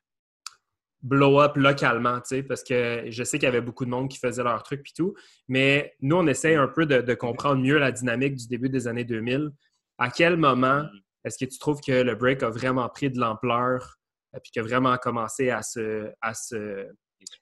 blow 1.01 1.41
up 1.41 1.57
localement, 1.57 2.19
tu 2.21 2.27
sais, 2.27 2.43
parce 2.43 2.63
que 2.63 3.05
je 3.09 3.23
sais 3.23 3.39
qu'il 3.39 3.47
y 3.47 3.49
avait 3.49 3.61
beaucoup 3.61 3.85
de 3.85 3.89
monde 3.89 4.07
qui 4.07 4.19
faisait 4.19 4.43
leur 4.43 4.61
truc 4.63 4.83
puis 4.83 4.93
tout, 4.95 5.15
mais 5.47 5.95
nous, 6.01 6.15
on 6.15 6.27
essaye 6.27 6.55
un 6.55 6.67
peu 6.67 6.85
de, 6.85 7.01
de 7.01 7.13
comprendre 7.15 7.61
mieux 7.61 7.79
la 7.79 7.91
dynamique 7.91 8.35
du 8.35 8.47
début 8.47 8.69
des 8.69 8.87
années 8.87 9.03
2000. 9.03 9.49
À 9.97 10.09
quel 10.09 10.37
moment 10.37 10.83
Mm. 10.83 10.89
est-ce 11.25 11.43
que 11.43 11.49
tu 11.49 11.57
trouves 11.59 11.81
que 11.81 11.91
le 11.91 12.15
break 12.15 12.43
a 12.43 12.49
vraiment 12.49 12.87
pris 12.89 13.09
de 13.09 13.19
l'ampleur 13.19 13.97
puis 14.43 14.51
qu'il 14.51 14.61
a 14.61 14.65
vraiment 14.65 14.95
commencé 14.97 15.49
à 15.49 15.61
se, 15.61 16.09
à 16.21 16.33
se, 16.33 16.87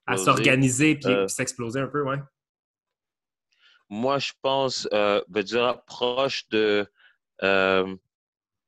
à 0.07 0.17
s'organiser 0.17 0.95
puis, 0.95 1.11
Euh, 1.11 1.27
s'exploser 1.27 1.79
un 1.81 1.87
peu, 1.87 2.01
ouais? 2.03 2.17
Moi, 3.89 4.19
je 4.19 4.31
pense, 4.41 4.87
euh, 4.93 5.21
je 5.35 5.41
dirais 5.41 5.75
proche 5.87 6.47
de 6.49 6.85
euh, 7.43 7.95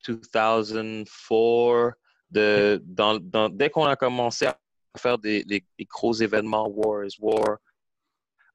2004, 0.08 1.94
de, 2.32 2.82
dans, 2.84 3.20
dans- 3.20 3.50
dès 3.50 3.70
qu'on 3.70 3.86
a 3.86 3.96
commencé 3.96 4.46
à 4.48 4.58
faire 4.98 5.18
des, 5.18 5.46
gros 5.90 6.14
événements, 6.14 6.68
War 6.70 7.06
is 7.06 7.18
War, 7.20 7.58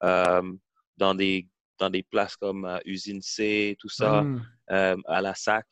euh, 0.03 0.53
dans, 0.97 1.15
des, 1.15 1.47
dans 1.77 1.89
des 1.89 2.03
places 2.03 2.35
comme 2.35 2.65
euh, 2.65 2.79
Usine 2.85 3.21
C, 3.21 3.75
tout 3.79 3.89
ça, 3.89 4.21
Hmm. 4.23 4.41
euh, 4.71 4.97
à 5.05 5.21
la 5.21 5.33
SAC. 5.35 5.65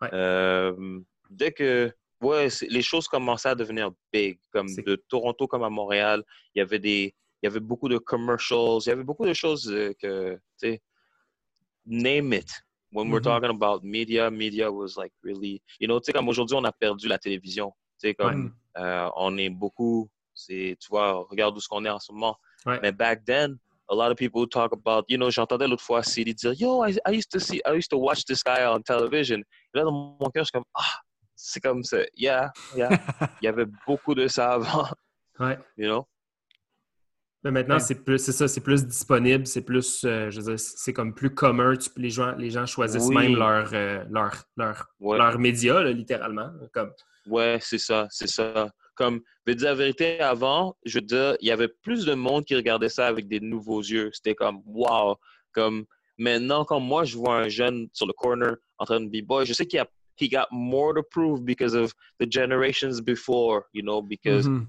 Ouais. 0.00 0.08
Euh, 0.12 1.00
dès 1.30 1.52
que 1.52 1.92
ouais, 2.20 2.48
les 2.68 2.82
choses 2.82 3.06
commençaient 3.06 3.50
à 3.50 3.54
devenir 3.54 3.90
big, 4.12 4.38
comme 4.50 4.66
de 4.74 4.96
Toronto 5.08 5.46
comme 5.46 5.62
à 5.62 5.70
Montréal, 5.70 6.24
il 6.54 6.58
y 6.58 6.62
avait 6.62 6.78
des 6.80 7.14
il 7.44 7.48
y 7.48 7.50
avait 7.50 7.60
beaucoup 7.60 7.90
de 7.90 7.98
commercials, 7.98 8.78
il 8.86 8.88
y 8.88 8.92
avait 8.92 9.04
beaucoup 9.04 9.26
de 9.26 9.34
choses 9.34 9.70
euh, 9.70 9.92
que 10.00 10.32
tu 10.58 10.68
sais 10.70 10.82
name 11.84 12.32
it. 12.32 12.50
When 12.90 13.10
we're 13.10 13.20
Mhm. 13.20 13.24
talking 13.24 13.50
about 13.50 13.82
media, 13.84 14.30
media 14.30 14.70
was 14.72 14.96
like 14.96 15.12
really, 15.22 15.60
you 15.78 15.86
know, 15.86 16.00
tu 16.00 16.06
sais 16.06 16.12
comme 16.14 16.28
aujourd'hui 16.28 16.56
on 16.56 16.64
a 16.64 16.72
perdu 16.72 17.06
la 17.06 17.18
télévision, 17.18 17.70
tu 18.00 18.08
sais 18.08 18.14
comme 18.14 18.54
euh, 18.78 19.10
on 19.16 19.36
est 19.36 19.50
beaucoup 19.50 20.08
c'est 20.32 20.76
tu 20.80 20.88
vois, 20.88 21.26
regarde 21.30 21.54
où 21.56 21.60
ce 21.60 21.68
qu'on 21.68 21.84
est 21.84 21.90
en 21.90 21.98
ce 22.00 22.12
moment. 22.12 22.36
Ouais. 22.64 22.78
Mais 22.80 22.92
back 22.92 23.24
then 23.26 23.58
a 23.90 23.94
lot 23.94 24.10
of 24.10 24.16
people 24.16 24.48
talk 24.48 24.72
about, 24.72 25.04
you 25.08 25.18
know, 25.18 25.28
j'entendais 25.30 25.68
l'autre 25.68 25.84
fois 25.84 26.02
CD 26.02 26.32
dire, 26.32 26.54
yo, 26.54 26.82
I, 26.86 26.96
I 27.06 27.12
used 27.12 27.30
to 27.30 27.38
see, 27.38 27.60
I 27.66 27.74
used 27.76 27.90
to 27.90 27.98
watch 27.98 28.24
this 28.24 28.42
guy 28.42 28.64
on 28.64 28.80
television. 28.80 29.40
Et 29.40 29.74
là, 29.78 29.84
dans 29.84 29.92
mon 29.92 30.30
cœur, 30.30 30.44
je 30.44 30.48
suis 30.48 30.52
comme, 30.52 30.64
ah, 30.74 31.00
c'est 31.36 31.60
comme 31.60 31.82
ça. 31.84 31.98
Yeah, 32.16 32.50
yeah. 32.74 32.88
Il 33.42 33.44
y 33.44 33.48
avait 33.48 33.66
beaucoup 33.86 34.14
de 34.14 34.26
ça 34.28 34.52
avant, 34.54 34.86
Ouais. 35.38 35.58
you 35.76 35.86
know? 35.86 36.06
Maintenant, 37.44 37.74
Ouais. 37.74 37.80
c'est 37.80 38.02
plus, 38.04 38.18
c'est 38.18 38.32
ça, 38.32 38.48
c'est 38.48 38.62
plus 38.62 38.86
disponible, 38.86 39.46
c'est 39.46 39.60
plus, 39.62 40.02
euh, 40.04 40.30
je 40.30 40.40
veux 40.40 40.46
dire, 40.56 40.58
c'est 40.58 40.92
comme 40.94 41.12
plus 41.14 41.30
commun. 41.34 41.76
Tu- 41.76 41.90
les 41.96 42.08
gens, 42.10 42.34
les 42.36 42.50
gens 42.50 42.64
choisissent 42.64 43.08
Oui. 43.08 43.14
même 43.14 43.36
leur, 43.36 43.70
euh, 43.74 44.02
leur, 44.10 44.44
leur, 44.56 44.86
Ouais, 45.00 45.18
leur 45.18 45.38
média, 45.38 45.82
là, 45.82 45.92
littéralement. 45.92 46.50
Comme, 46.72 46.90
ouais 47.26 47.58
c'est 47.60 47.78
ça, 47.78 48.06
c'est 48.10 48.28
ça. 48.28 48.70
Comme, 48.94 49.20
je 49.46 49.52
vais 49.52 49.56
dire 49.56 49.68
la 49.68 49.74
vérité, 49.74 50.20
avant, 50.20 50.76
je 50.86 50.98
veux 50.98 51.04
dire, 51.04 51.36
il 51.40 51.48
y 51.48 51.50
avait 51.50 51.68
plus 51.68 52.06
de 52.06 52.14
monde 52.14 52.44
qui 52.46 52.54
regardait 52.56 52.88
ça 52.88 53.06
avec 53.08 53.28
des 53.28 53.40
nouveaux 53.40 53.80
yeux. 53.82 54.10
C'était 54.14 54.34
comme, 54.34 54.62
wow. 54.64 55.16
Comme, 55.52 55.84
maintenant, 56.16 56.64
quand 56.64 56.80
moi, 56.80 57.04
je 57.04 57.16
vois 57.16 57.36
un 57.38 57.48
jeune 57.48 57.88
sur 57.92 58.06
le 58.06 58.12
corner 58.14 58.56
en 58.78 58.84
train 58.86 59.00
de 59.00 59.08
b-boy, 59.08 59.44
je 59.44 59.52
sais 59.52 59.66
qu'il 59.66 59.80
a 59.80 59.86
he 60.20 60.30
got 60.30 60.46
more 60.52 60.94
to 60.94 61.02
prove 61.02 61.42
because 61.42 61.74
of 61.74 61.92
the 62.20 62.26
generations 62.30 63.00
before, 63.02 63.62
you 63.74 63.82
know, 63.82 64.00
because 64.00 64.46
Mhm. 64.48 64.66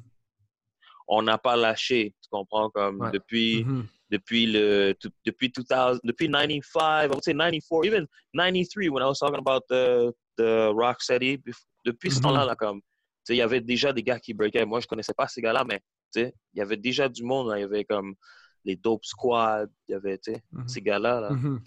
On 1.07 1.21
n'a 1.21 1.37
pas 1.37 1.55
lâché, 1.55 2.13
tu 2.21 2.29
comprends, 2.29 2.69
comme 2.69 2.99
Ouais. 3.01 3.11
depuis, 3.11 3.63
Mhm. 3.65 3.85
depuis 4.09 4.45
le, 4.47 4.93
depuis 5.25 5.49
2000, 5.49 5.99
depuis 6.03 6.27
95, 6.29 7.05
I 7.05 7.07
would 7.07 7.23
say 7.23 7.33
94, 7.33 7.85
even 7.85 8.07
93, 8.33 8.89
when 8.89 9.03
I 9.03 9.07
was 9.07 9.19
talking 9.19 9.39
about 9.39 9.63
the, 9.69 10.13
the 10.37 10.71
Rocksteady, 10.73 11.37
bef- 11.37 11.65
depuis 11.85 12.11
ce 12.11 12.17
Mhm. 12.17 12.21
temps-là, 12.23 12.45
là, 12.45 12.55
comme, 12.55 12.81
tu 12.81 12.85
sais, 13.25 13.35
il 13.35 13.37
y 13.37 13.41
avait 13.41 13.61
déjà 13.61 13.91
des 13.93 14.03
gars 14.03 14.19
qui 14.19 14.33
breakaient. 14.33 14.65
Moi, 14.65 14.79
je 14.79 14.87
connaissais 14.87 15.13
pas 15.13 15.27
ces 15.27 15.41
gars-là, 15.41 15.63
mais, 15.63 15.79
tu 16.13 16.21
sais, 16.21 16.33
il 16.53 16.59
y 16.59 16.61
avait 16.61 16.77
déjà 16.77 17.07
du 17.09 17.23
monde, 17.23 17.51
il 17.55 17.61
y 17.61 17.63
avait 17.63 17.85
comme 17.85 18.15
les 18.63 18.75
Dope 18.75 19.05
Squad, 19.05 19.69
il 19.87 19.91
y 19.91 19.95
avait, 19.95 20.17
tu 20.17 20.33
sais, 20.33 20.43
Mhm. 20.51 20.67
ces 20.67 20.81
gars-là, 20.81 21.21
là. 21.21 21.29
Mhm. 21.31 21.61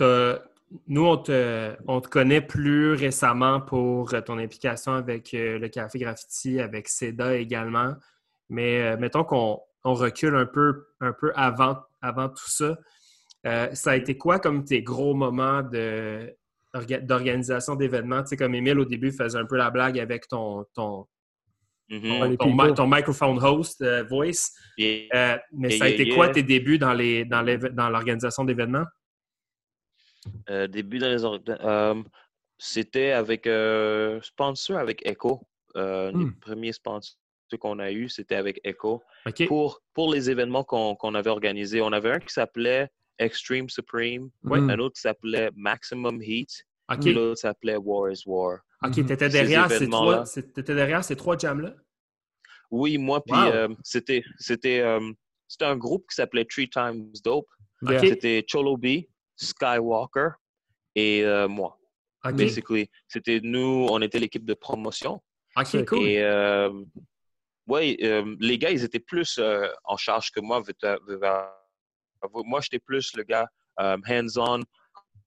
euh, 0.00 0.38
nous, 0.86 1.04
on 1.04 1.16
te, 1.16 1.74
on 1.86 2.00
te 2.00 2.08
connaît 2.08 2.40
plus 2.40 2.92
récemment 2.92 3.60
pour 3.60 4.12
euh, 4.14 4.20
ton 4.20 4.38
implication 4.38 4.92
avec 4.92 5.32
euh, 5.34 5.58
le 5.58 5.68
Café 5.68 5.98
Graffiti, 5.98 6.60
avec 6.60 6.88
SEDA 6.88 7.36
également. 7.36 7.94
Mais 8.48 8.82
euh, 8.82 8.96
mettons 8.96 9.24
qu'on 9.24 9.60
on 9.84 9.94
recule 9.94 10.34
un 10.34 10.46
peu, 10.46 10.86
un 11.00 11.12
peu 11.12 11.32
avant, 11.36 11.76
avant 12.00 12.28
tout 12.28 12.48
ça. 12.50 12.76
Euh, 13.46 13.68
ça 13.74 13.92
a 13.92 13.96
été 13.96 14.16
quoi 14.16 14.38
comme 14.38 14.64
tes 14.64 14.82
gros 14.82 15.14
moments 15.14 15.62
de, 15.62 16.34
d'organisation 17.02 17.74
d'événements? 17.74 18.22
Tu 18.22 18.30
sais, 18.30 18.36
comme 18.36 18.54
Émile, 18.54 18.78
au 18.78 18.84
début, 18.86 19.12
faisait 19.12 19.38
un 19.38 19.44
peu 19.44 19.56
la 19.56 19.70
blague 19.70 19.98
avec 19.98 20.26
ton, 20.28 20.64
ton, 20.74 21.06
mm-hmm. 21.90 22.74
ton, 22.74 22.86
microphone 22.86 23.38
host 23.44 23.82
euh, 23.82 24.02
voice. 24.04 24.52
Euh, 24.80 25.36
mais 25.52 25.70
ça 25.70 25.84
a 25.84 25.88
été 25.88 26.08
quoi 26.08 26.30
tes 26.30 26.42
débuts 26.42 26.78
dans, 26.78 26.94
les, 26.94 27.26
dans, 27.26 27.44
dans 27.72 27.90
l'organisation 27.90 28.44
d'événements? 30.48 30.68
début 30.68 30.98
dans 30.98 31.08
les 31.08 32.02
c'était 32.58 33.10
avec 33.10 33.48
sponsor 34.22 34.78
avec 34.78 35.06
Echo. 35.06 35.46
Les 35.74 36.12
hmm. 36.12 36.38
premiers 36.40 36.72
sponsors 36.72 37.16
qu'on 37.60 37.78
a 37.78 37.90
eu, 37.90 38.08
c'était 38.08 38.36
avec 38.36 38.60
Echo. 38.64 39.02
Pour, 39.46 39.80
pour 39.92 40.12
les 40.12 40.30
événements 40.30 40.64
qu'on 40.64 41.14
avait 41.14 41.30
organisés, 41.30 41.80
on 41.80 41.92
avait 41.92 42.12
un 42.12 42.18
qui 42.18 42.32
s'appelait 42.32 42.88
Extreme 43.18 43.68
Supreme, 43.68 44.30
un 44.50 44.78
autre 44.78 44.94
qui 44.94 45.02
s'appelait 45.02 45.50
Maximum 45.54 46.20
Heat, 46.22 46.64
et 47.04 47.12
l'autre 47.12 47.40
s'appelait 47.40 47.76
War 47.76 48.10
is 48.10 48.22
War. 48.26 48.58
OK, 48.84 48.92
tu 48.92 49.00
étais, 49.00 49.28
derrière 49.28 49.70
ces 49.70 49.88
trois, 49.88 50.24
derrière 50.66 51.04
ces 51.04 51.16
trois 51.16 51.38
jams-là? 51.38 51.74
Oui, 52.70 52.98
moi, 52.98 53.22
puis 53.24 53.34
euh, 53.36 53.68
c'était 53.82 54.22
euh, 54.82 55.12
c'était 55.48 55.64
un 55.64 55.76
groupe 55.76 56.06
qui 56.08 56.16
s'appelait 56.16 56.44
Three 56.44 56.68
Times 56.68 57.12
Dope. 57.22 57.48
C'était 58.00 58.44
Cholo 58.50 58.76
B, 58.76 59.04
Skywalker 59.36 60.30
et 60.94 61.24
euh, 61.24 61.48
moi. 61.48 61.78
Basically, 62.24 62.88
c'était 63.06 63.40
nous, 63.42 63.86
on 63.90 64.00
était 64.00 64.18
l'équipe 64.18 64.46
de 64.46 64.54
promotion. 64.54 65.20
OK, 65.56 65.84
cool. 65.84 66.06
Et 66.06 66.70
oui, 67.66 67.96
les 68.40 68.58
gars, 68.58 68.70
ils 68.70 68.82
étaient 68.84 69.00
plus 69.00 69.38
en 69.84 69.96
charge 69.96 70.30
que 70.30 70.40
moi 70.40 70.62
moi, 72.32 72.60
j'étais 72.60 72.78
plus 72.78 73.14
le 73.16 73.22
gars 73.22 73.48
euh, 73.80 73.96
hands-on 74.08 74.62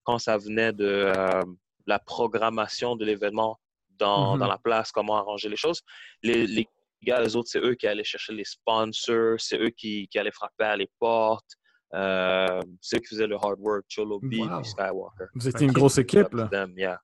quand 0.04 0.20
ça 0.20 0.38
venait 0.38 0.74
de 0.74 0.86
euh, 0.86 1.44
la 1.86 2.00
programmation 2.00 2.96
de 2.96 3.06
l'événement 3.06 3.60
dans, 4.00 4.38
Mm-hmm. 4.38 4.48
la 4.48 4.58
place, 4.60 4.92
comment 4.92 5.18
arranger 5.18 5.50
les 5.50 5.56
choses. 5.56 5.82
Les, 6.22 6.68
gars, 7.02 7.20
les 7.20 7.36
autres, 7.36 7.50
c'est 7.50 7.60
eux 7.60 7.74
qui 7.74 7.88
allaient 7.88 8.04
chercher 8.04 8.34
les 8.34 8.44
sponsors, 8.44 9.40
c'est 9.40 9.60
eux 9.60 9.72
qui, 9.72 10.08
allaient 10.16 10.32
frapper 10.32 10.66
à 10.66 10.78
les 10.78 10.90
portes. 11.00 11.56
Euh, 11.94 12.62
c'est 12.82 12.98
eux 12.98 13.00
qui 13.00 13.08
faisaient 13.08 13.28
le 13.28 13.36
hard 13.36 13.60
work, 13.60 13.86
Cholo 13.88 14.20
B 14.20 14.34
et 14.34 14.64
Skywalker. 14.64 15.26
Vous 15.36 15.48
étiez 15.48 15.66
une 15.68 15.72
grosse 15.74 15.98
équipe, 15.98 16.34
là. 16.34 16.50
yeah. 16.76 17.00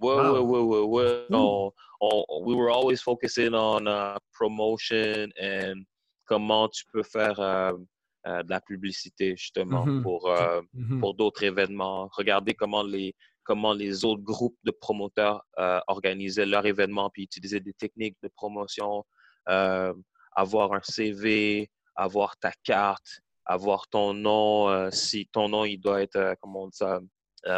Ouais, 0.00 0.14
ouais, 0.14 0.38
ouais, 0.38 0.80
ouais, 0.84 1.70
we 2.44 2.54
were 2.54 2.70
always 2.70 2.98
focusing 3.02 3.52
on 3.54 3.86
uh, 3.88 4.16
promotion 4.32 5.28
and 5.42 5.82
comment 6.26 6.68
tu 6.68 6.84
peux 6.92 7.02
faire 7.02 7.40
euh, 7.40 7.72
de 8.26 8.50
la 8.50 8.60
publicité 8.60 9.34
justement 9.36 9.84
Mhm. 9.86 10.02
pour, 10.02 10.28
euh, 10.30 10.60
Mhm. 10.74 11.00
pour 11.00 11.14
d'autres 11.14 11.42
événements. 11.42 12.08
Regardez 12.12 12.54
comment 12.54 12.82
les, 12.84 13.14
comment 13.42 13.72
les 13.72 14.04
autres 14.04 14.22
groupes 14.22 14.58
de 14.62 14.70
promoteurs 14.70 15.42
euh, 15.58 15.80
organisaient 15.88 16.46
leurs 16.46 16.66
événements 16.66 17.08
puis 17.10 17.22
utilisaient 17.24 17.58
des 17.60 17.72
techniques 17.72 18.16
de 18.22 18.28
promotion, 18.36 19.04
avoir 20.32 20.72
un 20.74 20.80
CV, 20.82 21.68
avoir 21.96 22.36
ta 22.36 22.52
carte, 22.62 23.20
avoir 23.48 23.88
ton 23.88 24.14
nom, 24.14 24.90
si 24.92 25.26
ton 25.32 25.48
nom 25.48 25.64
il 25.64 25.78
doit 25.78 26.02
être, 26.02 26.36
comment 26.40 26.64
on 26.64 26.68
dit 26.68 26.76
ça, 26.76 27.00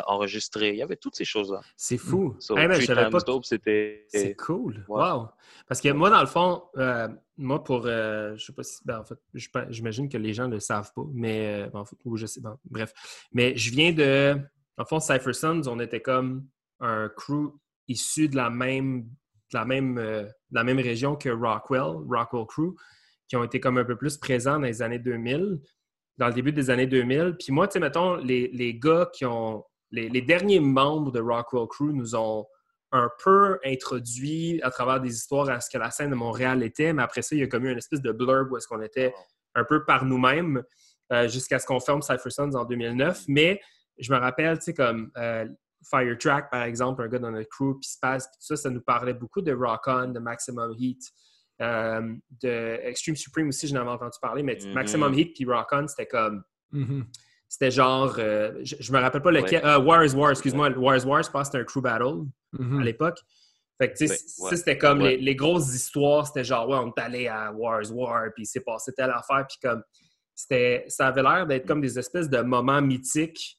enregistré. 0.06 0.70
Il 0.70 0.76
y 0.76 0.82
avait 0.82 0.96
toutes 0.96 1.16
ces 1.16 1.24
choses-là. 1.24 1.60
C'est 1.76 1.96
fou. 1.98 2.36
So, 2.38 2.56
Hey, 2.56 2.68
savais 2.86 3.02
Times 3.02 3.10
pas- 3.10 3.20
Dope, 3.20 3.44
c'était... 3.44 4.04
C'est 4.08 4.34
cool. 4.36 4.84
Ouais. 4.88 5.02
Wow. 5.02 5.28
Parce 5.66 5.80
que 5.80 5.88
moi, 5.90 6.10
dans 6.10 6.20
le 6.20 6.26
fond, 6.26 6.62
euh, 6.76 7.08
moi, 7.36 7.64
pour. 7.64 7.86
euh, 7.86 8.36
je 8.36 8.44
sais 8.44 8.52
pas 8.52 8.62
si. 8.62 8.78
ben, 8.84 9.00
en 9.00 9.04
fait, 9.04 9.18
j'imagine 9.70 10.08
que 10.08 10.18
les 10.18 10.32
gens 10.34 10.48
ne 10.48 10.54
le 10.54 10.60
savent 10.60 10.92
pas, 10.94 11.02
mais. 11.12 11.64
euh, 11.64 11.70
en 11.78 11.84
fait, 11.84 11.96
ou 12.04 12.16
je 12.16 12.26
sais. 12.26 12.40
bref. 12.64 12.92
Mais 13.32 13.56
je 13.56 13.70
viens 13.70 13.92
de. 13.92 14.38
En 14.76 14.84
fond, 14.84 15.00
Cypher 15.00 15.32
Sons, 15.32 15.62
on 15.66 15.78
était 15.80 16.00
comme 16.02 16.46
un 16.80 17.08
crew 17.08 17.52
issu 17.88 18.28
de 18.28 18.36
la 18.36 18.50
même. 18.50 19.02
De 19.52 19.58
la 19.58 19.64
même, 19.64 19.98
euh, 19.98 20.22
de 20.24 20.30
la 20.52 20.62
même 20.64 20.78
région 20.78 21.16
que 21.16 21.28
Rockwell, 21.30 22.04
Rockwell 22.08 22.46
Crew, 22.46 22.74
qui 23.28 23.36
ont 23.36 23.42
été 23.44 23.58
comme 23.60 23.78
un 23.78 23.84
peu 23.84 23.96
plus 23.96 24.16
présents 24.18 24.54
dans 24.60 24.66
les 24.66 24.82
années 24.82 24.98
2000, 25.00 25.60
dans 26.20 26.28
le 26.28 26.34
début 26.34 26.52
des 26.52 26.68
années 26.68 26.86
2000. 26.86 27.36
Puis 27.40 27.50
moi, 27.50 27.66
tu 27.66 27.72
sais, 27.72 27.80
mettons, 27.80 28.16
les, 28.16 28.48
les 28.52 28.78
gars 28.78 29.10
qui 29.12 29.24
ont. 29.24 29.64
Les, 29.90 30.20
derniers 30.20 30.60
membres 30.60 31.10
de 31.10 31.18
Rockwell 31.20 31.66
Crew 31.66 31.92
nous 31.92 32.14
ont 32.14 32.46
un 32.92 33.10
peu 33.24 33.58
introduit 33.64 34.60
à 34.62 34.70
travers 34.70 35.00
des 35.00 35.12
histoires 35.12 35.48
à 35.48 35.60
ce 35.60 35.68
que 35.68 35.78
la 35.78 35.90
scène 35.90 36.10
de 36.10 36.14
Montréal 36.14 36.62
était, 36.62 36.92
mais 36.92 37.02
après 37.02 37.22
ça, 37.22 37.34
il 37.34 37.40
y 37.40 37.42
a 37.42 37.48
comme 37.48 37.64
eu 37.64 37.72
une 37.72 37.78
espèce 37.78 38.00
de 38.00 38.12
blurb 38.12 38.52
où 38.52 38.56
est-ce 38.56 38.68
qu'on 38.68 38.82
était 38.82 39.12
un 39.56 39.64
peu 39.64 39.84
par 39.84 40.04
nous-mêmes 40.04 40.62
euh, 41.12 41.26
jusqu'à 41.26 41.58
ce 41.58 41.66
qu'on 41.66 41.80
ferme 41.80 42.02
Cypher 42.02 42.30
Sons 42.30 42.52
en 42.54 42.64
2009. 42.64 43.24
Mais 43.26 43.60
je 43.98 44.12
me 44.12 44.18
rappelle, 44.18 44.58
tu 44.58 44.66
sais, 44.66 44.74
comme 44.74 45.10
euh, 45.16 45.46
Firetrack, 45.90 46.50
par 46.50 46.62
exemple, 46.62 47.02
un 47.02 47.08
gars 47.08 47.18
dans 47.18 47.32
notre 47.32 47.48
crew, 47.48 47.80
puis 47.80 47.90
Spaz, 47.90 48.28
puis 48.28 48.38
tout 48.38 48.54
ça, 48.54 48.56
ça 48.56 48.70
nous 48.70 48.82
parlait 48.82 49.14
beaucoup 49.14 49.40
de 49.40 49.52
Rock 49.52 49.82
On, 49.88 50.08
de 50.08 50.20
Maximum 50.20 50.72
Heat, 50.78 51.00
euh, 51.60 52.14
de 52.42 52.78
Extreme 52.84 53.16
Supreme 53.16 53.48
aussi, 53.48 53.68
j'en 53.68 53.76
avais 53.76 53.90
entendu 53.90 54.18
parler, 54.20 54.42
mais 54.42 54.58
Mhm. 54.64 54.72
Maximum 54.72 55.12
Heat 55.18 55.34
puis 55.34 55.44
Rock 55.44 55.68
On, 55.72 55.86
c'était 55.88 56.06
comme 56.06 56.42
Mhm. 56.72 57.06
c'était 57.48 57.70
genre, 57.70 58.14
euh, 58.18 58.60
je, 58.62 58.76
je 58.78 58.92
me 58.92 58.98
rappelle 58.98 59.22
pas 59.22 59.30
lequel, 59.32 59.64
euh, 59.64 59.78
War 59.78 60.04
is 60.04 60.14
War, 60.14 60.30
excuse-moi, 60.30 60.70
War 60.70 60.96
is 60.96 61.04
War, 61.04 61.22
je 61.22 61.30
pense 61.30 61.48
que 61.48 61.52
c'était 61.52 61.58
un 61.62 61.64
crew 61.64 61.80
battle 61.82 62.26
Mhm. 62.52 62.80
à 62.80 62.84
l'époque. 62.84 63.18
Fait 63.78 63.90
que, 63.92 63.96
tu 63.96 64.06
sais, 64.08 64.18
Ouais, 64.42 64.56
c'était 64.56 64.76
comme 64.78 65.00
ouais. 65.02 65.16
les, 65.16 65.22
les 65.22 65.34
grosses 65.36 65.74
histoires, 65.74 66.26
c'était 66.26 66.44
genre, 66.44 66.68
ouais, 66.68 66.76
on 66.76 66.88
est 66.88 67.00
allé 67.00 67.28
à 67.28 67.50
War 67.52 67.82
is 67.82 67.90
War, 67.90 68.24
puis 68.34 68.42
il 68.44 68.46
s'est 68.46 68.60
passé 68.60 68.92
telle 68.92 69.10
affaire, 69.10 69.46
puis 69.48 69.56
comme, 69.62 69.82
c'était, 70.34 70.84
ça 70.88 71.08
avait 71.08 71.22
l'air 71.22 71.46
d'être 71.46 71.66
comme 71.66 71.80
des 71.80 71.98
espèces 71.98 72.28
de 72.30 72.40
moments 72.40 72.80
mythiques 72.82 73.58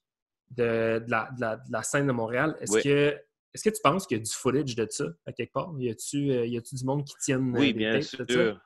de, 0.52 0.99
de 1.06 1.12
la, 1.12 1.30
de 1.36 1.41
la- 1.41 1.56
de 1.58 1.72
la 1.72 1.84
scène 1.84 2.08
de 2.08 2.12
Montréal. 2.12 2.56
Est-ce 2.62 2.80
que, 2.84 3.18
est-ce 3.54 3.64
que 3.64 3.70
tu 3.76 3.82
penses 3.84 4.08
qu'il 4.08 4.18
y 4.18 4.22
a 4.22 4.24
du 4.24 4.32
footage 4.32 4.76
de 4.76 4.88
ça, 4.89 5.06
à 5.26 5.34
quelque 5.34 5.52
part? 5.52 5.74
Y 5.78 5.89
a-tu, 5.89 6.32
euh, 6.32 6.45
du 6.47 6.86
monde 6.86 7.04
qui 7.06 7.14
tienne 7.24 7.54
euh, 7.56 7.60
Oui, 7.60 7.74
des 7.74 7.80
bien 7.80 7.93
tapes 7.93 8.02
de 8.02 8.06
ça? 8.26 8.26
sûr. 8.34 8.60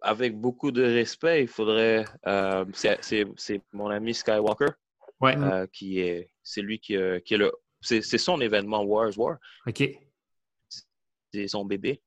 Avec 0.00 0.36
beaucoup 0.38 0.70
de 0.70 0.82
respect, 0.82 1.42
il 1.42 1.48
faudrait. 1.48 2.04
euh, 2.26 2.64
c'est- 2.74 2.98
c'est 3.02 3.24
c'est 3.36 3.62
mon 3.72 3.88
ami 3.88 4.12
Skywalker 4.14 4.68
Ouais, 5.20 5.36
euh, 5.38 5.66
qui 5.72 6.00
est. 6.00 6.30
C'est 6.42 6.60
lui 6.60 6.78
qui, 6.78 6.94
qui 7.24 7.34
est 7.34 7.38
le. 7.38 7.50
C'est 7.80 8.02
c'est 8.02 8.18
son 8.18 8.40
événement 8.40 8.82
Wars 8.82 9.16
War. 9.16 9.38
OK. 9.66 9.82
C'est 11.32 11.48
son 11.48 11.64
bébé. 11.64 12.02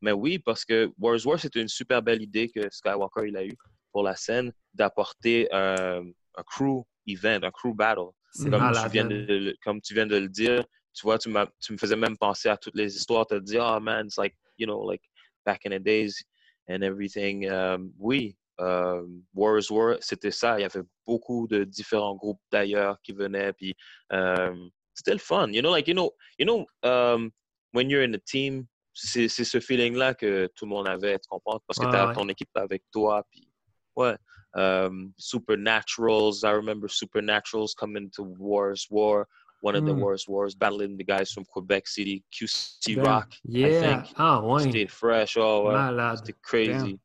Mais 0.00 0.12
oui, 0.12 0.38
parce 0.38 0.64
que 0.64 0.92
Wars 0.98 1.18
War, 1.26 1.40
c'était 1.40 1.60
une 1.60 1.66
super 1.68 2.00
belle 2.02 2.22
idée 2.22 2.48
que 2.48 2.70
Skywalker 2.70 3.26
il 3.26 3.36
a 3.36 3.44
eu 3.44 3.56
pour 3.90 4.04
la 4.04 4.14
scène 4.14 4.52
d'apporter 4.72 5.48
un 5.52 6.04
crew 6.46 6.84
event, 7.08 7.40
un 7.42 7.50
crew 7.50 7.74
battle. 7.74 8.10
C'est 8.40 8.50
Comme 8.50 8.70
tu, 8.72 8.88
viens 8.90 9.04
man. 9.04 9.26
de, 9.26 9.34
le- 9.34 9.56
comme 9.64 9.80
tu 9.80 9.94
viens 9.94 10.06
de 10.06 10.16
le 10.16 10.28
dire, 10.28 10.64
tu 10.94 11.02
vois, 11.02 11.18
tu, 11.18 11.28
tu 11.60 11.72
me 11.72 11.76
faisais 11.78 11.96
même 11.96 12.16
penser 12.16 12.48
à 12.48 12.56
toutes 12.56 12.76
les 12.76 12.94
histoires. 12.96 13.26
Tu 13.26 13.34
te 13.34 13.40
dis, 13.40 13.58
oh 13.58 13.80
man, 13.80 14.06
it's 14.06 14.16
like, 14.16 14.36
you 14.56 14.64
know, 14.66 14.80
like 14.88 15.02
back 15.44 15.66
in 15.66 15.70
the 15.70 15.82
days 15.82 16.22
and 16.68 16.82
everything. 16.84 17.50
Um, 17.50 17.92
oui, 17.98 18.36
um, 18.60 19.24
War 19.34 19.58
is 19.58 19.70
War, 19.72 19.96
c'était 20.00 20.30
ça. 20.30 20.56
Il 20.58 20.62
y 20.62 20.64
avait 20.64 20.84
beaucoup 21.04 21.48
de 21.48 21.64
différents 21.64 22.14
groupes 22.14 22.40
d'ailleurs 22.52 23.00
qui 23.02 23.12
venaient. 23.12 23.52
Puis 23.52 23.74
um, 24.10 24.70
c'était 24.94 25.14
le 25.14 25.18
fun. 25.18 25.52
You 25.52 25.60
know, 25.60 25.72
like, 25.72 25.88
you 25.88 25.94
know, 25.94 26.12
you 26.38 26.46
know 26.46 26.64
um, 26.84 27.32
when 27.72 27.90
you're 27.90 28.04
in 28.04 28.14
a 28.14 28.18
team, 28.18 28.68
c'est 28.94 29.26
c'est 29.28 29.44
ce 29.44 29.58
feeling-là 29.58 30.14
que 30.14 30.46
tout 30.54 30.64
le 30.64 30.70
monde 30.70 30.86
avait, 30.86 31.18
tu 31.18 31.26
comprends? 31.28 31.60
Parce 31.66 31.78
que 31.78 31.86
Ouais, 31.86 31.90
tu 31.90 31.96
as 31.96 32.06
ouais. 32.06 32.14
ton 32.14 32.28
équipe 32.28 32.50
avec 32.54 32.84
toi. 32.92 33.24
Puis, 33.32 33.48
ouais. 33.96 34.16
Um, 34.54 35.12
Supernaturals, 35.20 36.44
I 36.44 36.50
remember 36.52 36.88
Supernaturals 36.88 37.74
coming 37.76 38.10
to 38.16 38.22
Wars 38.22 38.86
War, 38.90 39.26
one 39.60 39.74
of 39.76 39.84
the 39.84 39.92
Mm. 39.92 40.00
Wars 40.00 40.26
Wars, 40.28 40.54
battling 40.54 40.96
the 40.96 41.04
guys 41.04 41.32
from 41.32 41.44
Quebec 41.44 41.86
City, 41.88 42.24
QC 42.32 42.94
Damn. 42.96 43.04
Rock. 43.04 43.34
Yeah! 43.44 44.04
Ah, 44.16 44.40
ouais. 44.42 44.62
C'était 44.62 44.86
fresh, 44.88 45.36
oh 45.36 45.66
ouais. 45.66 45.74
Malade. 45.74 46.32
Crazy. 46.42 46.98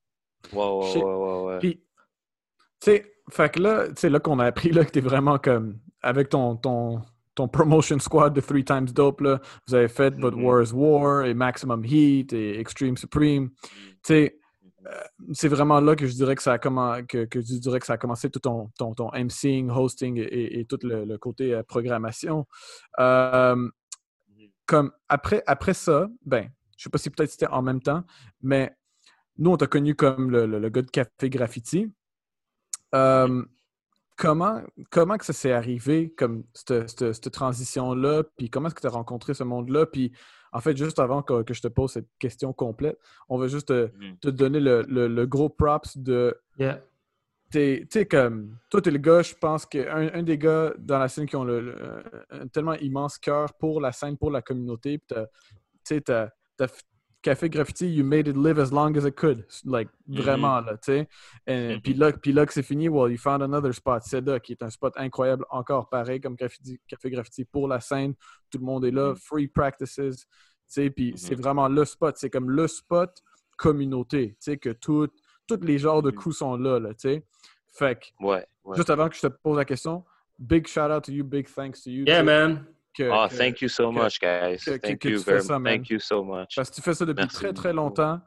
Ouais, 0.53 0.69
ouais, 0.69 0.91
Shit. 0.93 1.03
ouais, 1.03 1.13
ouais, 1.13 1.43
ouais. 1.45 1.59
Puis, 1.59 1.75
tu 1.75 1.81
sais, 2.79 3.05
fait 3.31 3.49
que 3.53 3.59
là, 3.61 3.87
tu 3.87 3.93
sais, 3.97 4.09
là 4.09 4.19
qu'on 4.19 4.39
a 4.39 4.45
appris 4.45 4.71
là, 4.71 4.83
que 4.85 4.91
t'es 4.91 5.01
vraiment 5.01 5.37
comme, 5.37 5.79
avec 6.01 6.29
ton, 6.29 6.55
ton, 6.57 7.01
ton 7.35 7.47
promotion 7.47 7.97
squad 7.99 8.33
de 8.33 8.41
Three 8.41 8.63
Times 8.63 8.85
Dope, 8.93 9.21
là, 9.21 9.39
vous 9.67 9.73
avez 9.75 9.87
fait 9.87 10.13
votre 10.19 10.37
Mhm. 10.37 10.43
War 10.45 10.61
is 10.61 10.71
War 10.73 11.25
et 11.25 11.33
Maximum 11.33 11.83
Heat 11.85 12.31
et 12.33 12.59
Extreme 12.59 12.95
Supreme. 12.97 13.49
Tu 13.51 13.79
sais, 14.03 14.39
c'est 15.33 15.47
vraiment 15.47 15.79
là 15.79 15.95
que 15.95 16.07
je 16.07 16.13
dirais 16.13 16.35
que 16.35 16.41
ça 16.43 16.53
a, 16.53 16.57
que, 16.59 17.25
que 17.25 17.41
je 17.41 17.55
dirais 17.59 17.79
que 17.79 17.85
ça 17.85 17.93
a 17.93 17.97
commencé 17.97 18.29
tout 18.29 18.39
ton, 18.39 18.69
ton, 18.77 18.93
ton 18.93 19.09
MCing, 19.13 19.69
hosting 19.69 20.17
et, 20.17 20.65
tout 20.65 20.79
le, 20.83 21.05
le 21.05 21.17
côté 21.17 21.53
euh, 21.53 21.63
programmation. 21.63 22.45
Euh, 22.99 23.69
comme 24.65 24.91
après, 25.09 25.43
après 25.47 25.73
ça, 25.73 26.07
ben, 26.25 26.49
je 26.77 26.83
sais 26.83 26.89
pas 26.89 26.97
si 26.97 27.09
peut-être 27.09 27.31
c'était 27.31 27.47
en 27.47 27.61
même 27.61 27.81
temps, 27.81 28.03
mais 28.41 28.75
nous, 29.37 29.51
on 29.51 29.57
t'a 29.57 29.67
connu 29.67 29.95
comme 29.95 30.29
le, 30.31 30.45
le- 30.45 30.59
le 30.59 30.69
gars 30.69 30.81
de 30.81 30.91
Café 30.91 31.29
Graffiti. 31.29 31.91
Euh, 32.95 33.43
comment, 34.15 34.61
comment 34.91 35.17
que 35.17 35.25
ça 35.25 35.33
s'est 35.33 35.51
arrivé, 35.51 36.13
comme 36.15 36.43
cette, 36.53 36.89
cette- 36.89 37.13
cette 37.13 37.31
transition-là, 37.31 38.23
puis 38.37 38.49
comment 38.49 38.67
est-ce 38.67 38.75
que 38.75 38.81
tu 38.81 38.87
as 38.87 38.91
rencontré 38.91 39.33
ce 39.33 39.43
monde-là, 39.43 39.85
puis 39.85 40.11
En 40.53 40.61
fait, 40.61 40.77
juste 40.77 40.99
avant 40.99 41.21
que, 41.23 41.41
que 41.43 41.53
je 41.53 41.61
te 41.61 41.67
pose 41.67 41.91
cette 41.93 42.07
question 42.19 42.53
complète, 42.53 42.97
on 43.27 43.37
va 43.37 43.47
juste 43.47 43.67
te, 43.69 43.89
Mhm. 43.97 44.17
te 44.21 44.29
donner 44.29 44.59
le, 44.59 44.83
le- 44.87 45.07
le 45.07 45.25
gros 45.25 45.49
props 45.49 45.97
de. 45.97 46.39
Yeah. 46.57 46.79
Tu 47.51 47.87
sais, 47.91 48.05
comme. 48.07 48.57
Toi, 48.69 48.81
t'es 48.81 48.89
le 48.91 48.97
gars, 48.99 49.21
je 49.21 49.33
pense 49.35 49.65
qu'un 49.65 50.09
un 50.13 50.23
des 50.23 50.37
gars 50.37 50.73
dans 50.77 50.97
la 50.99 51.07
scène 51.07 51.25
qui 51.27 51.35
ont 51.35 51.43
le, 51.43 51.59
le- 51.59 52.03
un 52.31 52.47
tellement 52.47 52.73
immense 52.75 53.17
cœur 53.17 53.53
pour 53.55 53.79
la 53.81 53.91
scène, 53.91 54.17
pour 54.17 54.31
la 54.31 54.41
communauté. 54.41 54.99
Tu 55.07 55.15
sais, 55.83 56.01
t'as- 56.01 56.29
Café 57.23 57.49
Graffiti, 57.49 57.87
you 57.87 58.03
made 58.03 58.27
it 58.27 58.35
live 58.35 58.59
as 58.59 58.69
long 58.71 58.95
as 58.97 59.05
it 59.07 59.15
could. 59.15 59.45
Like, 59.65 59.89
Mhm. 60.07 60.21
vraiment, 60.21 60.59
là, 60.59 60.73
tu 60.77 60.91
sais. 60.91 61.07
Et 61.47 61.75
Mhm. 61.75 61.81
Puis 61.81 61.93
là, 61.93 62.11
puis 62.11 62.33
là 62.33 62.45
que 62.45 62.53
c'est 62.53 62.61
fini, 62.63 62.89
well, 62.89 63.11
you 63.11 63.17
found 63.17 63.41
another 63.41 63.73
spot, 63.73 64.03
Seda, 64.03 64.39
qui 64.41 64.51
est 64.51 64.61
un 64.61 64.69
spot 64.69 64.93
incroyable, 64.97 65.45
encore 65.49 65.87
pareil 65.89 66.19
comme 66.19 66.35
graffiti, 66.35 66.79
Café 66.87 67.09
Graffiti 67.09 67.45
pour 67.45 67.67
la 67.67 67.79
scène. 67.79 68.13
Tout 68.51 68.57
le 68.59 68.65
monde 68.65 68.83
est 68.85 68.91
là, 68.91 69.09
Mhm. 69.11 69.15
free 69.15 69.47
practices, 69.47 69.95
tu 69.95 70.25
sais. 70.67 70.89
Puis 70.89 71.13
c'est 71.15 71.35
vraiment 71.35 71.69
le 71.69 71.85
spot. 71.85 72.15
C'est 72.17 72.29
comme 72.29 72.49
le 72.51 72.67
spot 72.67 73.23
communauté, 73.55 74.31
tu 74.31 74.35
sais, 74.39 74.57
que 74.57 74.69
tout, 74.69 75.07
tous 75.47 75.61
les 75.61 75.77
genres 75.77 76.01
de 76.01 76.11
coups 76.11 76.37
sont 76.37 76.57
là, 76.57 76.79
là, 76.79 76.89
tu 76.93 76.99
sais. 77.09 77.23
Fait 77.75 77.97
que, 77.99 78.25
Ouais, 78.25 78.45
ouais. 78.65 78.75
juste 78.75 78.89
avant 78.89 79.07
que 79.09 79.15
je 79.15 79.21
te 79.21 79.27
pose 79.27 79.57
la 79.57 79.65
question, 79.65 80.03
big 80.37 80.67
shout 80.67 80.91
out 80.91 81.03
to 81.05 81.11
you, 81.13 81.23
big 81.23 81.47
thanks 81.47 81.83
to 81.83 81.89
you. 81.89 82.03
Yeah, 82.05 82.21
man. 82.21 82.65
Que- 82.93 83.03
que- 83.29 83.35
thank 83.37 83.61
you 83.61 83.67
so 83.69 83.89
que- 83.91 83.95
much, 83.99 84.19
guys. 84.19 84.63
thank 84.81 85.03
you 85.05 85.19
very 85.19 85.41
ça. 85.41 85.59
Thank 85.63 85.89
you 85.89 85.99
so 85.99 86.23
much. 86.23 86.55
Parce 86.55 86.69
que 86.69 86.75
tu 86.75 86.81
fais 86.81 86.93
ça 86.93 87.05
depuis 87.05 87.21
Merci 87.23 87.35
très, 87.37 87.53
très 87.53 87.73
longtemps. 87.73 88.19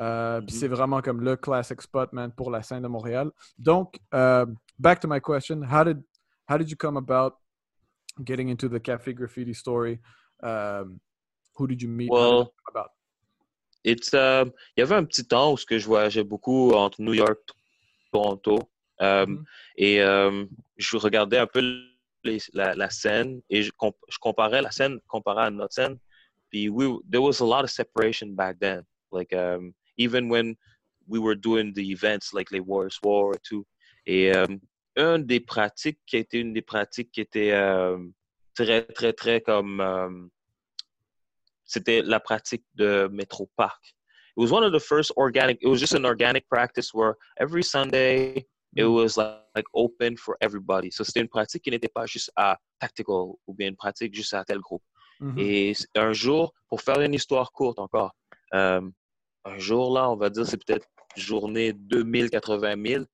Euh, 0.00 0.40
Puis 0.42 0.54
Mhm. 0.54 0.60
c'est 0.60 0.68
vraiment 0.68 1.00
comme 1.02 1.20
le 1.22 1.36
classic 1.36 1.80
spot, 1.82 2.12
man, 2.12 2.30
pour 2.32 2.50
la 2.50 2.62
scène 2.62 2.82
de 2.82 2.88
Montréal. 2.88 3.30
Donc, 3.58 3.98
euh, 4.14 4.46
back 4.78 5.00
to 5.00 5.08
my 5.08 5.20
question. 5.20 5.60
How 5.62 5.84
did, 5.84 6.00
how 6.48 6.56
did 6.58 6.70
you 6.70 6.76
come 6.76 6.96
about 6.96 7.34
getting 8.24 8.48
into 8.48 8.68
the 8.68 8.80
Café 8.80 9.12
Graffiti 9.14 9.54
story? 9.54 9.98
Um, 10.42 10.98
who 11.58 11.66
did 11.66 11.82
you 11.82 11.88
meet? 11.88 12.10
Well, 12.10 12.52
about? 12.68 12.90
It's, 13.84 14.12
euh, 14.14 14.44
il 14.76 14.80
y 14.80 14.82
avait 14.82 14.94
un 14.96 15.04
petit 15.04 15.24
temps 15.26 15.52
où 15.52 15.56
je 15.56 15.84
voyageais 15.86 16.22
beaucoup 16.24 16.72
entre 16.74 17.00
New 17.02 17.14
York 17.14 17.38
Toronto. 18.12 18.58
Euh, 19.00 19.26
Mhm. 19.26 19.44
Et 19.76 20.00
euh, 20.02 20.44
je 20.76 20.96
regardais 20.96 21.38
un 21.38 21.46
peu 21.46 21.60
les- 22.24 22.38
la, 22.52 22.74
la 22.74 22.90
scène 22.90 23.40
et 23.50 23.62
je, 23.62 23.70
comp- 23.76 23.96
je 24.08 24.18
comparais 24.18 24.62
la 24.62 24.70
scène 24.70 25.00
comparée 25.08 25.44
à 25.44 25.50
notre 25.50 25.74
scène. 25.74 25.98
Puis 26.50 26.68
we, 26.68 26.98
there 27.10 27.22
was 27.22 27.40
a 27.40 27.44
lot 27.44 27.64
of 27.64 27.70
separation 27.70 28.34
back 28.34 28.58
then. 28.60 28.82
Like, 29.12 29.32
um, 29.32 29.74
even 29.96 30.28
when 30.28 30.56
we 31.06 31.18
were 31.18 31.36
doing 31.36 31.72
the 31.74 31.90
events 31.90 32.32
like 32.32 32.50
les 32.50 32.60
Warriors 32.60 32.98
War 33.02 33.34
et 33.34 33.40
tout. 33.42 33.66
Et 34.06 34.34
euh, 34.34 34.46
une 34.96 35.24
des 35.24 35.40
pratiques 35.40 36.00
qui 36.06 36.16
été 36.16 36.38
une 36.40 36.52
des 36.52 36.62
pratiques 36.62 37.10
qui 37.12 37.20
était 37.20 37.52
euh, 37.52 37.98
très, 38.54 38.82
très, 38.86 39.12
très 39.12 39.40
comme. 39.40 39.80
euh, 39.80 40.26
c'était 41.70 42.00
la 42.00 42.18
pratique 42.18 42.64
de 42.76 43.08
Metro 43.12 43.46
Park. 43.56 43.94
It 44.36 44.40
was 44.40 44.50
one 44.50 44.64
of 44.64 44.72
the 44.72 44.80
first 44.80 45.12
organic, 45.16 45.58
it 45.60 45.66
was 45.68 45.78
just 45.78 45.92
an 45.94 46.06
organic 46.06 46.48
practice 46.48 46.94
where 46.94 47.16
every 47.38 47.62
Sunday 47.62 48.46
it 48.76 48.84
was 48.84 49.16
like, 49.16 49.38
like 49.54 49.66
open 49.74 50.16
for 50.16 50.36
everybody. 50.40 50.90
So 50.90 51.04
c'était 51.04 51.20
une 51.20 51.28
pratique 51.28 51.62
qui 51.62 51.70
n'était 51.70 51.88
pas 51.88 52.06
juste 52.06 52.30
à 52.36 52.58
tactical 52.78 53.34
ou 53.46 53.54
bien 53.54 53.68
une 53.68 53.76
pratique 53.76 54.14
juste 54.14 54.34
à 54.34 54.44
tel 54.44 54.58
groupe. 54.60 54.82
Mhm. 55.20 55.38
Et 55.38 55.72
un 55.96 56.12
jour, 56.12 56.52
pour 56.68 56.80
faire 56.80 57.00
une 57.00 57.14
histoire 57.14 57.50
courte 57.52 57.78
encore, 57.78 58.14
euh, 58.54 58.80
un 59.44 59.58
jour 59.58 59.92
là, 59.92 60.10
on 60.10 60.16
va 60.16 60.30
dire, 60.30 60.46
c'est 60.46 60.62
peut-être 60.64 60.86
journée 61.16 61.72
2080 61.72 62.74
000, 62.86 63.04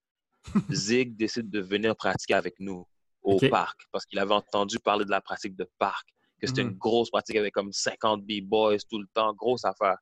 Zig 0.71 1.17
décide 1.17 1.51
de 1.51 1.61
venir 1.61 1.97
pratiquer 1.97 2.35
avec 2.35 2.55
nous 2.61 2.87
au 3.23 3.39
parc 3.49 3.81
parce 3.91 4.05
qu'il 4.05 4.19
avait 4.19 4.35
entendu 4.35 4.79
parler 4.79 5.07
de 5.07 5.11
la 5.11 5.23
pratique 5.23 5.57
de 5.57 5.67
parc, 5.79 6.07
que 6.41 6.47
c'était 6.47 6.61
une 6.63 6.77
grosse 6.77 7.11
pratique 7.11 7.37
avec 7.37 7.55
comme 7.55 7.73
50 7.73 8.23
B-boys 8.23 8.79
tout 8.91 8.99
le 8.99 9.07
temps, 9.15 9.33
grosse 9.33 9.65
affaire. 9.65 9.97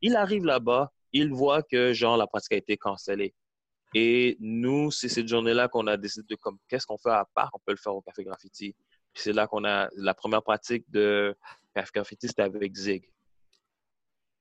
Il 0.00 0.14
arrive 0.14 0.44
là-bas, 0.44 0.92
il 1.12 1.32
voit 1.32 1.62
que 1.62 1.92
genre 1.92 2.16
la 2.16 2.28
pratique 2.28 2.52
a 2.52 2.56
été 2.56 2.76
cancellée. 2.76 3.34
Et 3.94 4.36
nous, 4.40 4.90
c'est 4.90 5.08
cette 5.08 5.28
journée-là 5.28 5.68
qu'on 5.68 5.86
a 5.86 5.96
décidé 5.96 6.26
de 6.28 6.34
comme 6.36 6.58
qu'est-ce 6.68 6.86
qu'on 6.86 6.98
fait 6.98 7.10
à 7.10 7.26
parc, 7.34 7.54
on 7.54 7.58
peut 7.64 7.72
le 7.72 7.78
faire 7.78 7.94
au 7.94 8.02
Café 8.02 8.24
Graffiti. 8.24 8.74
Puis 9.12 9.22
c'est 9.22 9.32
là 9.32 9.46
qu'on 9.46 9.64
a 9.64 9.88
la 9.96 10.14
première 10.14 10.42
pratique 10.42 10.84
de 10.90 11.36
Café 11.74 11.90
Graffiti, 11.94 12.28
c'était 12.28 12.42
avec 12.42 12.74
Zig. 12.74 13.10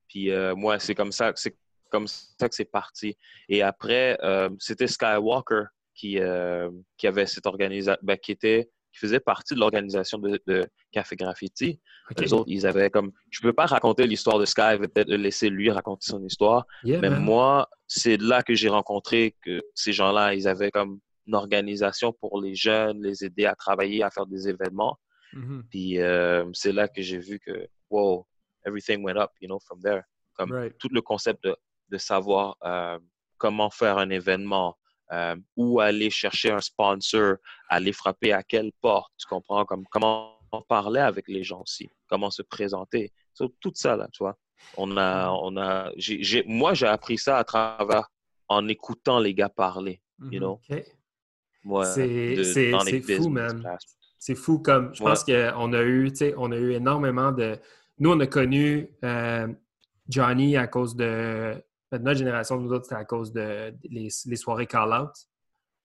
Puis 0.08 0.32
euh, 0.32 0.56
moi, 0.56 0.80
c'est 0.80 0.96
comme 0.96 1.12
ça, 1.12 1.32
c'est 1.36 1.56
comme 1.90 2.08
ça 2.08 2.50
que 2.50 2.56
c'est 2.56 2.66
parti. 2.66 3.18
Et 3.50 3.62
après, 3.62 4.18
euh, 4.24 4.50
c'était 4.60 4.88
Skywalker 4.88 5.66
qui, 5.94 6.20
euh, 6.20 6.70
qui 6.98 7.08
avait 7.08 7.26
cette 7.26 7.46
organisation, 7.46 7.98
qui 8.22 8.32
était, 8.32 8.70
qui 8.98 9.06
faisait 9.06 9.20
partie 9.20 9.54
de 9.54 9.60
l'organisation 9.60 10.18
de, 10.18 10.40
de 10.48 10.66
Café 10.92 11.16
Graffiti. 11.16 11.80
OK. 12.10 12.20
Les 12.22 12.34
autres, 12.34 12.46
ils 12.48 12.66
avaient 12.66 12.90
comme, 12.90 13.12
je 13.30 13.42
peux 13.42 13.54
pas 13.54 13.66
raconter 13.66 14.08
l'histoire 14.08 14.40
de 14.40 14.46
Sky, 14.46 14.62
je 14.74 14.78
vais 14.80 14.88
peut-être 14.88 15.10
laisser 15.10 15.50
lui 15.50 15.70
raconter 15.70 16.08
son 16.10 16.24
histoire. 16.26 16.66
Yeah, 16.84 17.00
Mais 17.02 17.10
man. 17.10 17.22
moi, 17.22 17.70
c'est 17.88 18.18
là 18.18 18.42
que 18.44 18.56
j'ai 18.56 18.70
rencontré 18.70 19.36
que 19.44 19.62
ces 19.76 19.94
gens-là, 19.94 20.34
ils 20.34 20.48
avaient 20.48 20.72
comme 20.72 21.00
une 21.28 21.36
organisation 21.36 22.14
pour 22.14 22.42
les 22.42 22.56
jeunes, 22.56 23.04
les 23.04 23.24
aider 23.24 23.46
à 23.46 23.56
travailler, 23.56 24.02
à 24.04 24.10
faire 24.10 24.26
des 24.26 24.48
événements. 24.50 24.98
Mhm. 25.34 25.64
Puis 25.70 26.00
euh, 26.00 26.46
c'est 26.54 26.72
là 26.72 26.88
que 26.88 27.02
j'ai 27.02 27.20
vu 27.20 27.40
que, 27.40 27.68
wow, 27.90 28.26
everything 28.66 29.04
went 29.04 29.18
up, 29.18 29.32
you 29.42 29.48
know, 29.48 29.60
from 29.60 29.82
there. 29.82 30.02
Comme 30.36 30.52
Right. 30.54 30.78
tout 30.78 30.90
le 30.92 31.02
concept 31.02 31.44
de, 31.44 31.56
de 31.90 31.98
savoir 31.98 32.56
euh, 32.64 32.98
comment 33.38 33.70
faire 33.70 33.98
un 33.98 34.10
événement, 34.10 34.78
euh, 35.12 35.36
où 35.56 35.80
aller 35.80 36.10
chercher 36.10 36.52
un 36.52 36.62
sponsor, 36.62 37.38
aller 37.70 37.94
frapper 37.94 38.34
à 38.34 38.44
quelle 38.44 38.72
porte, 38.82 39.12
tu 39.18 39.26
comprends, 39.28 39.66
comme 39.66 39.86
comment 39.92 40.34
parler 40.68 41.02
avec 41.02 41.28
les 41.28 41.44
gens 41.44 41.62
aussi, 41.62 41.90
comment 42.08 42.30
se 42.32 42.42
présenter? 42.42 43.12
So, 43.34 43.50
tout 43.60 43.72
ça, 43.76 43.96
là, 43.96 44.08
tu 44.12 44.24
vois? 44.24 44.38
On 44.76 44.96
a, 44.98 45.30
on 45.30 45.58
a, 45.58 45.92
moi, 46.46 46.74
j'ai 46.74 46.88
appris 46.88 47.18
ça 47.18 47.38
à 47.38 47.44
travers, 47.44 48.08
en 48.48 48.68
écoutant 48.68 49.20
les 49.20 49.34
gars 49.34 49.50
parler, 49.50 50.02
you 50.20 50.28
Mhm. 50.34 50.40
know? 50.40 50.52
OK. 50.70 50.84
Moi, 51.64 51.86
C'est- 51.86 52.36
fou, 53.54 53.62
classes. 53.62 53.98
C'est 54.18 54.36
fou 54.36 54.60
comme 54.60 54.94
je 54.96 55.04
Ouais. 55.04 55.10
pense 55.10 55.24
qu'on 55.24 55.74
a 55.74 55.82
eu, 55.84 56.10
tu 56.10 56.18
sais, 56.18 56.34
on 56.38 56.52
a 56.52 56.56
eu 56.58 56.72
énormément 56.74 57.32
de. 57.32 57.58
Nous, 58.00 58.12
on 58.12 58.20
a 58.20 58.28
connu 58.28 58.90
euh, 59.04 59.48
Johnny 60.10 60.56
à 60.58 60.68
cause 60.68 60.96
de. 60.96 61.62
De 61.92 61.98
notre 62.00 62.18
génération, 62.20 62.58
nous 62.60 62.72
autres, 62.72 62.86
c'était 62.86 62.96
à 62.96 63.06
cause 63.06 63.32
de 63.32 63.74
les, 63.90 64.10
les 64.26 64.36
soirées 64.36 64.68
call-out. 64.68 65.12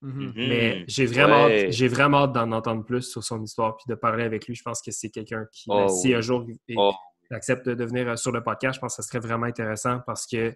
Mhm. 0.01 0.25
Mhm. 0.27 0.33
Mais 0.37 0.85
j'ai 0.89 1.07
vraiment, 1.07 1.45
Ouais. 1.45 1.67
hâte- 1.67 1.73
j'ai 1.73 1.87
vraiment 1.89 2.25
hâte 2.25 2.33
d'en 2.33 2.51
entendre 2.53 2.85
plus 2.85 3.03
sur 3.03 3.23
son 3.23 3.41
histoire 3.43 3.77
puis 3.77 3.85
de 3.89 3.95
parler 3.95 4.25
avec 4.25 4.47
lui. 4.49 4.55
Je 4.57 4.63
pense 4.65 4.83
que 4.83 4.91
c'est 4.91 5.11
quelqu'un 5.11 5.47
qui, 5.53 5.67
Oh, 5.69 5.77
ben, 5.83 5.89
si 5.89 6.09
oui. 6.09 6.15
un 6.17 6.21
jour 6.21 6.45
il, 6.67 6.75
Oh. 6.77 6.93
il 7.31 7.37
accepte 7.37 7.67
de 7.69 7.75
devenir 7.75 8.09
euh, 8.09 8.17
sur 8.17 8.33
le 8.33 8.43
podcast, 8.43 8.75
je 8.77 8.81
pense 8.81 8.97
que 8.97 9.03
ça 9.03 9.09
serait 9.09 9.21
vraiment 9.21 9.47
intéressant 9.47 10.01
parce 10.05 10.27
que 10.27 10.53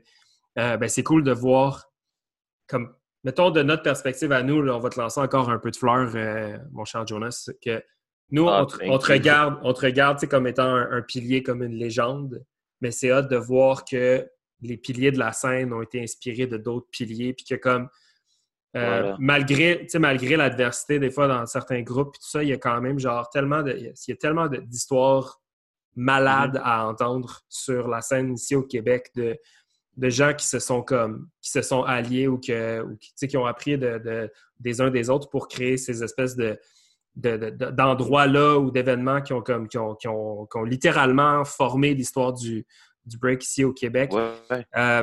euh, 0.58 0.76
ben, 0.78 0.88
c'est 0.88 1.02
cool 1.04 1.22
de 1.22 1.32
voir 1.32 1.86
comme 2.66 2.92
mettons 3.22 3.50
de 3.50 3.62
notre 3.62 3.82
perspective 3.82 4.32
à 4.32 4.42
nous, 4.42 4.62
là, 4.62 4.74
on 4.76 4.80
va 4.80 4.88
te 4.90 4.98
lancer 4.98 5.20
encore 5.20 5.48
un 5.50 5.58
peu 5.58 5.70
de 5.70 5.76
fleurs, 5.76 6.10
euh, 6.16 6.58
mon 6.72 6.84
cher 6.84 7.06
Jonas, 7.06 7.50
que 7.64 7.82
nous, 8.30 8.48
Ah, 8.48 8.62
on, 8.62 8.66
te, 8.66 8.76
on 8.88 8.98
te 8.98 9.12
regarde, 9.12 9.60
on 9.62 9.72
te 9.72 9.80
regarde 9.82 10.16
tu 10.16 10.22
sais, 10.22 10.28
comme 10.28 10.46
étant 10.48 10.64
un, 10.74 10.90
un 10.90 11.02
pilier, 11.02 11.42
comme 11.44 11.62
une 11.62 11.74
légende, 11.74 12.44
mais 12.80 12.90
c'est 12.90 13.10
hâte 13.12 13.28
de 13.30 13.36
voir 13.36 13.84
que 13.84 14.28
les 14.66 14.76
piliers 14.76 15.10
de 15.12 15.18
la 15.18 15.32
scène 15.32 15.72
ont 15.72 15.82
été 15.82 16.02
inspirés 16.02 16.46
de 16.46 16.56
d'autres 16.56 16.88
piliers, 16.90 17.32
puis 17.34 17.44
que 17.44 17.54
comme 17.54 17.88
euh, 18.76 19.00
Voilà. 19.00 19.16
malgré, 19.18 19.86
malgré 19.98 20.36
l'adversité, 20.36 20.98
des 20.98 21.10
fois, 21.10 21.28
dans 21.28 21.46
certains 21.46 21.80
groupes, 21.82 22.12
puis 22.12 22.20
tout 22.22 22.28
ça, 22.28 22.42
il 22.42 22.50
y 22.50 22.52
a 22.52 22.58
quand 22.58 22.78
même 22.82 22.98
genre 22.98 23.28
tellement 23.30 23.62
de, 23.62 23.72
il 23.72 23.92
y 24.08 24.12
a 24.12 24.16
tellement 24.16 24.48
d'histoires 24.48 25.40
malades 25.94 26.60
à 26.62 26.86
entendre 26.86 27.40
sur 27.48 27.88
la 27.88 28.02
scène 28.02 28.34
ici 28.34 28.54
au 28.54 28.62
Québec 28.62 29.10
de, 29.14 29.38
de 29.96 30.08
gens 30.10 30.34
qui 30.34 30.46
se 30.46 30.58
sont 30.58 30.82
comme 30.82 31.28
qui 31.40 31.50
se 31.50 31.62
sont 31.62 31.84
alliés 31.84 32.28
ou, 32.28 32.38
que, 32.38 32.82
ou 32.82 32.96
qui, 32.98 33.26
qui 33.28 33.36
ont 33.38 33.46
appris 33.46 33.78
de, 33.78 33.96
de- 33.98 34.30
des 34.60 34.80
uns 34.82 34.90
des 34.90 35.08
autres 35.08 35.30
pour 35.30 35.48
créer 35.48 35.78
ces 35.78 36.02
espèces 36.02 36.36
de 36.36 36.58
de- 37.14 37.38
de- 37.38 37.48
de- 37.48 37.70
d'endroits-là 37.70 38.58
ou 38.58 38.70
d'événements 38.70 39.22
qui 39.22 39.32
ont 39.32 39.40
comme 39.40 39.68
qui 39.68 39.78
ont, 39.78 39.94
qui 39.94 40.06
ont- 40.06 40.44
qui 40.44 40.58
ont 40.58 40.64
littéralement 40.64 41.46
formé 41.46 41.94
l'histoire 41.94 42.34
du, 42.34 42.66
du 43.06 43.18
break 43.18 43.42
ici 43.44 43.64
au 43.64 43.72
Québec. 43.72 44.12
Ouais. 44.12 44.66
Euh, 44.76 45.02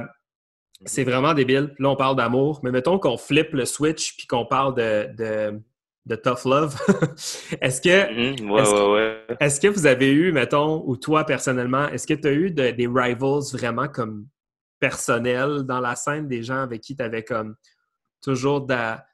c'est 0.85 1.03
vraiment 1.03 1.33
débile. 1.33 1.73
Là, 1.79 1.89
on 1.89 1.95
parle 1.95 2.15
d'amour, 2.17 2.59
mais 2.63 2.71
mettons 2.71 2.99
qu'on 2.99 3.17
flippe 3.17 3.53
le 3.53 3.65
switch 3.65 4.17
puis 4.17 4.27
qu'on 4.27 4.45
parle 4.45 4.75
de, 4.75 5.07
de, 5.15 5.61
de 6.05 6.15
tough 6.15 6.43
love. 6.45 6.75
est-ce 7.61 7.79
que 7.81 8.41
Mhm. 8.41 8.51
Ouais, 8.51 8.91
ouais. 8.91 9.37
est-ce 9.39 9.61
que 9.61 9.67
vous 9.69 9.85
avez 9.85 10.11
eu, 10.11 10.31
mettons, 10.33 10.83
ou 10.85 10.97
toi 10.97 11.23
personnellement, 11.23 11.87
est-ce 11.87 12.05
que 12.05 12.13
tu 12.13 12.27
as 12.27 12.33
eu 12.33 12.51
de- 12.51 12.71
des 12.71 12.87
rivals 12.87 13.43
vraiment 13.53 13.87
comme 13.87 14.27
personnels 14.79 15.63
dans 15.63 15.79
la 15.79 15.95
scène, 15.95 16.27
des 16.27 16.43
gens 16.43 16.61
avec 16.61 16.81
qui 16.81 16.95
tu 16.97 17.01
avais 17.03 17.23
comme 17.23 17.55
toujours 18.21 18.61
de 18.61 18.73
la, 18.73 19.05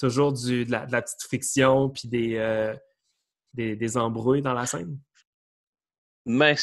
toujours 0.00 0.32
du, 0.32 0.64
de, 0.64 0.70
la, 0.70 0.86
de 0.86 0.92
la 0.92 1.02
petite 1.02 1.22
friction 1.22 1.90
puis 1.90 2.08
des, 2.08 2.36
euh, 2.36 2.74
des, 3.52 3.76
des 3.76 3.96
embrouilles 3.98 4.40
dans 4.42 4.54
la 4.54 4.64
scène? 4.64 4.98
Mais 6.28 6.56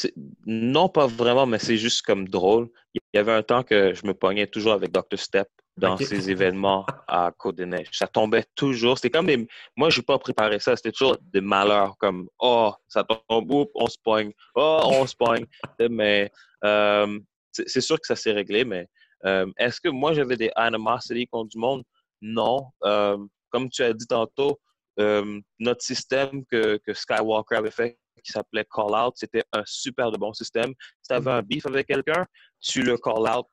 non, 0.45 0.89
pas 0.89 1.07
vraiment, 1.07 1.47
mais 1.47 1.57
c'est 1.57 1.77
juste 1.77 2.03
comme 2.03 2.29
drôle. 2.29 2.69
Il 2.93 3.01
y 3.15 3.17
avait 3.17 3.31
un 3.31 3.41
temps 3.41 3.63
que 3.63 3.95
je 3.95 4.05
me 4.05 4.13
pognais 4.13 4.45
toujours 4.45 4.73
avec 4.73 4.91
Dr. 4.91 5.17
Step 5.17 5.49
dans 5.75 5.97
ces 5.97 6.29
événements 6.29 6.85
à 7.07 7.31
Côte-des-Neiges. 7.35 7.89
Ça 7.91 8.05
tombait 8.05 8.45
toujours. 8.53 8.99
C'était 8.99 9.09
comme 9.09 9.25
des. 9.25 9.47
Moi, 9.75 9.89
je 9.89 9.99
n'ai 9.99 10.03
pas 10.03 10.19
préparé 10.19 10.59
ça. 10.59 10.75
C'était 10.75 10.91
toujours 10.91 11.17
des 11.19 11.41
malheurs 11.41 11.97
comme 11.97 12.29
Oh, 12.37 12.73
ça 12.87 13.03
tombe, 13.03 13.51
oups, 13.51 13.71
on 13.73 13.87
se 13.87 13.97
pogne. 14.03 14.31
Oh, 14.53 14.81
on 14.83 15.07
se 15.07 15.15
pogne. 15.15 15.47
mais 15.89 16.31
euh, 16.63 17.19
c'est 17.51 17.81
sûr 17.81 17.99
que 17.99 18.05
ça 18.05 18.15
s'est 18.15 18.33
réglé, 18.33 18.65
mais 18.65 18.87
euh, 19.25 19.47
est-ce 19.57 19.81
que 19.81 19.89
moi, 19.89 20.13
j'avais 20.13 20.37
des 20.37 20.51
animosités 20.55 21.25
contre 21.25 21.49
du 21.49 21.57
monde? 21.57 21.83
Non. 22.21 22.67
Euh, 22.83 23.17
comme 23.49 23.71
tu 23.71 23.81
as 23.81 23.93
dit 23.93 24.05
tantôt, 24.05 24.59
notre 25.59 25.81
système 25.81 26.45
que, 26.45 26.77
que 26.85 26.93
Skywalker 26.93 27.55
avait 27.55 27.71
fait 27.71 27.97
qui 28.25 28.31
s'appelait 28.31 28.65
Call 28.73 28.93
Out, 28.95 29.13
c'était 29.15 29.43
un 29.53 29.63
super 29.65 30.11
de 30.11 30.17
bon 30.17 30.33
système. 30.33 30.73
Si 31.01 31.09
tu 31.09 31.13
avais 31.13 31.31
un 31.31 31.41
beef 31.41 31.65
avec 31.65 31.87
quelqu'un, 31.87 32.25
tu 32.59 32.81
le 32.81 32.97
call 32.97 33.29
out 33.29 33.45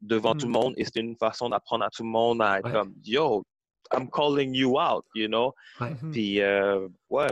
devant 0.00 0.34
tout 0.34 0.46
le 0.46 0.50
mm. 0.50 0.52
monde 0.52 0.74
et 0.76 0.84
c'était 0.84 1.00
une 1.00 1.16
façon 1.16 1.48
d'apprendre 1.48 1.84
à 1.84 1.90
tout 1.90 2.02
le 2.02 2.08
monde 2.08 2.42
à 2.42 2.58
être 2.58 2.70
comme 2.70 2.94
Yo, 3.02 3.44
I'm 3.92 4.10
calling 4.10 4.54
you 4.54 4.78
out, 4.78 5.04
you 5.14 5.28
know? 5.28 5.54
Mm-hmm. 5.80 6.10
Puis, 6.12 6.40
euh, 6.40 6.88
ouais, 7.10 7.26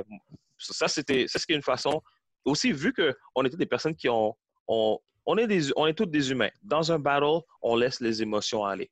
ça, 0.59 0.89
c'était 0.89 1.27
une 1.49 1.63
façon. 1.63 2.03
Aussi, 2.45 2.73
vu 2.73 2.93
qu'on 2.93 3.45
était 3.45 3.57
des 3.57 3.67
personnes 3.67 3.95
qui 3.95 4.09
ont. 4.09 4.37
On, 4.69 4.99
on, 5.27 5.37
est 5.39 5.47
des, 5.47 5.73
on 5.77 5.87
est 5.87 5.95
tous 5.95 6.07
des 6.07 6.31
humains. 6.31 6.51
Dans 6.63 6.93
un 6.93 6.99
battle, 6.99 7.41
on 7.61 7.77
laisse 7.77 8.01
les 8.01 8.23
émotions 8.23 8.65
aller. 8.65 8.91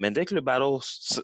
Mais 0.00 0.10
dès 0.10 0.24
que 0.24 0.34
le 0.34 0.40
battle 0.40 0.78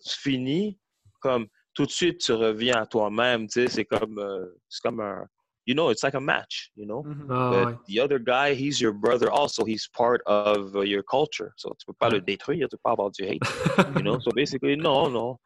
finit, 0.04 0.78
comme 1.20 1.46
tout 1.74 1.86
de 1.86 1.90
suite, 1.90 2.18
tu 2.18 2.32
reviens 2.32 2.82
à 2.82 2.86
toi-même. 2.86 3.46
Tu 3.46 3.62
sais, 3.62 3.68
c'est 3.68 3.84
comme, 3.84 4.18
euh, 4.18 4.46
c'est 4.68 4.82
comme 4.82 5.00
un, 5.00 5.24
you 5.66 5.74
know, 5.74 5.90
it's 5.90 6.02
like 6.02 6.14
a 6.14 6.20
match, 6.20 6.70
you 6.74 6.86
know? 6.86 7.02
Mm-hmm. 7.02 7.30
Oh, 7.30 7.78
the 7.86 8.00
other 8.00 8.18
guy, 8.18 8.54
he's 8.54 8.80
your 8.80 8.92
brother 8.92 9.30
also. 9.30 9.64
He's 9.64 9.88
part 9.88 10.22
of 10.26 10.74
uh, 10.74 10.80
your 10.80 11.02
culture. 11.02 11.52
So 11.56 11.76
tu 11.78 11.86
peux 11.86 11.94
pas 11.94 12.10
le 12.10 12.20
détruire, 12.20 12.68
tu 12.68 12.76
peux 12.76 12.82
pas 12.82 12.92
avoir 12.92 13.10
du 13.10 13.24
hate, 13.24 13.42
you 13.96 14.02
know? 14.02 14.18
So 14.20 14.30
basically, 14.32 14.76
non, 14.76 15.10
non. 15.10 15.36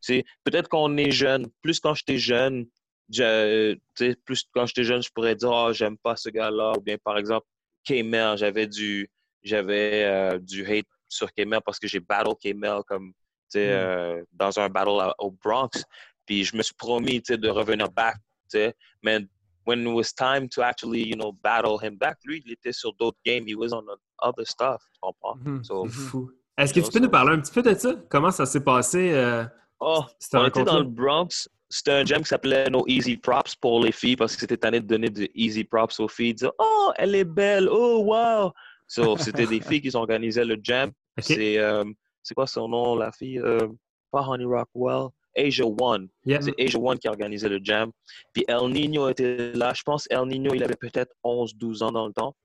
C'est 0.00 0.24
peut-être 0.44 0.68
qu'on 0.68 0.96
est 0.96 1.10
jeune. 1.10 1.46
Plus 1.62 1.80
quand 1.80 1.94
j'étais 1.94 2.18
jeune, 2.18 2.66
je, 3.10 3.76
plus 4.24 4.44
quand 4.54 4.66
j'étais 4.66 4.84
jeune, 4.84 5.02
je 5.02 5.10
pourrais 5.10 5.34
dire, 5.34 5.50
oh, 5.50 5.72
j'aime 5.72 5.96
pas 5.98 6.16
ce 6.16 6.28
gars-là. 6.28 6.74
Ou 6.76 6.80
bien, 6.80 6.96
par 7.02 7.18
exemple, 7.18 7.46
K-Mel, 7.86 8.36
j'avais 8.36 8.66
du, 8.66 9.10
j'avais 9.42 10.04
euh, 10.04 10.38
du 10.38 10.66
hate 10.66 10.86
sur 11.08 11.32
K-Mel 11.32 11.60
parce 11.64 11.78
que 11.78 11.88
j'ai 11.88 12.00
battle 12.00 12.34
K-Mel 12.42 12.80
comme, 12.86 13.12
tu 13.50 13.58
sais, 13.58 13.68
mm. 13.68 13.72
euh, 13.72 14.22
dans 14.32 14.58
un 14.58 14.68
battle 14.68 15.12
au 15.18 15.30
Bronx. 15.30 15.84
Puis 16.26 16.44
je 16.44 16.56
me 16.56 16.62
suis 16.62 16.74
promis, 16.74 17.22
tu 17.22 17.34
sais, 17.34 17.38
de 17.38 17.48
revenir 17.48 17.90
back, 17.90 18.16
tu 18.50 18.58
sais. 18.58 18.74
Mais 19.02 19.20
when 19.64 19.86
it 19.86 19.92
was 19.92 20.12
time 20.12 20.48
to 20.50 20.62
actually, 20.62 21.02
you 21.02 21.16
know, 21.16 21.32
battle 21.42 21.78
him 21.78 21.96
back, 21.96 22.18
lui, 22.24 22.42
il 22.44 22.52
était 22.52 22.72
sur 22.72 22.92
d'autres 22.94 23.18
games. 23.24 23.46
He 23.46 23.54
was 23.54 23.72
on 23.72 23.84
other 24.22 24.44
stuff. 24.44 24.82
Tu 24.94 25.00
comprends? 25.00 25.36
Mm 25.36 25.58
-hmm. 25.58 25.64
so, 25.64 25.86
fou. 25.86 26.30
Est-ce 26.56 26.72
que 26.72 26.80
tu 26.80 26.90
peux 26.90 27.00
nous 27.00 27.10
parler 27.10 27.32
un 27.32 27.40
petit 27.40 27.52
peu 27.52 27.62
de 27.62 27.74
ça? 27.74 27.94
Comment 28.08 28.30
ça 28.30 28.46
s'est 28.46 28.62
passé? 28.62 29.10
Euh, 29.12 29.44
oh, 29.80 30.04
on 30.34 30.46
était 30.46 30.64
dans 30.64 30.78
le 30.78 30.84
Bronx. 30.84 31.48
C'était 31.68 31.92
un 31.92 32.04
jam 32.04 32.22
qui 32.22 32.28
s'appelait 32.28 32.70
No 32.70 32.84
Easy 32.86 33.16
Props 33.16 33.56
pour 33.56 33.82
les 33.82 33.90
filles 33.90 34.16
parce 34.16 34.34
que 34.34 34.40
c'était 34.40 34.56
tanné 34.56 34.80
de 34.80 34.86
donner 34.86 35.10
des 35.10 35.30
easy 35.34 35.64
props 35.64 35.98
aux 35.98 36.06
filles. 36.06 36.34
Dire, 36.34 36.52
oh, 36.58 36.92
elle 36.96 37.16
est 37.16 37.24
belle. 37.24 37.68
Oh, 37.68 38.04
wow. 38.04 38.52
So, 38.86 39.16
c'était 39.16 39.46
des 39.46 39.60
filles 39.68 39.80
qui 39.80 39.96
organisaient 39.96 40.44
le 40.44 40.56
jam. 40.62 40.92
Okay. 41.18 41.58
Euh, 41.58 41.84
c'est 42.22 42.34
quoi 42.34 42.46
son 42.46 42.68
nom, 42.68 42.94
la 42.94 43.10
fille? 43.10 43.40
Euh, 43.40 43.66
pas 44.12 44.22
Honey 44.22 44.44
Rockwell. 44.44 45.08
Asia 45.36 45.64
One. 45.66 46.08
C'est 46.26 46.54
Asia 46.58 46.78
One 46.78 46.98
qui 46.98 47.08
organisait 47.08 47.48
le 47.48 47.60
jam. 47.62 47.90
Puis 48.32 48.44
El 48.48 48.70
Nino 48.70 49.08
était 49.08 49.52
là. 49.52 49.72
Je 49.74 49.82
pense 49.82 50.06
El 50.10 50.26
Nino, 50.26 50.54
il 50.54 50.62
avait 50.62 50.76
peut-être 50.76 51.12
11-12 51.24 51.82
ans 51.82 51.92
dans 51.92 52.06
le 52.06 52.12
temps. 52.12 52.36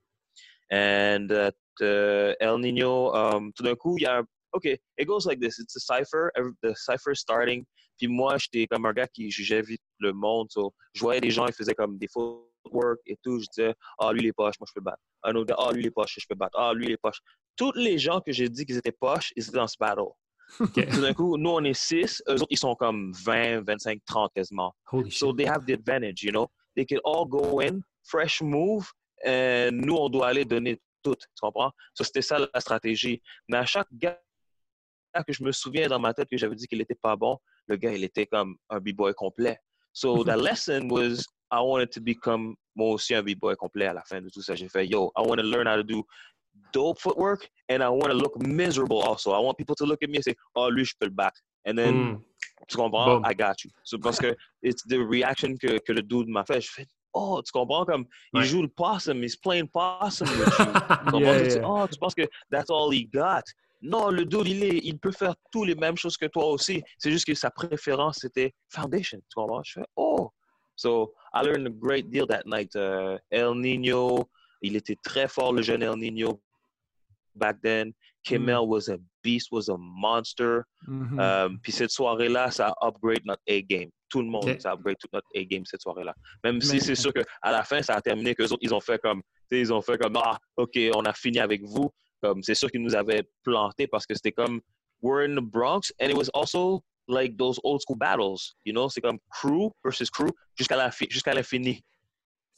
And 0.72 1.28
uh, 1.82 2.34
El 2.40 2.60
Nino, 2.60 3.14
um, 3.16 3.52
tout 3.54 3.64
d'un 3.64 3.76
coup, 3.76 3.98
il 3.98 4.04
y 4.04 4.06
a 4.06 4.20
un... 4.20 4.26
OK, 4.52 4.66
it 4.66 5.06
goes 5.06 5.26
like 5.26 5.40
this. 5.40 5.60
It's 5.60 5.76
a 5.76 5.80
cipher. 5.80 6.32
The 6.64 6.74
cipher 6.76 7.16
starting. 7.16 7.66
Puis 8.00 8.08
moi, 8.08 8.38
j'étais 8.38 8.66
comme 8.66 8.86
un 8.86 8.94
gars 8.94 9.08
qui 9.08 9.30
jugeait 9.30 9.62
vite 9.62 9.82
le 10.00 10.14
monde. 10.14 10.48
je 10.94 11.02
voyais 11.02 11.22
des 11.22 11.30
gens, 11.30 11.46
ils 11.46 11.54
faisaient 11.54 11.76
comme 11.76 11.98
des 11.98 12.08
footwork 12.08 13.00
et 13.06 13.18
tout. 13.22 13.40
Je 13.40 13.46
disais, 13.54 13.76
ah, 14.00 14.12
lui, 14.14 14.22
les 14.22 14.34
poches, 14.34 14.56
moi, 14.60 14.66
je 14.68 14.74
peux 14.74 14.82
battre. 14.82 15.02
Un 15.24 15.36
autre 15.36 15.48
gars, 15.48 15.58
ah, 15.60 15.72
lui, 15.74 15.84
les 15.84 15.92
poches, 15.92 16.16
je 16.18 16.26
peux 16.28 16.36
battre. 16.36 16.58
Ah, 16.58 16.74
lui, 16.74 16.88
les 16.88 16.98
poches. 16.98 17.20
Tous 17.58 17.74
les 17.74 17.98
gens 17.98 18.22
que 18.22 18.32
j'ai 18.32 18.48
dit 18.48 18.66
qu'ils 18.66 18.78
étaient 18.78 18.94
poches, 18.94 19.34
ils 19.36 19.44
étaient 19.44 19.58
dans 19.58 19.68
ce 19.68 19.76
battle. 19.78 20.14
Tout 20.58 21.02
d'un 21.02 21.14
coup, 21.14 21.38
nous, 21.38 21.50
on 21.50 21.64
est 21.64 21.74
6, 21.74 22.24
eux 22.28 22.34
autres, 22.34 22.48
ils 22.50 22.58
sont 22.58 22.76
comme 22.76 23.12
20, 23.24 23.62
25, 23.62 24.00
30 24.06 24.32
quasiment. 24.34 24.74
Holy 24.92 25.12
so 25.12 25.28
shit. 25.28 25.38
they 25.38 25.46
have 25.46 25.66
the 25.66 25.74
advantage, 25.74 26.24
you 26.24 26.32
know? 26.32 26.48
They 26.76 26.86
can 26.86 27.00
all 27.04 27.26
go 27.26 27.62
in, 27.62 27.82
fresh 28.04 28.42
move, 28.42 28.90
et 29.24 29.70
nous, 29.72 29.96
on 29.96 30.10
doit 30.10 30.28
aller 30.28 30.46
donner 30.46 30.80
tout. 31.04 31.16
Tu 31.16 31.28
comprends? 31.42 31.72
So, 31.94 32.04
c'était 32.04 32.22
ça 32.22 32.40
la 32.40 32.60
stratégie. 32.60 33.22
Mais 33.48 33.58
à 33.58 33.66
chaque 33.66 33.88
gars 33.94 34.20
que 35.26 35.34
je 35.34 35.44
me 35.44 35.52
souviens 35.52 35.88
dans 35.88 36.00
ma 36.00 36.14
tête 36.14 36.30
que 36.30 36.38
j'avais 36.38 36.56
dit 36.56 36.68
qu'il 36.68 36.78
n'était 36.80 36.96
pas 36.96 37.16
bon, 37.16 37.38
le 37.68 37.76
gars, 37.78 37.94
il 37.94 38.04
était 38.04 38.26
comme 38.26 38.56
un 38.70 38.80
b-boy 38.80 39.14
complet. 39.14 39.60
So, 39.94 40.24
the 40.24 40.38
lesson 40.38 40.88
was 40.90 41.26
I 41.52 41.62
wanted 41.62 41.92
to 41.94 42.02
become 42.02 42.56
moi 42.76 42.94
aussi 42.94 43.16
un 43.16 43.24
b-boy 43.24 43.56
complet 43.56 43.88
à 43.88 43.94
la 43.94 44.04
fin 44.04 44.22
de 44.22 44.30
tout 44.30 44.42
ça. 44.42 44.56
J'ai 44.56 44.70
fait, 44.70 44.88
yo, 44.88 45.12
I 45.18 45.22
want 45.22 45.38
to 45.38 45.44
learn 45.44 45.68
how 45.68 45.76
to 45.76 45.84
do 45.84 46.04
dope 46.74 47.00
footwork 47.00 47.48
and 47.70 47.84
I 47.84 47.90
want 47.90 48.08
to 48.08 48.14
look 48.14 48.42
miserable 48.42 49.02
also. 49.02 49.32
I 49.32 49.40
want 49.40 49.58
people 49.58 49.76
to 49.76 49.86
look 49.86 50.04
at 50.04 50.10
me 50.10 50.18
and 50.18 50.24
say, 50.24 50.36
oh, 50.56 50.68
lui, 50.68 50.86
je 50.86 50.94
peux 51.00 51.06
le 51.06 51.12
back. 51.12 51.34
And 51.66 51.78
then, 51.78 51.94
mm. 51.94 52.22
tu 52.68 52.78
comprends? 52.78 53.22
I 53.26 53.34
got 53.34 53.64
you. 53.64 53.72
So, 53.84 53.98
parce 53.98 54.20
que 54.20 54.36
it's 54.62 54.84
the 54.84 54.98
reaction 54.98 55.58
que, 55.58 55.80
que 55.80 55.94
le 55.94 56.02
dude 56.02 56.28
m'a 56.28 56.46
fait. 56.46 56.62
Je 56.62 56.70
fais, 56.70 56.86
oh, 57.14 57.42
tu 57.42 57.52
comprends? 57.52 57.86
Comme, 57.86 58.06
il 58.34 58.44
joue 58.44 58.62
le 58.62 58.70
possum, 58.70 59.22
he's 59.24 59.36
playing 59.36 59.68
possum 59.68 60.28
with 60.40 60.60
you. 60.60 61.20
yeah, 61.20 61.42
yeah. 61.42 61.62
Oh, 61.64 61.88
tu 61.88 61.98
penses 62.00 62.16
que 62.16 62.28
that's 62.50 62.70
all 62.70 62.90
he 62.92 63.06
got? 63.06 63.44
Non, 63.82 64.10
le 64.10 64.26
dude, 64.26 64.48
il, 64.48 64.64
est, 64.64 64.80
il 64.84 65.00
peut 65.00 65.12
faire 65.12 65.36
toutes 65.52 65.68
les 65.68 65.76
mêmes 65.76 65.96
choses 65.96 66.18
que 66.18 66.26
toi 66.26 66.46
aussi. 66.48 66.82
C'est 66.98 67.12
juste 67.12 67.26
que 67.26 67.34
sa 67.34 67.50
préférence, 67.50 68.20
c'était 68.22 68.54
Foundation. 68.70 69.20
Tu 69.20 69.36
comprends? 69.36 69.64
Je 69.64 69.80
fais, 69.80 69.86
oh! 69.96 70.32
So, 70.76 71.14
I 71.34 71.42
learned 71.42 71.68
a 71.68 71.72
great 71.72 72.10
deal 72.10 72.26
that 72.28 72.46
night. 72.46 72.74
Uh, 72.76 73.18
El 73.32 73.56
Nino, 73.56 74.30
il 74.62 74.76
était 74.76 74.98
très 75.04 75.28
fort, 75.28 75.54
le 75.54 75.62
jeune 75.62 75.84
El 75.84 75.98
Nino 75.98 76.42
back 77.36 77.58
then. 77.62 77.94
Kimmel 78.26 78.66
mm. 78.66 78.70
was 78.70 78.90
a 78.90 78.98
beast, 79.24 79.50
was 79.52 79.70
a 79.70 79.78
monster. 79.78 80.66
Mm-hmm. 80.88 81.20
Um, 81.20 81.60
puis 81.62 81.72
cette 81.72 81.92
soirée-là, 81.92 82.52
ça 82.52 82.74
upgrade 82.82 83.26
notre 83.26 83.42
A-game. 83.48 83.90
Tout 84.10 84.22
le 84.22 84.28
monde, 84.28 84.44
okay. 84.44 84.60
ça 84.60 84.74
upgrade 84.74 84.98
toute 85.00 85.14
notre 85.14 85.28
A-game 85.36 85.66
cette 85.66 85.82
soirée-là. 85.82 86.14
Même 86.44 86.56
Mais... 86.56 86.62
si 86.62 86.82
c'est 86.82 86.96
sûr 86.96 87.14
qu'à 87.14 87.24
la 87.44 87.64
fin, 87.64 87.82
ça 87.82 87.96
a 87.96 88.02
terminé 88.02 88.36
que 88.36 88.44
ils 88.62 88.74
ont 88.74 88.80
fait 88.80 89.00
comme, 89.00 89.22
ils 89.52 89.72
ont 89.72 89.82
fait 89.82 89.98
comme, 89.98 90.18
ah, 90.18 90.38
OK, 90.58 90.78
on 90.96 91.04
a 91.06 91.14
fini 91.14 91.40
avec 91.40 91.62
vous. 91.64 91.90
Comme, 92.22 92.44
c'est 92.44 92.56
sûr 92.56 92.70
qu'ils 92.70 92.82
nous 92.82 92.96
avaient 92.96 93.24
planté 93.44 93.88
parce 93.88 94.06
que 94.06 94.14
c'était 94.14 94.34
comme, 94.34 94.60
we're 95.02 95.24
in 95.24 95.36
the 95.36 95.44
Bronx 95.44 95.92
and 96.02 96.10
it 96.10 96.18
was 96.18 96.30
also 96.34 96.84
like 97.10 97.38
those 97.38 97.60
old 97.64 97.82
school 97.82 97.98
battles, 97.98 98.56
you 98.66 98.74
know, 98.74 98.88
c'est 98.90 99.02
comme 99.02 99.20
crew 99.32 99.72
versus 99.84 100.10
crew 100.10 100.30
jusqu'à 100.56 100.78
la 100.78 100.92
jusqu'à 101.10 101.34
l'infini. 101.34 101.82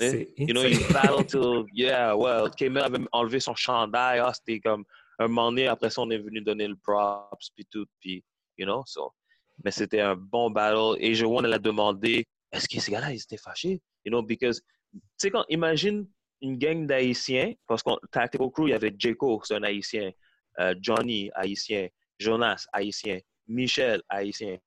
You 0.02 0.54
know, 0.54 0.64
il 0.64 0.80
battle 0.92 1.26
till, 1.26 1.66
yeah, 1.74 2.16
well, 2.16 2.50
Kemel 2.50 2.84
avait 2.84 3.06
enlevé 3.12 3.40
son 3.40 3.56
chandail, 3.56 4.20
ah, 4.20 4.34
c'était 4.34 4.60
comme 4.60 4.84
un 5.20 5.28
moment 5.28 5.52
donné, 5.52 5.68
après 5.68 5.90
ça, 5.90 6.02
on 6.02 6.10
est 6.10 6.18
venu 6.18 6.42
donner 6.42 6.68
le 6.68 6.76
props, 6.76 7.50
puis 7.56 7.66
tout, 7.66 7.86
puis, 8.00 8.24
you 8.58 8.66
know, 8.66 8.84
so. 8.86 9.14
Mais 9.64 9.72
c'était 9.72 10.02
un 10.02 10.16
bon 10.16 10.50
battle, 10.50 10.98
et 11.00 11.14
je 11.14 11.26
elle 11.26 11.54
a 11.54 11.60
demandé, 11.60 12.26
est-ce 12.52 12.68
que 12.68 12.80
ces 12.80 12.92
gars-là, 12.92 13.12
ils 13.14 13.22
étaient 13.22 13.38
fâchés? 13.38 13.82
You 14.06 14.12
know, 14.12 14.24
because, 14.24 14.62
tu 14.92 15.00
sais, 15.18 15.32
quand, 15.32 15.46
imagine 15.50 16.08
une 16.42 16.58
gang 16.58 16.88
d'Haïtiens, 16.88 17.54
parce 17.68 17.84
qu'en 17.84 17.98
Tactical 18.12 18.50
Crew, 18.50 18.68
il 18.68 18.72
y 18.72 18.74
avait 18.74 18.94
Jeko, 18.98 19.42
c'est 19.44 19.56
un 19.56 19.64
Haïtien, 19.64 20.12
euh, 20.60 20.74
Johnny, 20.82 21.30
Haïtien, 21.36 21.88
Jonas, 22.18 22.66
Haïtien, 22.74 23.20
Michel, 23.48 24.02
Haïtien, 24.10 24.58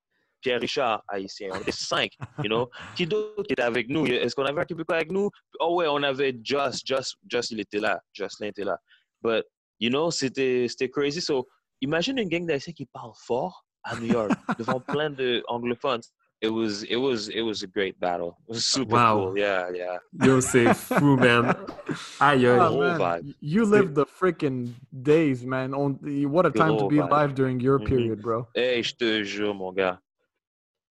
Pierre 0.44 0.60
Richard, 0.60 1.02
haïtien. 1.08 1.48
On 1.52 1.60
était 1.60 1.72
cinq, 1.72 2.12
you 2.42 2.48
know. 2.48 2.68
Qui 2.94 3.06
d'autre 3.06 3.44
qui 3.44 3.54
était 3.54 3.62
avec 3.62 3.88
nous? 3.88 4.04
Est-ce 4.06 4.34
qu'on 4.34 4.44
avait 4.44 4.60
un 4.60 4.64
Québécois 4.64 4.96
avec 4.96 5.10
nous? 5.10 5.30
Oh 5.58 5.76
ouais, 5.76 5.86
on 5.88 6.02
avait 6.02 6.38
Just. 6.42 6.86
Just, 6.86 7.16
Just 7.26 7.50
il 7.50 7.60
était 7.60 7.80
là. 7.80 7.98
Jocelyn 8.12 8.48
était 8.48 8.64
là. 8.64 8.78
But, 9.22 9.46
you 9.80 9.88
know, 9.88 10.10
c'était 10.10 10.68
crazy. 10.92 11.22
So, 11.22 11.48
imagine 11.80 12.18
une 12.18 12.28
gang 12.28 12.46
d'haïtiens 12.46 12.74
qui 12.74 12.84
parle 12.84 13.12
fort 13.26 13.64
à 13.84 13.96
New 13.96 14.12
York, 14.12 14.32
devant 14.58 14.80
plein 14.80 15.08
d'anglophones. 15.10 16.02
It 16.42 16.52
was, 16.52 16.82
it 16.90 16.96
was, 16.96 17.30
it 17.30 17.40
was 17.40 17.62
a 17.62 17.66
great 17.66 17.98
battle. 17.98 18.36
It 18.46 18.52
was 18.52 18.66
super 18.66 18.96
wow. 18.96 19.14
cool. 19.14 19.38
Yeah, 19.38 19.70
yeah. 19.72 19.98
Yo, 20.22 20.40
c'est 20.40 20.74
fou, 20.74 21.16
man. 21.16 21.54
Aïe, 22.20 22.46
aïe. 22.46 22.58
Oh, 22.60 22.98
man. 22.98 23.34
You 23.40 23.64
lived 23.64 23.94
the 23.94 24.04
freaking 24.04 24.74
days, 24.92 25.46
man. 25.46 25.72
On, 25.72 25.96
what 26.30 26.44
a 26.44 26.50
time 26.50 26.76
to 26.76 26.86
be 26.86 26.98
alive 26.98 27.34
during 27.34 27.60
your 27.60 27.78
mm-hmm. 27.78 27.88
period, 27.88 28.20
bro. 28.20 28.46
Hey, 28.54 28.82
je 28.82 28.92
te 28.92 29.24
jure, 29.24 29.54
mon 29.54 29.72
gars. 29.72 29.98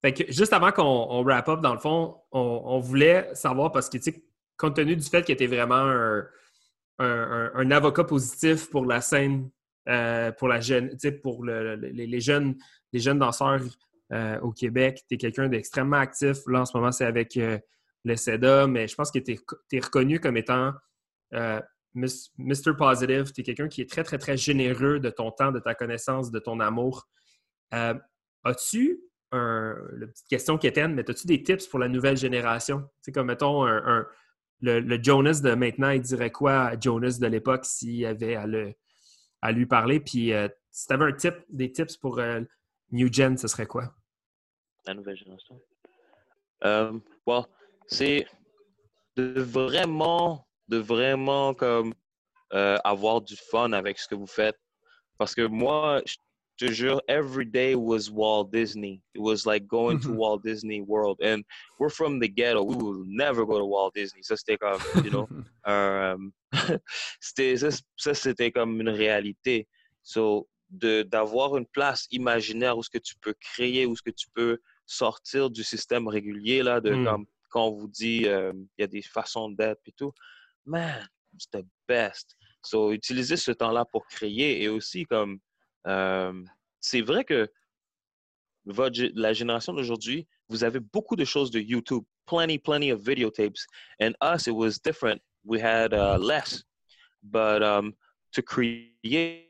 Fait 0.04 0.14
que 0.14 0.32
juste 0.32 0.52
avant 0.52 0.72
qu'on 0.72 1.24
wrap 1.24 1.48
up, 1.48 1.62
dans 1.62 1.74
le 1.74 1.80
fond, 1.80 2.18
on, 2.32 2.80
voulait 2.80 3.30
savoir 3.36 3.72
parce 3.72 3.90
que, 3.90 3.98
tu 3.98 4.14
compte 4.58 4.76
tenu 4.76 4.96
du 4.96 5.08
fait 5.08 5.24
qu'il 5.24 5.34
était 5.34 5.48
vraiment 5.48 5.76
un, 5.76 6.28
un, 7.00 7.72
avocat 7.72 8.04
positif 8.04 8.70
pour 8.70 8.86
la 8.86 9.00
scène, 9.00 9.50
euh, 9.88 10.32
pour 10.34 10.50
la 10.50 10.60
jeune, 10.60 10.98
pour 11.22 11.46
les, 11.46 12.20
jeunes, 12.20 12.56
les 12.92 13.00
jeunes 13.00 13.20
danseurs 13.20 13.62
euh, 14.12 14.40
au 14.42 14.52
Québec, 14.52 15.04
tu 15.08 15.16
es 15.16 15.18
quelqu'un 15.18 15.48
d'extrêmement 15.48 15.98
actif. 15.98 16.38
Là, 16.48 16.62
en 16.62 16.66
ce 16.66 16.76
moment, 16.76 16.92
c'est 16.92 17.06
avec 17.06 17.38
euh, 17.38 17.58
le 18.04 18.16
CEDA, 18.16 18.68
mais 18.68 18.90
je 18.90 18.96
pense 18.96 19.10
que 19.10 19.20
tu 19.20 19.40
es, 19.72 19.80
reconnu 19.80 20.20
comme 20.20 20.36
étant 20.36 20.74
Mis- 21.94 22.32
Mr. 22.38 22.76
Positive, 22.78 23.32
tu 23.32 23.42
es 23.42 23.44
quelqu'un 23.44 23.68
qui 23.68 23.82
est 23.82 23.90
très, 23.90 24.04
très, 24.04 24.18
très 24.18 24.36
généreux 24.36 25.00
de 25.00 25.10
ton 25.10 25.32
temps, 25.32 25.52
de 25.52 25.60
ta 25.60 25.76
connaissance, 25.76 26.32
de 26.32 26.40
ton 26.40 26.60
amour. 26.60 27.08
Euh, 27.74 27.94
as-tu 28.44 29.00
un, 29.34 29.76
la 29.98 30.08
petite 30.08 30.28
question 30.28 30.58
quétaine, 30.58 30.94
mais 30.94 31.10
as-tu 31.10 31.28
des 31.28 31.44
tips 31.44 31.68
pour 31.68 31.80
la 31.80 31.88
nouvelle 31.88 32.18
génération? 32.18 32.90
Sais, 33.02 33.12
comme 33.12 33.28
mettons, 33.28 33.66
un, 33.66 34.08
le, 34.62 35.04
Jonas 35.04 35.42
de 35.44 35.54
maintenant, 35.54 35.90
il 35.90 36.02
dirait 36.02 36.32
quoi 36.32 36.66
à 36.68 36.80
Jonas 36.80 37.18
de 37.20 37.28
l'époque 37.28 37.66
s'il 37.66 38.06
avait 38.06 38.36
à, 38.36 38.48
le- 38.48 38.74
à 39.42 39.52
lui 39.52 39.66
parler? 39.66 40.00
Puis 40.00 40.32
euh, 40.34 40.48
si 40.72 40.88
tu 40.88 40.94
avais 40.94 41.06
un 41.06 41.14
tip, 41.14 41.36
des 41.50 41.72
tips 41.72 41.98
pour 41.98 42.20
euh, 42.20 42.42
New 42.92 43.12
Gen, 43.12 43.38
ce 43.38 43.48
serait 43.48 43.66
quoi? 43.66 43.94
La 44.86 44.94
nouvelle 44.94 45.18
génération. 45.18 45.62
Euh, 46.64 46.98
well, 47.26 47.44
c'est 47.88 48.26
de 49.16 49.42
vraiment, 49.42 50.48
de 50.68 50.78
vraiment 50.78 51.54
comme 51.54 51.94
avoir 52.52 53.20
du 53.22 53.36
fun 53.36 53.74
avec 53.74 53.98
ce 53.98 54.08
que 54.08 54.16
vous 54.16 54.28
faites. 54.28 54.60
Parce 55.18 55.34
que 55.34 55.42
moi, 55.42 56.02
je 56.06 56.16
te 56.68 56.72
jure, 56.74 57.02
every 57.08 57.46
day 57.46 57.76
was 57.76 58.10
Walt 58.10 58.52
Disney. 58.52 59.02
It 59.14 59.20
was 59.22 59.46
like 59.46 59.68
going 59.68 60.00
to 60.02 60.10
Mhm. 60.10 60.16
Walt 60.18 60.44
Disney 60.44 60.82
World. 60.82 61.18
And 61.22 61.44
we're 61.80 61.90
from 61.90 62.20
the 62.20 62.28
ghetto. 62.28 62.64
We 62.64 62.76
will 62.76 63.04
never 63.06 63.46
go 63.46 63.58
to 63.60 63.66
Walt 63.66 63.94
Disney. 63.96 64.22
Ça, 64.24 64.36
c'était 64.38 64.58
comme, 64.58 64.80
you 65.04 65.12
know, 65.12 65.28
euh, 65.68 66.18
c'était, 67.20 67.58
ça, 67.98 68.14
c'était 68.14 68.52
comme 68.52 68.80
une 68.82 68.90
réalité. 68.90 69.68
So, 70.04 70.48
de, 70.70 71.04
d'avoir 71.04 71.56
une 71.58 71.66
place 71.68 72.08
imaginaire 72.12 72.78
où 72.78 72.84
ce 72.84 72.90
que 72.90 72.98
tu 72.98 73.16
peux 73.22 73.34
créer, 73.40 73.86
où 73.86 73.96
ce 73.96 74.02
que 74.02 74.10
tu 74.12 74.28
peux 74.34 74.58
sortir 74.86 75.50
du 75.50 75.64
système 75.64 76.08
régulier, 76.08 76.64
là, 76.64 76.80
de 76.82 76.92
Mm. 76.96 77.06
comme, 77.06 77.26
quand 77.50 77.68
on 77.68 77.72
vous 77.76 77.88
dit, 77.88 78.26
euh, 78.28 78.52
il 78.78 78.82
y 78.82 78.84
a 78.84 78.88
des 78.88 79.02
façons 79.04 79.50
d'être 79.50 79.82
et 79.86 79.92
tout, 79.94 80.12
man, 80.66 81.08
it's 81.34 81.48
the 81.52 81.64
best. 81.88 82.36
So, 82.64 82.92
utiliser 82.92 83.38
ce 83.38 83.52
temps-là 83.52 83.86
pour 83.86 84.08
créer 84.08 84.64
et 84.64 84.70
aussi 84.70 85.06
comme, 85.06 85.40
c'est 85.86 87.02
vrai 87.02 87.24
que 87.24 87.50
votre, 88.66 89.00
la 89.16 89.34
génération 89.34 89.74
d'aujourd'hui, 89.74 90.28
vous 90.50 90.64
avez 90.64 90.80
beaucoup 90.80 91.16
de 91.16 91.26
choses 91.26 91.52
de 91.52 91.60
YouTube, 91.60 92.04
plenty, 92.26 92.58
plenty 92.58 92.92
of 92.92 93.02
videotapes. 93.02 93.66
And 94.00 94.14
us, 94.22 94.48
it 94.48 94.56
was 94.56 94.80
different. 94.80 95.22
We 95.46 95.60
had 95.62 95.94
uh, 95.94 96.18
less. 96.18 96.64
But 97.24 97.62
um, 97.64 97.94
to 98.34 98.42
create, 98.42 99.50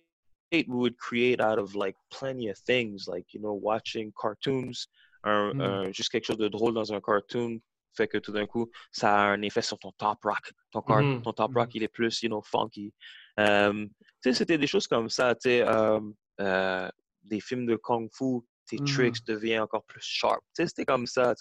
we 0.51 0.65
would 0.67 0.97
create 0.97 1.41
out 1.41 1.59
of 1.59 1.75
like 1.75 1.95
plenty 2.11 2.49
of 2.49 2.57
things, 2.59 3.07
like, 3.07 3.25
you 3.33 3.39
know, 3.41 3.53
watching 3.53 4.11
cartoons, 4.19 4.87
un, 5.25 5.53
Mm. 5.53 5.61
un- 5.61 5.91
juste 5.93 6.09
quelque 6.11 6.25
chose 6.25 6.37
de 6.37 6.49
drôle 6.49 6.73
dans 6.73 6.91
un 6.91 6.99
cartoon 6.99 7.61
fait 7.95 8.07
que 8.07 8.17
tout 8.17 8.31
d'un 8.31 8.47
coup, 8.47 8.69
ça 8.91 9.15
a 9.15 9.25
un 9.33 9.41
effet 9.43 9.61
sur 9.61 9.77
ton 9.77 9.91
top 9.93 10.17
rock. 10.23 10.51
Ton, 10.71 10.81
car- 10.81 11.21
ton 11.23 11.31
top 11.33 11.53
rock, 11.55 11.69
il 11.75 11.83
est 11.83 11.87
plus, 11.87 12.23
you 12.23 12.29
know, 12.29 12.41
funky. 12.41 12.91
Um, 13.37 13.89
tu 14.21 14.31
sais, 14.31 14.33
c'était 14.33 14.57
des 14.57 14.65
choses 14.67 14.87
comme 14.87 15.09
ça, 15.09 15.35
tu 15.35 15.41
sais, 15.49 15.61
um, 15.61 16.15
euh, 16.39 16.89
des 17.23 17.39
films 17.39 17.65
de 17.65 17.75
kung 17.75 18.09
fu, 18.11 18.41
tes 18.65 18.77
Mhm. 18.79 18.85
tricks 18.85 19.25
deviennent 19.25 19.61
encore 19.61 19.83
plus 19.85 20.01
sharp. 20.03 20.41
C'était 20.53 20.85
comme 20.85 21.05
ça. 21.05 21.33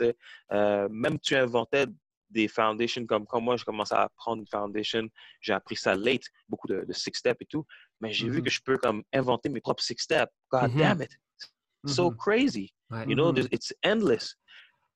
Euh, 0.53 0.89
même 0.91 1.19
tu 1.21 1.35
inventais 1.37 1.87
des 2.31 2.49
foundations 2.49 3.05
comme 3.07 3.27
quand 3.27 3.41
moi, 3.41 3.57
je 3.57 3.65
commençais 3.65 3.95
à 3.95 4.03
apprendre 4.05 4.41
une 4.41 4.49
foundation, 4.49 5.07
j'ai 5.41 5.53
appris 5.53 5.77
ça 5.77 5.95
late, 5.95 6.25
beaucoup 6.49 6.67
de, 6.67 6.85
de 6.85 6.93
six 6.93 7.11
steps 7.15 7.41
et 7.43 7.47
tout, 7.47 7.65
mais 8.01 8.11
j'ai 8.13 8.29
vu 8.29 8.39
Mhm. 8.39 8.45
que 8.45 8.51
je 8.51 8.61
peux 8.65 8.79
comme 8.79 9.03
inventer 9.13 9.49
mes 9.51 9.61
propres 9.61 9.83
six 9.83 9.97
steps. 9.99 10.33
God 10.51 10.73
Mhm. 10.73 10.79
damn 10.79 11.03
it. 11.03 11.11
So 11.87 12.11
crazy. 12.13 12.73
Ouais. 12.91 13.07
You 13.09 13.15
know, 13.17 13.35
it's 13.51 13.75
endless. 13.85 14.37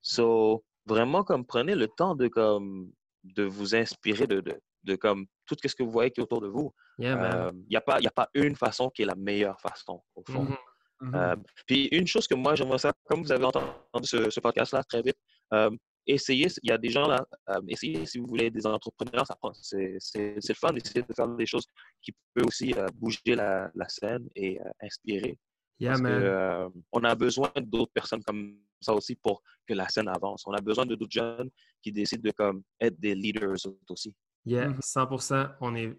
So, 0.02 0.64
vraiment, 0.86 1.24
comme, 1.24 1.44
prenez 1.44 1.74
le 1.74 1.88
temps 1.88 2.14
de, 2.14 2.28
comme, 2.28 2.92
de 3.24 3.42
vous 3.42 3.74
inspirer 3.74 4.26
de, 4.26 4.40
de, 4.40 4.60
de 4.84 4.96
comme, 4.96 5.26
tout 5.46 5.56
ce 5.64 5.74
que 5.74 5.82
vous 5.82 5.90
voyez 5.90 6.10
qui 6.10 6.20
est 6.20 6.22
autour 6.24 6.40
de 6.40 6.48
vous. 6.48 6.72
Yeah, 6.98 7.16
man. 7.16 7.50
Il 7.64 7.70
n'y 7.70 7.76
a, 7.76 7.80
pas- 7.80 8.00
y 8.00 8.06
a 8.06 8.10
pas 8.10 8.28
une 8.34 8.56
façon 8.56 8.90
qui 8.90 9.02
est 9.02 9.06
la 9.06 9.14
meilleure 9.14 9.60
façon, 9.60 10.02
au 10.14 10.22
fond. 10.30 10.42
Mhm. 10.44 10.56
Mhm. 11.02 11.14
Euh, 11.14 11.36
puis 11.66 11.88
une 11.92 12.06
chose 12.06 12.26
que 12.26 12.34
moi, 12.34 12.54
j'aimerais 12.54 12.78
ça, 12.78 12.92
comme 13.04 13.22
vous 13.22 13.30
avez 13.32 13.44
entendu 13.44 13.74
ce, 14.04 14.30
ce 14.30 14.40
podcast-là 14.40 14.82
très 14.84 15.02
vite, 15.02 15.18
euh, 15.52 15.70
essayez, 16.06 16.46
il 16.62 16.70
y 16.70 16.72
a 16.72 16.78
des 16.78 16.88
gens 16.88 17.06
là, 17.06 17.22
euh, 17.50 17.60
essayez 17.68 18.06
si 18.06 18.18
vous 18.18 18.26
voulez 18.26 18.50
des 18.50 18.66
entrepreneurs, 18.66 19.26
ça 19.26 19.34
prend- 19.36 19.52
c'est 19.52 19.98
le 20.14 20.54
fun 20.54 20.72
d'essayer 20.72 21.02
de 21.02 21.12
faire 21.14 21.28
des 21.28 21.44
choses 21.46 21.66
qui 22.00 22.12
peuvent 22.32 22.46
aussi 22.46 22.72
euh, 22.74 22.86
bouger 22.94 23.34
la, 23.34 23.70
la 23.74 23.88
scène 23.88 24.26
et 24.34 24.58
euh, 24.60 24.64
inspirer. 24.80 25.38
Yeah, 25.78 25.90
Parce 25.90 26.00
que, 26.00 26.06
man. 26.06 26.22
euh, 26.22 26.68
on 26.92 27.04
a 27.04 27.14
besoin 27.14 27.52
d'autres 27.60 27.92
personnes 27.92 28.22
comme 28.24 28.58
ça 28.80 28.94
aussi 28.94 29.14
pour 29.16 29.42
que 29.66 29.74
la 29.74 29.86
scène 29.90 30.08
avance. 30.08 30.44
On 30.46 30.52
a 30.52 30.60
besoin 30.62 30.86
de 30.86 30.94
d'autres 30.94 31.12
jeunes 31.12 31.50
qui 31.82 31.92
décident 31.92 32.22
de 32.22 32.30
comme, 32.30 32.62
être 32.80 32.98
des 32.98 33.14
leaders 33.14 33.56
aussi. 33.90 34.14
Yeah, 34.46 34.68
Mhm. 34.68 34.78
100%. 34.80 35.48
On 35.60 35.74
est... 35.74 35.92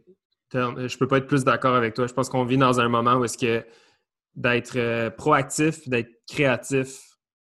Je 0.54 0.98
peux 0.98 1.08
pas 1.08 1.18
être 1.18 1.28
plus 1.28 1.44
d'accord 1.44 1.76
avec 1.76 1.94
toi. 1.94 2.08
Je 2.08 2.14
pense 2.14 2.30
qu'on 2.30 2.46
vit 2.46 2.58
dans 2.58 2.80
un 2.80 2.88
moment 2.88 3.16
où 3.16 3.26
est-ce 3.26 3.38
que 3.38 3.66
d'être 4.36 4.78
euh, 4.78 5.10
proactif, 5.10 5.88
d'être 5.90 6.10
créatif, 6.30 7.02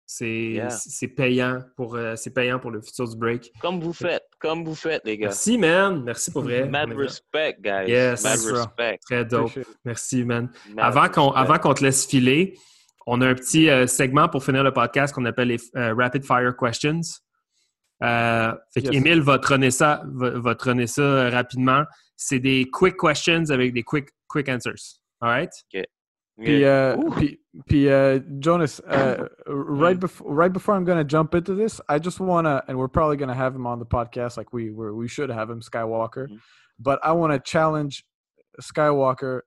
c'est 0.06 0.28
Yeah. 0.52 0.68
payant 1.16 1.60
pour 1.78 1.96
euh, 1.96 2.16
c'est 2.18 2.32
payant 2.32 2.60
pour 2.60 2.70
le 2.70 2.82
futur 2.82 3.08
du 3.10 3.16
break. 3.16 3.52
Comme 3.62 3.80
vous 3.80 3.94
faites, 3.94 4.24
comme 4.40 4.64
vous 4.66 4.76
faites, 4.76 5.02
les 5.06 5.18
gars. 5.18 5.28
Merci, 5.28 5.58
man. 5.58 6.04
Merci 6.04 6.32
pour 6.32 6.44
vrai. 6.44 6.68
Mad 6.68 6.92
respect, 6.94 7.56
guys. 7.62 7.86
Yes. 7.90 8.24
Mad 8.24 8.40
respect. 8.58 8.98
Très 9.04 9.26
dope. 9.26 9.52
Merci, 9.86 10.24
man. 10.26 10.52
Mad 10.76 10.86
Avant 10.86 11.08
qu'on 11.10 11.30
respect. 11.30 11.40
avant 11.50 11.60
qu'on 11.60 11.74
te 11.74 11.84
laisse 11.84 12.06
filer, 12.06 12.56
on 13.08 13.22
a 13.22 13.28
un 13.30 13.34
petit 13.36 13.70
euh, 13.70 13.88
segment 13.88 14.28
pour 14.30 14.44
finir 14.44 14.64
le 14.64 14.72
podcast 14.74 15.14
qu'on 15.16 15.26
appelle 15.26 15.48
les 15.48 15.58
euh, 15.78 15.96
Rapid 15.98 16.26
Fire 16.26 16.56
Questions. 16.58 17.00
Euh, 18.04 18.54
fait 18.74 18.82
Yes. 18.82 18.90
qu'Émile 18.90 19.22
va 19.22 19.38
te 19.40 19.48
runner 19.48 19.72
ça, 19.72 20.02
va, 20.06 20.32
va 20.32 20.56
ça 20.88 21.02
euh, 21.02 21.30
rapidement. 21.30 21.84
C'est 22.16 22.40
des 22.40 22.68
quick 22.72 22.98
questions 22.98 23.44
avec 23.50 23.74
des 23.74 23.84
quick, 23.84 24.10
quick 24.28 24.50
answers. 24.50 25.00
All 25.22 25.30
right? 25.30 25.52
Puis, 25.72 26.60
Yeah. 26.62 26.96
uh, 26.98 27.10
puis, 27.16 27.40
puis, 27.68 27.88
uh, 27.88 28.20
Jonas, 28.40 28.82
uh, 28.88 29.28
right 29.48 30.00
before 30.00 30.28
right 30.34 30.52
before 30.52 30.76
I'm 30.76 30.84
gonna 30.86 31.04
jump 31.08 31.36
into 31.36 31.54
this, 31.56 31.80
I 31.88 32.00
just 32.00 32.20
wanna, 32.20 32.64
and 32.68 32.78
we're 32.78 32.88
probably 32.88 33.18
gonna 33.18 33.36
have 33.36 33.54
him 33.56 33.68
on 33.68 33.78
the 33.80 33.86
podcast, 33.86 34.38
like 34.38 34.52
we 34.52 34.72
were, 34.72 34.96
we 34.96 35.08
should 35.08 35.30
have 35.30 35.50
him, 35.52 35.62
Skywalker. 35.62 36.28
Mhm. 36.28 36.40
But 36.80 37.00
I 37.04 37.12
want 37.12 37.32
to 37.34 37.40
challenge 37.40 38.04
Skywalker 38.60 39.42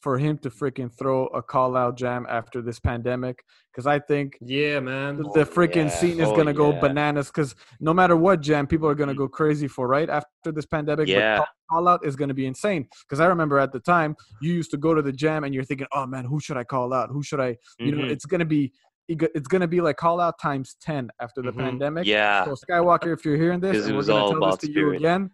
for 0.00 0.16
him 0.18 0.38
to 0.38 0.50
freaking 0.50 0.90
throw 0.92 1.26
a 1.26 1.42
call 1.42 1.76
out 1.76 1.96
jam 1.96 2.26
after 2.28 2.62
this 2.62 2.80
pandemic, 2.80 3.44
because 3.70 3.86
I 3.86 3.98
think 3.98 4.38
Yeah, 4.40 4.80
man. 4.80 5.16
the, 5.18 5.24
the 5.34 5.44
freaking 5.44 5.84
yeah. 5.84 5.88
scene 5.90 6.20
is 6.20 6.28
Oh, 6.28 6.36
gonna 6.36 6.54
go 6.54 6.72
bananas. 6.72 7.26
Because 7.28 7.54
no 7.80 7.92
matter 7.92 8.16
what 8.16 8.40
jam, 8.40 8.66
people 8.66 8.88
are 8.88 8.94
gonna 8.94 9.12
Mhm. 9.14 9.18
go 9.18 9.28
crazy 9.28 9.68
for 9.68 9.86
right 9.88 10.08
after 10.08 10.52
this 10.52 10.64
pandemic. 10.66 11.06
Yeah. 11.06 11.38
But 11.38 11.44
call, 11.68 11.80
call 11.82 11.88
out 11.88 12.04
is 12.04 12.16
gonna 12.16 12.32
be 12.34 12.46
insane. 12.46 12.88
Because 13.02 13.20
I 13.20 13.26
remember 13.26 13.58
at 13.58 13.72
the 13.72 13.80
time 13.80 14.16
you 14.40 14.52
used 14.54 14.70
to 14.70 14.78
go 14.78 14.94
to 14.94 15.02
the 15.02 15.12
jam 15.12 15.44
and 15.44 15.54
you're 15.54 15.64
thinking, 15.64 15.86
oh 15.92 16.06
man, 16.06 16.24
who 16.24 16.40
should 16.40 16.56
I 16.56 16.64
call 16.64 16.92
out? 16.94 17.10
Who 17.10 17.22
should 17.22 17.40
I? 17.40 17.56
You 17.78 17.92
know, 17.94 18.04
Mhm. 18.04 18.10
it's 18.10 18.24
gonna 18.26 18.44
be 18.46 18.72
it's 19.08 19.48
gonna 19.48 19.66
be 19.66 19.80
like 19.80 19.96
call 19.96 20.20
out 20.20 20.38
times 20.40 20.76
ten 20.80 21.10
after 21.20 21.42
the 21.42 21.50
Mhm. 21.52 21.56
pandemic. 21.58 22.06
Yeah. 22.06 22.44
So 22.44 22.54
Skywalker, 22.54 23.12
if 23.12 23.24
you're 23.24 23.36
hearing 23.36 23.58
this 23.58 23.86
and 23.86 23.96
we're 23.96 24.04
gonna 24.04 24.30
tell 24.30 24.50
this 24.52 24.58
to 24.58 24.70
you 24.72 24.92
again, 24.92 25.30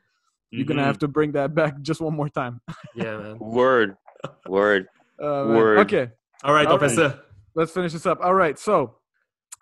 you're 0.50 0.64
gonna 0.64 0.80
Mhm. 0.80 0.86
have 0.86 0.98
to 1.00 1.08
bring 1.08 1.32
that 1.32 1.54
back 1.54 1.74
just 1.82 2.00
one 2.00 2.14
more 2.16 2.30
time. 2.30 2.60
Yeah, 2.94 3.18
man. 3.18 3.38
Word. 3.38 3.96
Word. 4.48 4.86
Uh. 5.18 5.46
Word. 5.48 5.78
Okay, 5.78 6.10
All 6.44 6.52
right, 6.52 6.66
on 6.66 6.72
All 6.72 6.78
fait 6.78 6.94
right. 6.98 7.16
let's 7.54 7.72
finish 7.72 7.94
this 7.94 8.04
up. 8.04 8.18
All 8.20 8.34
right, 8.34 8.58
so 8.58 8.96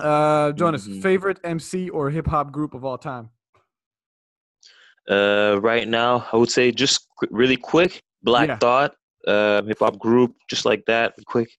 uh, 0.01 0.51
Jonas, 0.53 0.89
Mhm. 0.89 1.01
favorite 1.01 1.39
MC 1.45 1.89
or 1.91 2.11
hip 2.11 2.27
hop 2.27 2.51
group 2.51 2.75
of 2.75 2.85
all 2.85 2.99
time? 2.99 3.31
Uh, 5.09 5.59
right 5.63 5.87
now, 5.87 6.27
I 6.33 6.37
would 6.37 6.51
say 6.51 6.73
just 6.73 7.07
qu- 7.21 7.29
really 7.31 7.57
quick, 7.57 8.03
Black 8.25 8.49
Yeah. 8.49 8.57
Thought, 8.59 8.97
uh, 9.29 9.63
hip 9.63 9.79
hop 9.79 9.99
group, 10.01 10.35
just 10.51 10.65
like 10.65 10.85
that, 10.87 11.15
quick. 11.27 11.51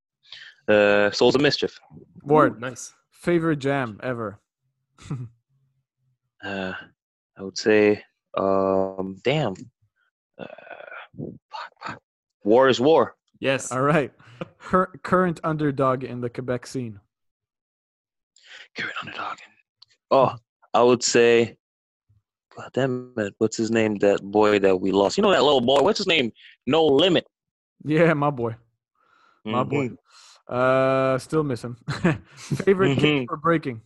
Uh, 0.67 1.09
Souls 1.11 1.35
of 1.35 1.41
Mischief. 1.41 1.79
Word. 2.23 2.57
Ooh, 2.57 2.59
nice. 2.59 2.91
Favorite 3.11 3.59
jam 3.59 3.99
ever? 4.03 4.39
Uh, 6.43 6.73
I 7.37 7.41
would 7.41 7.57
say, 7.57 8.03
um, 8.37 9.15
damn. 9.23 9.53
Uh, 10.37 10.45
fuck, 11.17 11.71
fuck. 11.81 11.99
War 12.45 12.69
is 12.69 12.79
war. 12.79 13.15
Yes. 13.39 13.71
All 13.71 13.81
right. 13.81 14.11
Cur- 14.59 14.93
current 15.03 15.39
underdog 15.43 16.03
in 16.03 16.21
the 16.21 16.29
Quebec 16.29 16.67
scene. 16.67 16.99
Current 18.77 18.93
underdog. 19.01 19.37
Oh, 20.11 20.35
I 20.73 20.83
would 20.83 21.03
say, 21.03 21.57
God 22.55 22.69
damn 22.73 23.13
it, 23.17 23.33
what's 23.39 23.57
his 23.57 23.71
name? 23.71 23.95
That 23.95 24.21
boy 24.21 24.59
that 24.59 24.79
we 24.79 24.91
lost. 24.91 25.17
You 25.17 25.23
know 25.23 25.31
that 25.31 25.43
little 25.43 25.59
boy. 25.61 25.81
What's 25.81 25.97
his 25.97 26.07
name? 26.07 26.31
No 26.67 26.85
limit. 26.85 27.25
Yeah, 27.83 28.13
my 28.13 28.29
boy. 28.29 28.55
My 29.43 29.63
boy. 29.63 29.89
Mhm. 29.89 29.97
Uh, 30.47 31.17
still 31.17 31.43
miss 31.43 31.63
him. 31.63 31.77
Favorite 32.35 32.95
kit 32.99 33.03
Mhm. 33.03 33.25
for 33.27 33.37
breaking? 33.37 33.81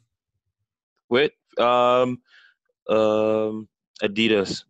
With 1.10 1.32
um, 1.57 2.20
um, 2.89 3.68
Adidas. 4.03 4.64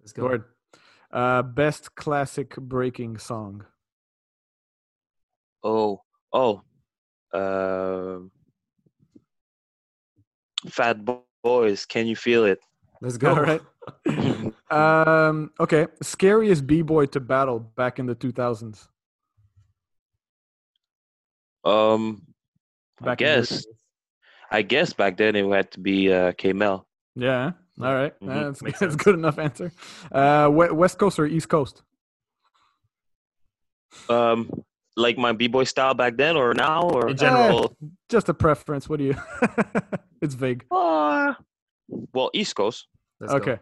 Let's 0.00 0.12
go. 0.12 0.24
Word. 0.24 0.44
Uh, 1.14 1.42
best 1.42 1.94
classic 1.94 2.56
breaking 2.56 3.16
song. 3.18 3.64
Oh, 5.62 6.02
oh, 6.32 6.60
um, 7.32 8.32
Fat 10.68 10.98
Boys. 11.44 11.86
Can 11.86 12.08
you 12.08 12.16
feel 12.16 12.44
it? 12.44 12.58
Let's 13.00 13.16
go. 13.16 13.30
All 13.30 13.42
right. 13.42 13.62
um, 14.72 15.52
okay. 15.60 15.86
Scariest 16.02 16.66
b-boy 16.66 17.06
to 17.06 17.20
battle 17.20 17.60
back 17.60 18.00
in 18.00 18.06
the 18.06 18.16
2000s. 18.16 18.88
Um, 21.64 22.22
I 23.00 23.04
Back 23.04 23.18
the- 23.18 23.24
guess. 23.24 23.66
I 24.50 24.62
guess 24.62 24.92
back 24.92 25.16
then 25.16 25.36
it 25.36 25.48
had 25.48 25.70
to 25.72 25.80
be 25.80 26.12
uh. 26.12 26.32
Yeah. 27.16 27.52
All 27.80 27.92
right. 27.94 28.18
Mhm. 28.20 28.26
That's, 28.28 28.62
Makes 28.62 28.78
that's 28.80 28.92
sense. 28.92 29.02
good 29.02 29.14
enough 29.16 29.38
answer. 29.38 29.72
Uh, 30.12 30.48
West 30.52 30.98
Coast 30.98 31.18
or 31.18 31.26
East 31.26 31.48
Coast? 31.48 31.82
Um, 34.08 34.50
like 34.96 35.18
my 35.18 35.32
b-boy 35.32 35.64
style 35.64 35.94
back 35.94 36.16
then 36.16 36.36
or 36.36 36.54
now 36.54 36.82
or 36.82 37.08
In 37.10 37.16
general. 37.16 37.76
Just 38.08 38.28
a 38.28 38.34
preference. 38.34 38.88
What 38.88 38.98
do 38.98 39.04
you? 39.06 39.16
it's 40.22 40.34
vague. 40.34 40.64
Uh, 40.70 41.34
well, 42.12 42.30
East 42.32 42.54
Coast. 42.56 42.86
Let's 43.20 43.32
go. 43.32 43.38
Okay. 43.38 43.58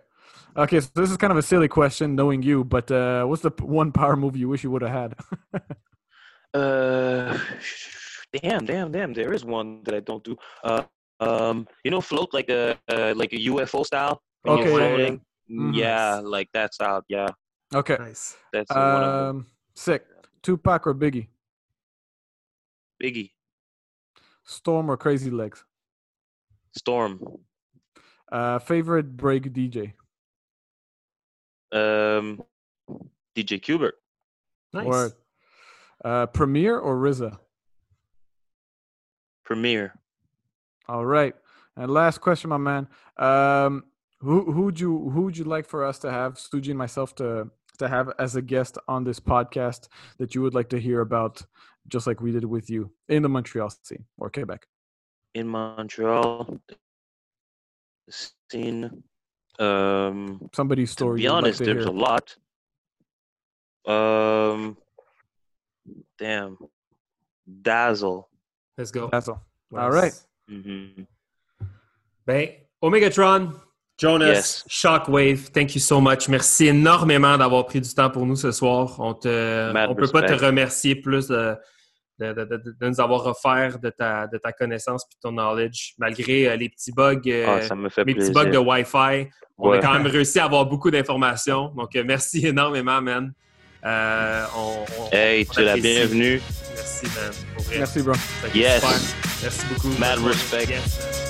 Okay, 0.54 0.80
so 0.80 0.90
this 0.94 1.10
is 1.10 1.16
kind 1.16 1.30
of 1.30 1.38
a 1.38 1.42
silly 1.42 1.68
question, 1.68 2.14
knowing 2.14 2.42
you, 2.42 2.62
but 2.64 2.90
uh, 2.90 3.24
what's 3.24 3.40
the 3.40 3.50
p- 3.50 3.64
one 3.64 3.90
power 3.90 4.16
move 4.16 4.36
you 4.36 4.50
wish 4.50 4.62
you 4.62 4.70
would 4.70 4.82
have 4.82 4.90
had? 4.92 5.14
Uh, 6.54 7.38
damn, 8.42 8.66
damn, 8.66 8.92
damn. 8.92 9.14
There 9.14 9.32
is 9.32 9.42
one 9.42 9.82
that 9.84 9.94
I 9.94 10.00
don't 10.00 10.22
do. 10.22 10.36
Uh, 10.62 10.82
um, 11.22 11.68
you 11.84 11.90
know, 11.90 12.00
float 12.00 12.32
like 12.32 12.48
a 12.50 12.78
uh, 12.88 13.12
like 13.16 13.32
a 13.32 13.38
UFO 13.50 13.84
style. 13.84 14.22
Okay, 14.46 14.62
yeah, 14.64 14.68
yeah. 14.68 14.76
floating. 14.76 15.20
Yeah, 15.74 16.20
like 16.22 16.48
that 16.54 16.74
style. 16.74 17.02
Yeah, 17.08 17.28
okay. 17.74 17.96
Nice. 17.98 18.36
that's 18.52 18.70
uh, 18.70 18.74
one 18.74 19.02
of 19.04 19.12
them. 19.12 19.36
Um, 19.36 19.46
sick. 19.74 20.04
Tupac 20.42 20.86
or 20.88 20.94
Biggie? 20.94 21.28
Biggie, 23.00 23.30
Storm 24.44 24.90
or 24.90 24.96
Crazy 24.96 25.30
Legs? 25.30 25.64
Storm, 26.76 27.20
Uh, 28.30 28.58
favorite 28.58 29.16
break 29.16 29.52
DJ? 29.52 29.92
um, 31.72 32.42
DJ 33.36 33.60
Kubert, 33.60 33.92
Nice. 34.72 34.86
Word. 34.86 35.12
Uh, 36.04 36.26
Premiere 36.26 36.78
or 36.78 36.96
RZA? 36.96 37.38
Premiere. 39.44 39.94
All 40.88 41.04
right. 41.06 41.34
And 41.76 41.90
last 41.90 42.18
question, 42.20 42.50
my 42.50 42.56
man. 42.58 42.88
Um, 43.16 43.84
who 44.20 44.52
who'd 44.52 44.78
you 44.78 45.10
who'd 45.10 45.36
you 45.36 45.44
like 45.44 45.66
for 45.66 45.84
us 45.84 45.98
to 46.00 46.10
have 46.10 46.34
Suji 46.34 46.68
and 46.70 46.78
myself 46.78 47.14
to 47.16 47.48
to 47.78 47.88
have 47.88 48.12
as 48.18 48.36
a 48.36 48.42
guest 48.42 48.78
on 48.86 49.02
this 49.04 49.18
podcast 49.18 49.88
that 50.18 50.34
you 50.34 50.42
would 50.42 50.54
like 50.54 50.68
to 50.68 50.78
hear 50.78 51.00
about, 51.00 51.42
just 51.88 52.06
like 52.06 52.20
we 52.20 52.30
did 52.30 52.44
with 52.44 52.68
you 52.70 52.92
in 53.08 53.22
the 53.22 53.28
Montreal 53.28 53.70
scene 53.82 54.04
or 54.18 54.30
Quebec? 54.30 54.66
in 55.34 55.48
Montreal. 55.48 56.60
Scene. 58.10 59.02
Um, 59.58 60.50
Somebody's 60.52 60.90
to 60.90 60.92
story. 60.92 61.16
be 61.18 61.22
you 61.22 61.28
would 61.30 61.34
like 61.36 61.44
honest, 61.44 61.58
to 61.58 61.64
there's 61.64 61.84
hear. 61.84 61.94
a 61.94 61.96
lot. 61.96 62.36
Um, 63.86 64.76
damn, 66.18 66.58
Dazzle. 67.62 68.28
Let's 68.76 68.90
go. 68.90 69.08
That's 69.10 69.28
all. 69.28 69.42
All 69.76 69.90
right. 69.90 70.12
Hmm 70.48 71.04
Ben, 72.26 72.48
Omegatron, 72.80 73.52
Jonas, 73.98 74.26
Yes. 74.34 74.64
Shockwave, 74.68 75.50
thank 75.52 75.74
you 75.74 75.80
so 75.80 76.00
much. 76.00 76.28
Merci 76.28 76.66
énormément 76.68 77.36
d'avoir 77.38 77.66
pris 77.66 77.80
du 77.80 77.92
temps 77.94 78.10
pour 78.10 78.26
nous 78.26 78.36
ce 78.36 78.50
soir. 78.52 78.96
On 78.98 79.10
on 79.10 79.94
peut 79.94 80.10
pas 80.12 80.22
te 80.22 80.32
remercier 80.32 80.94
plus 80.96 81.28
de, 81.28 81.54
de, 82.18 82.32
de- 82.32 82.44
de- 82.44 82.76
de 82.80 82.88
nous 82.88 83.00
avoir 83.00 83.26
offert 83.26 83.78
de 83.78 83.90
ta, 83.90 84.26
de 84.26 84.38
ta 84.38 84.52
connaissance 84.52 85.04
et 85.04 85.14
de 85.14 85.20
ton 85.20 85.32
knowledge, 85.32 85.94
malgré 85.98 86.48
euh, 86.48 86.56
les 86.56 86.68
petits 86.68 86.92
bugs, 86.92 87.20
euh, 87.26 87.46
Ah, 87.48 87.62
ça 87.62 87.74
me 87.74 87.88
fait 87.88 88.04
les 88.04 88.14
petits 88.14 88.32
bugs 88.32 88.50
de 88.50 88.58
Wi-Fi. 88.58 89.28
On 89.58 89.68
Ouais. 89.70 89.78
a 89.78 89.80
quand 89.80 89.92
même 89.92 90.06
réussi 90.18 90.38
à 90.40 90.44
avoir 90.44 90.66
beaucoup 90.66 90.90
d'informations. 90.90 91.68
Donc, 91.76 91.94
euh, 91.94 92.02
merci 92.06 92.46
énormément, 92.46 93.00
man. 93.00 93.32
Euh, 93.84 94.44
on, 94.56 94.84
on- 95.00 95.08
Hey, 95.12 95.46
on 95.48 95.52
tu 95.52 95.60
es 95.60 95.64
la 95.64 95.76
bienvenue. 95.76 96.40
Merci, 96.74 97.06
man. 97.06 97.32
Merci, 97.78 98.02
bro. 98.02 98.12
Yes. 98.54 98.80
super. 98.80 99.31
Merci 99.42 99.66
beaucoup. 99.66 99.98
Mad 99.98 100.18
respect. 100.20 100.68
Yes. 100.70 101.21